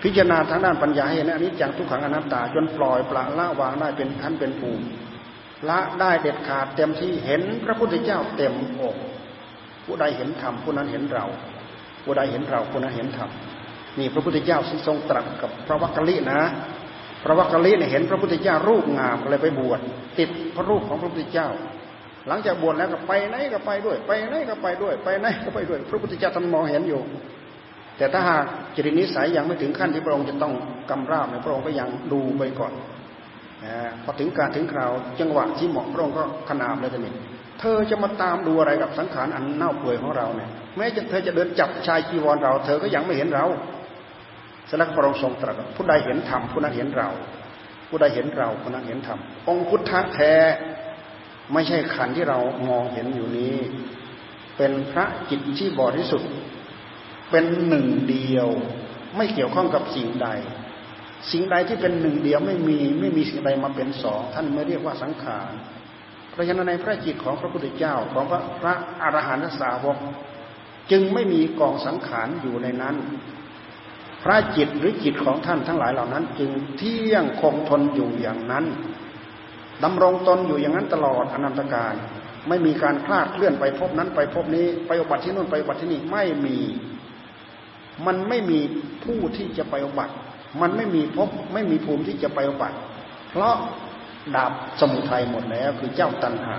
[0.02, 4.84] พิจารณาทางด้านปัญญาให้เห็นอนิจจังทุกขังอนัตตา จนปล่อยปละละวางได้เป็นขั้นเป็นภูมิ
[5.68, 8.96] ละได้เด็ดขาดเต็มที่เห็นพระพุทธเจ้าเต็มอก
[9.84, 11.24] ผู้ใดเห็นธรรมผู้นั้นเห็นเรา
[12.04, 13.30] ผู้ใดเห็นเราผู้นั้นเห็นธรรม
[13.98, 16.40] นี่พระพุทธเจ้าทรงตรัสกับพระวักกะลินะ
[17.24, 19.80] พระวักกะลิเนี่ยเห็นพระพุทธเจ้ารูปงามเลยไปบวช
[20.18, 21.48] ติดพระรูปของพระพุทธเจ้า
[22.28, 27.00] หลังจากบวชแล้วก็ไปไหนก็ไปด้วย ไปไหนก็ไปด้วย ไปไหนก็ไปด้วย พระพุทธเจ้าท่านมองเห็นอยู่
[27.98, 28.44] แต่ถ้าหาก
[28.76, 30.52] จริตนิสัยยังไม่ถึงขั้นที่พระองค์จะต้อง
[30.90, 32.72] กำราบเนี่ยพระองค์ก็ยังดูไปก่อน
[34.04, 37.14] พอถึงการถึงคราวจังหวะที่เหมาะพระองค์ก็ขนาบเลยท่านนี่
[37.60, 43.44] เธอจะมาตามดูอะไรกับสังขารอันเน่าเปื่อยของเราเนี่ยแม้จะเธอจะเดินจับชายจีวรเรา เธอก็ยังไม่เห็นเรา
[44.70, 47.08] สนักพระองค์ทรงตรัสผู้ใดเห็นธรรมผู้นั้นเห็นเรา
[47.88, 49.18] ผู้ใดเห็นเราผู้นั้นเห็นธรรม
[49.48, 50.32] องคุทธะแท้
[51.52, 52.38] ไม่ใช่ขันที่เรา
[52.68, 53.54] มองเห็นอยู่นี้
[54.56, 56.32] เป็นพระจิตที่บริสุทธิ์
[57.30, 58.48] เป็นหนึ่งเดียว
[59.16, 60.28] ไม่เกี่ยวข้องกับสิ่งใด
[61.32, 65.52] สิ่งใดที่เป็นหนึ่งเดียวไม่มีไม่มีสิ่งใดมาเป็นสองท่านไม่เรียกว่าสังขาร
[66.30, 69.98] เพราะฉะนั้นในพระจิตของพระพุทธเจ้าของพระพระอรหันตสาวก
[70.90, 72.96] จึงไม่มีกองสังขารอยู่ในนั้น
[74.22, 78.64] พระจิตหรือจิตของท่านทั้งหลายเหล่านั้น จึงเที่ยงคงทนอยู่อย่างนั้น
[79.84, 81.94] ดำรงตนอยู่อย่างนั้นตลอดอนันตการ
[82.48, 86.56] ไม่มีการคลาดเคลื่อนไปพบนั้นไปพบนี้ไปอุบัติที่นู่นไปอุบัติที่นี่ไม่มี
[88.06, 88.58] มันไม่มี
[89.04, 90.14] ผู้ที่จะไปอุบัติ
[90.60, 92.76] มันไม่มีพบไม่มีภูมิที่จะไปอุบัติ
[93.30, 93.54] เพราะ
[94.36, 96.58] ดับสมุทัยหมดแล้ว คือเจ้าตัณหา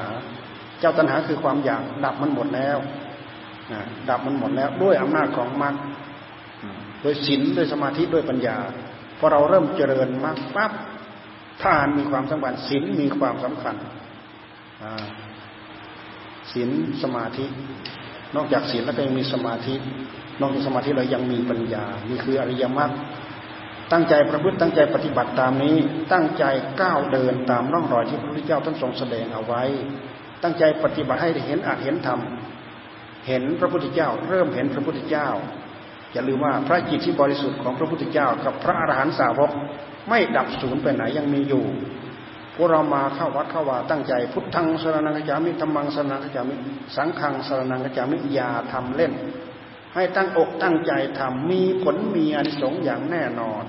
[0.80, 2.78] เจ้าตัณหาคือความอยากดับมันหมดแล้ว
[4.10, 5.76] ดับมันหมดแล้ว ด้วยอำนาจของมรรค
[7.04, 8.58] ดยศีลด้วยสมาธิด้วยปัญญา
[9.20, 10.72] พอเราเริ่มเจริญมากปั๊บ
[11.64, 13.76] ทานมีความสำคัญศีลมีความสำคัญ
[16.52, 16.70] ศีล
[17.04, 17.46] สมาธิ
[18.36, 19.76] นอกจากศีลแล้วก็ยังมีสมาธิ
[20.42, 22.92] นอกจากสมาธิเรายังมีปัญญา นี่คืออริยมรรค
[23.92, 25.76] ตั้งใจประพฤติตั้งใจปฏิบัติตามนี้
[26.12, 26.44] ตั้งใจ
[26.82, 29.64] ก้าวเดินตามร่องรอยที่พระพุทธเจ้าท่านทรงแสดงเอาไว้
[30.44, 32.20] ตั้งใจปฏิบัติให้เห็นอาจเห็นธรรม
[33.28, 35.30] เห็นพระพุทธเจ้า เริ่มเห็นพระพุทธเจ้า
[36.14, 39.52] อย่าลืมว่าพระจิตที่บริสุทธิ์ของพระพุทธเจ้า กับพระอรหันตสาวก
[40.10, 41.64] ไม่ดับสูญไปไหนยังมีอยู่
[42.56, 46.56] พวกเรามาเข้าวัดเข้าวาตั้งใจ พุทธังสรนังกจามิธรรมังสรนังกจามิ
[46.96, 49.14] สังฆังสรนังกจามิอย่าทำเล่น
[49.94, 53.64] ให้ตั้งอกตั้งใจทำมีผลมีอนิสงส์อย่างแน่นอน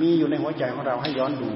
[0.00, 1.50] มีอยู่ในหัวใจของเราให้ย้อนดู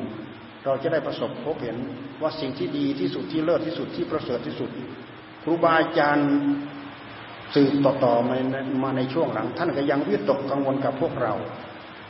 [0.65, 1.77] เราจะได้ประสบพบเห็น
[2.23, 4.71] ว่าสิ่งที่ดีที่สุดที่เลิศที่สุดที่ประเสริฐที่สุด
[5.43, 6.31] ครูบาอาจารย์
[7.55, 8.29] สืบต่อๆ
[8.83, 11.35] มาในช่วงหลัง ท่านก็ยังวิตกกังวลกับพวกเรา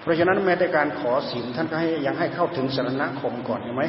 [0.01, 3.83] เพราะฉะนั้นแม้แต่การขอศีลท่านก็ให้ยังให้เข้าถึงสรณคมก่อนเห็นไหม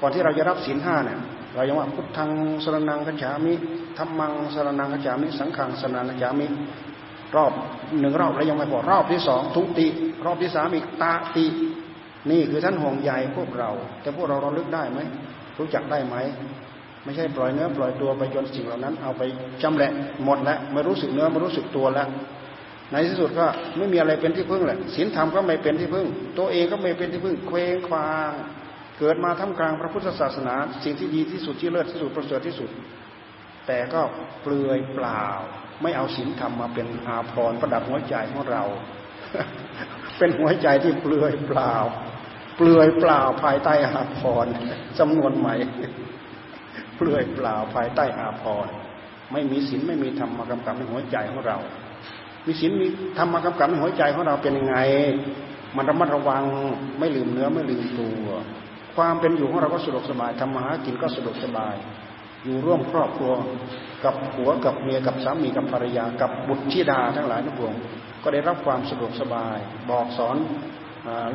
[0.00, 1.18] ก่อนที่เราจะรับศีลห้าเนี่ย
[1.54, 2.30] เรายังว่าพุทธัง
[2.64, 3.54] สรนังกัจฉามิ
[3.98, 6.46] ธรรมังสรนังกัจฉามิ สังฆังสรนังกัจฉามิ
[7.36, 7.52] รอบ
[8.00, 9.86] หนึ่งรอบแล้วยังไม่พอรอบที่สองทุติ
[10.24, 11.46] รอบที่สามอีกตาติ
[12.30, 13.70] นี่คือท่านห่วงใยพวกเรา
[14.00, 15.00] แต่พวกเราเราลึกได้ไหม
[15.58, 16.16] รู้จักได้ไหม
[17.04, 19.22] ไม่ใช่ปล่อยเนื้อปล่อยตัวไปจนสิ่งเหล่านั้น เอาไป
[19.62, 19.90] จำแหละ
[20.24, 22.08] หมดแล้วไม่รู้สึกเนื้อไม่รู้สึกตัวแล้ว
[22.92, 23.46] ในที่สุดก็
[23.76, 26.06] ไม่มีอะไรเป็นที่พึ่งแหละศีลธรรมก็ไม่เป็นที่พึ่ง
[26.38, 28.30] ตัวเองก็ไม่เป็นที่พึ่งเคว้งคว้าง
[28.98, 30.54] เกิดมาท่ามกลางพระพุทธศาสนา
[30.84, 32.70] สิ่งที่ดีที่สุดที่เลิศที่สุดประเสริฐที่สุด
[33.66, 34.00] แต่ก็
[34.42, 35.26] เปลือยเปล่า
[35.82, 38.62] ไม่เอาศีลธรรมมาเป็นอาภรณ์ประดับหัวใจของเรา
[40.18, 41.74] เป็นหัวใจที่เปลือยเปล่า
[42.56, 44.52] เปลือยเปล่าภายใต้อาภรณ์
[44.98, 45.54] จำนวนใหม่
[46.96, 48.72] เปลือยเปล่าภายใต้อาภรณ์
[49.32, 51.58] ไม่มีศีลไม่มีธรรมมากำกับในหัวใจของเรา
[52.46, 52.86] มีศีลมี
[53.18, 54.76] ธรรมากำกับในหัวใจของเราเป็นยังไง
[55.76, 56.42] มันระมัดระวัง
[56.98, 58.28] ไม่ลืมเนื้อไม่ลืมตัว
[58.96, 61.74] ความเป็นอยู่ของเราก็สะดวกสบายทำมาหากินก็สะดวกสบาย
[62.44, 63.32] อยู่ร่วมครอบครัว
[64.04, 67.74] กับผัวกับเมียกับสามีกับภรรยากับบุตรธิดาทั้งหลายทุกวง
[68.22, 69.56] ก็ได้รับความสะดวกสบาย
[69.90, 70.36] บอกสอน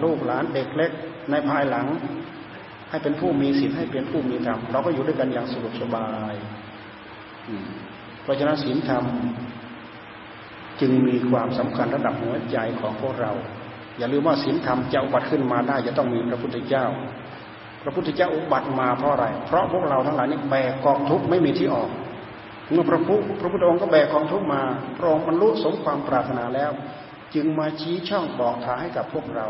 [0.04, 0.92] ลูกหลานเด็กเล็ก
[1.32, 1.86] ในภายหลัง
[2.90, 6.34] ให้เป็นผู้มีศีลให้เป็นผู้มีธรรมเราก็อยู่ด้วยกันอย่างสะดวกสบาย
[8.24, 9.04] เพราะฉะนั้นศีลธรรม
[10.82, 13.32] จึงมีความสำคัญระดับหัวใจของพวกเรา
[13.98, 16.86] อย่าลืมว่าศีลธรรมจะอุบัติขึ้นมาได้จะต้องมีพระพุทธเจ้า
[17.84, 21.90] พระพุทธเจ้าอุบัติมาเพราะอะไร เพราะพวกเราทั้งหลายนี่แบกกองทุกข์ไม่มีที่ออก
[22.72, 24.62] เมื่อพระพุทธพระพุทธองค์ก็แบกกองทุกข์มา
[24.98, 26.72] พระองค์บรรลุสมความปรารถนาแล้ว
[27.36, 29.48] จึงมาชี้ช่องบอกทางให้กับพวกเรา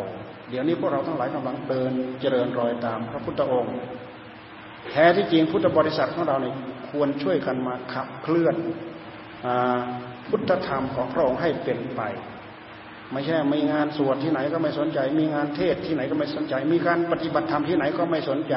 [0.49, 1.91] เดี๋ยวนี้พวกเราทั้งหลายกำลังเดิน
[2.21, 3.75] เจริญรอยตามพระพุทธองค์
[4.89, 6.55] แท้ที่จริงพุทธบริษัทของเราเนี่ย
[6.89, 8.55] ควรช่วยกันมาขับเคลื่อน
[10.31, 12.01] พุทธธรรมของพระองค์ให้เป็นไป
[13.11, 18.55] ไม่ใช่มีงานสวดที่ไหนก็ไม่สนใจ มีงานเทศที่ไหนก็ไม่สนใจ มีการปฏิบัติธรรมที่ไหนก็ไม่สนใจ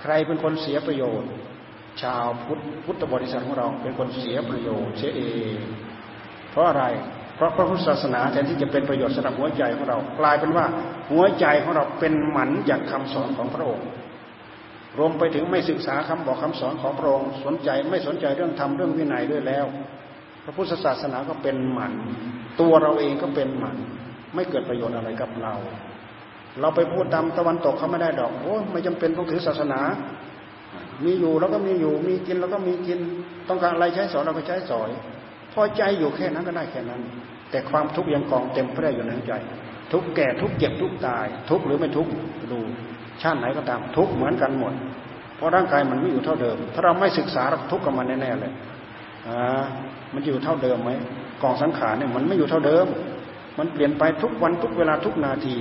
[0.00, 1.30] ใครเป็นคนเสียประโยชน์
[2.02, 5.22] ชาวพุทธพุทธบริษัทของเราเป็นคนเสียประโยชน์เสียเอ
[5.56, 5.58] ง
[6.50, 6.84] เพราะอะไร
[7.36, 10.66] เพราะพระพุทธศาสนาแทนที่จะเป็นประโยชน์สำหรับหัวใจของเรา กลายเป็นว่า
[11.10, 13.86] หัวใจของเราเป็นหมันจากคำสอนของพระองค์
[14.98, 19.66] รวมไปถึงไม่ศึกษาคำบอกคำสอนของพระองค์ สนใจไม่สนใจเรื่องธรรมเรื่องวินัยด้วยแล้ว
[20.44, 21.92] พระพุทธศาสนาก็เป็นหมัน
[22.60, 23.76] ตัวเราเองก็เป็นหมัน
[24.34, 25.54] ไม่เกิดประโยชน์อะไรกับเรา
[26.60, 29.80] เราไปพูดตามตะวันตกเขาไม่ได้ดอกโอ้ไม่จำเป็นต้องถือศาสนา
[31.04, 32.98] มีอยู่แล้วก็มีอยู่ มีกินแล้วก็มีกิน
[33.48, 34.90] ต้องการอะไรใช้สอยเราก็ใช้สอย
[35.52, 37.00] พอใจอยู่แค่นั้นก็ได้แค่นั้น
[37.50, 39.32] แต่ความทุกข์ยังกองเต็มแพร่อยู่ในใจ
[39.92, 42.08] ทุกแก่ทุกเจ็บทุกตาย ทุกหรือไม่ทุก
[42.52, 42.58] ดู
[43.22, 44.72] ชาติไหนก็ตามทุกเหมือนกันหมด
[45.36, 48.52] เพราะร่างกายมันไม่อยู่เท่าเดิม ถ้าเราไม่ศึกษาเราทุกข์กับมันแน่ๆเลย
[49.28, 49.64] อ่า
[50.14, 50.90] มันอยู่เท่าเดิมไหม
[51.42, 52.86] กองสังขารเนี่ยมันไม่อยู่เท่าเดิม
[53.58, 55.56] มันเปลี่ยนไปทุกวันทุกเวลาทุกนาที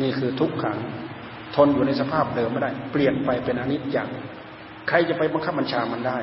[0.00, 0.78] นี่คือทุกขัง
[1.56, 4.08] ทนอยู่ในสภาพเดิมไม่ได้ เปลี่ยนไปเป็นอนิจจัง
[4.88, 6.18] ใครจะไปบังคับบัญชามันได้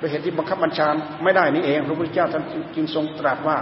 [0.00, 0.86] ด้วยเหตุที่บังคับบัญชา
[1.22, 2.44] ไม่ได้นี่เองพระพุทธเจ้าท่าน
[2.74, 3.56] จึงทรงตรัสว่า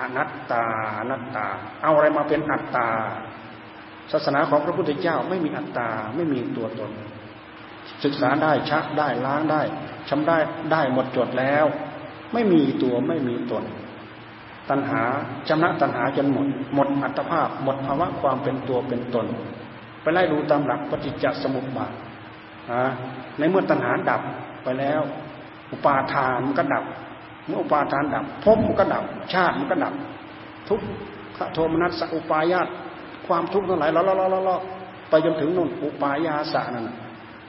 [0.00, 0.64] อนัตตา
[0.98, 1.46] อนัตตา
[1.82, 2.88] เอาอะไรมาเป็นอัตตา
[4.12, 6.90] ศาสนาของพระพุทธเจ้าไม่มีอัตตา ไม่มีตัวตน
[8.04, 9.62] ศึกษาได้ชักได้ล้างได้
[10.08, 10.38] ชำได้
[10.72, 11.66] ได้หมดจดแล้ว
[12.32, 13.64] ไม่มีตัวไม่มีตน
[14.70, 15.02] ตัณหา
[15.48, 19.26] ชำระตัณหาจนหมด หมดอัตภาพ หมดภาวะความเป็นตัวเป็นตน
[20.02, 21.92] ไปไล่ดูตามหลักปฏิจจสมุปบาท
[23.38, 24.22] ในเมื่อตัณหาดับ
[24.64, 25.02] ไปแล้ว
[25.72, 26.84] อุปาทานมันก็ดับ
[27.46, 29.94] เมื่ออุปาทานดับภพมันก็ดับ ชาติมันก็ดับ
[30.68, 30.80] ทุก
[31.36, 32.68] ขโทมนัสอุปายาต
[33.26, 34.56] ความทุกข์ทั้งหลายล้อล้อล้อล้อ
[35.08, 36.88] ไปจนถึงนู่นอุปายาสะนั่น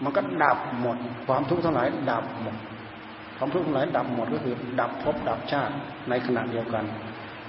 [0.04, 0.98] มันก็ดับหมด
[1.28, 2.56] ความทุกข์ทั้งหลายดับหมด
[3.40, 5.74] ความทุกข์ทั้งหลายดับหมดก็คือ ดับภพดับชาติ
[6.10, 6.86] ในขณะเดียวกัน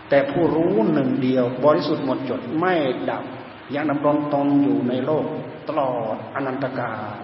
[0.08, 2.74] แต่ผู้รู้หนึ่งเดียว บริสุทธิ์หมดจดไม่
[3.10, 3.24] ดับ
[3.74, 5.24] ยังดำรงตนอยู่ในโลก
[5.68, 7.22] ตลอดอนันตกาล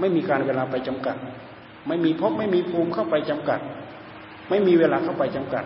[0.00, 1.16] ไม่มีการเวลาไปจำกัด
[1.88, 3.60] ไม่มีภพไม่มีภูมิเข้าไปจำกัด
[4.48, 5.64] ไม่มีเวลาเข้าไปจำกัด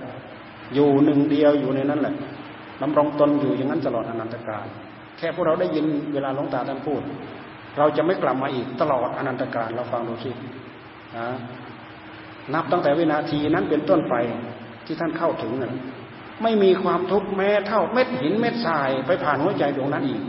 [0.74, 2.14] อยู่หนึ่งเดียวอยู่ในนั้นแหละ
[2.82, 4.66] ดำรงตนอยู่อย่างนั้นตลอดอนันตกาล
[5.18, 7.00] แค่พวกเราได้ยินเวลาหลวงตาท่านพูด
[7.78, 10.30] เราจะไม่กลับมาอีกตลอดอนันตกาลเราฟังดูสิ
[11.16, 11.28] นะ
[12.54, 14.14] นับตั้งแต่วินาทีนั้นเป็นต้นไป
[14.86, 15.74] ที่ท่านเข้าถึงนั้น
[16.42, 20.20] ไม่มีความทุกข์แม้เท่าเม็ดหินเม็ดทราย ไปผ่านหัวใจดวงนั้นอีก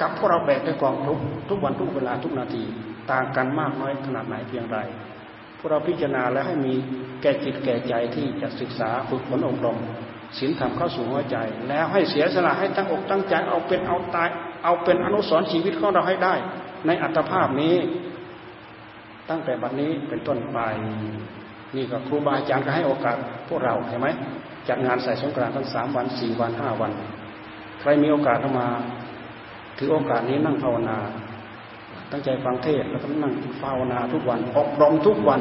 [0.00, 1.18] กับพวกเราแบกด้วยกองทุก
[1.48, 2.62] ทุกวันทุกเวลาทุกนาที
[3.10, 4.78] ต่างกันมากน้อยขนาดไหนเพียงไร
[5.58, 6.74] พวกเราพิจารณาและให้มี
[7.22, 9.78] แก่จิตแก่ใจที่จะศึกษาฝึกฝนอบรม
[10.38, 11.36] ศีลธรรมเข้าสู่หัวใจ
[11.68, 14.28] แล้วให้เสียสละให้ตั้งอกตั้งใจเอาเป็นเอาตาย
[14.64, 16.34] เอาเป็นอนุสรณ์ชีวิตของเราให้ได้
[16.86, 17.74] ในอัตภาพนี้
[19.32, 20.58] ตั้งแต่บัดนี้เป็นต้นไป
[21.76, 23.16] นี่ก็ครูบาอาจารย์ก็ให้โอกาส
[23.48, 24.06] พวกเราใช่ไหม
[24.68, 26.92] จัดงานใส่สงกรานต์ทั้งสามวันสี่วันห้าวัน
[27.80, 28.68] ใครมีโอกาสเข้ามา
[29.78, 30.98] ถือโอกาสนี้นั่งภาวนา
[32.10, 33.32] ตั้งใจฟังเทศแล้วก็นั่ง
[33.62, 35.40] ภาวนาทุกวันอบรมทุกวัน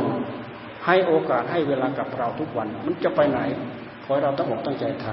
[0.86, 3.40] ให้โอกาสให้เวลากับเราทุกวัน มันจะไปไหน
[4.04, 5.06] ขอให้เราตั้งอกตั้งใจท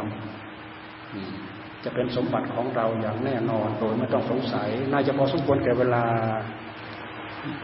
[0.68, 6.04] ำจะเป็นสมบัติของเราอย่างแน่นอนโดยไม่ต้องสงสัย น่าจะพอสมควรแก่เวลา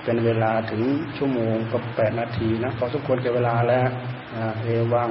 [0.04, 0.82] เป็นเวลาถึง
[1.16, 3.88] ชั่วโมงกับแปดนาทีนะพอสมควรแก่เวลาแล้ว
[4.62, 5.10] เอวัง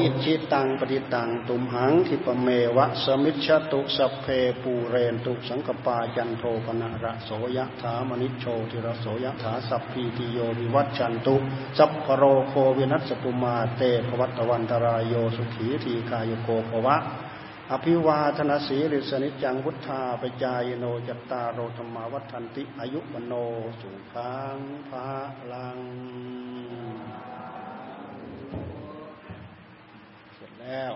[0.00, 4.26] อิชิตังปฏิตัง ตุมหังทิปเมวะ สมิชตุสัพเพ
[4.62, 11.36] ปูเรนตุสังกปาจันโทปนะระโสยถามณิโชติระโสยถาสัพพีติโยวิวัตชันตุ
[11.78, 16.96] สัพพโรโควินัสตุมาเตภวัตวันตรายโยสุขีทีกายโกภวะ
[17.72, 23.32] อภิวาทนาสีริสนิจังวุทธาปจายโนจัตตาโรธรรมาวัฏันติอายุวโน
[23.80, 25.10] สุขังพระ
[25.52, 25.80] ลัง
[30.34, 30.92] เสร็จแล้ว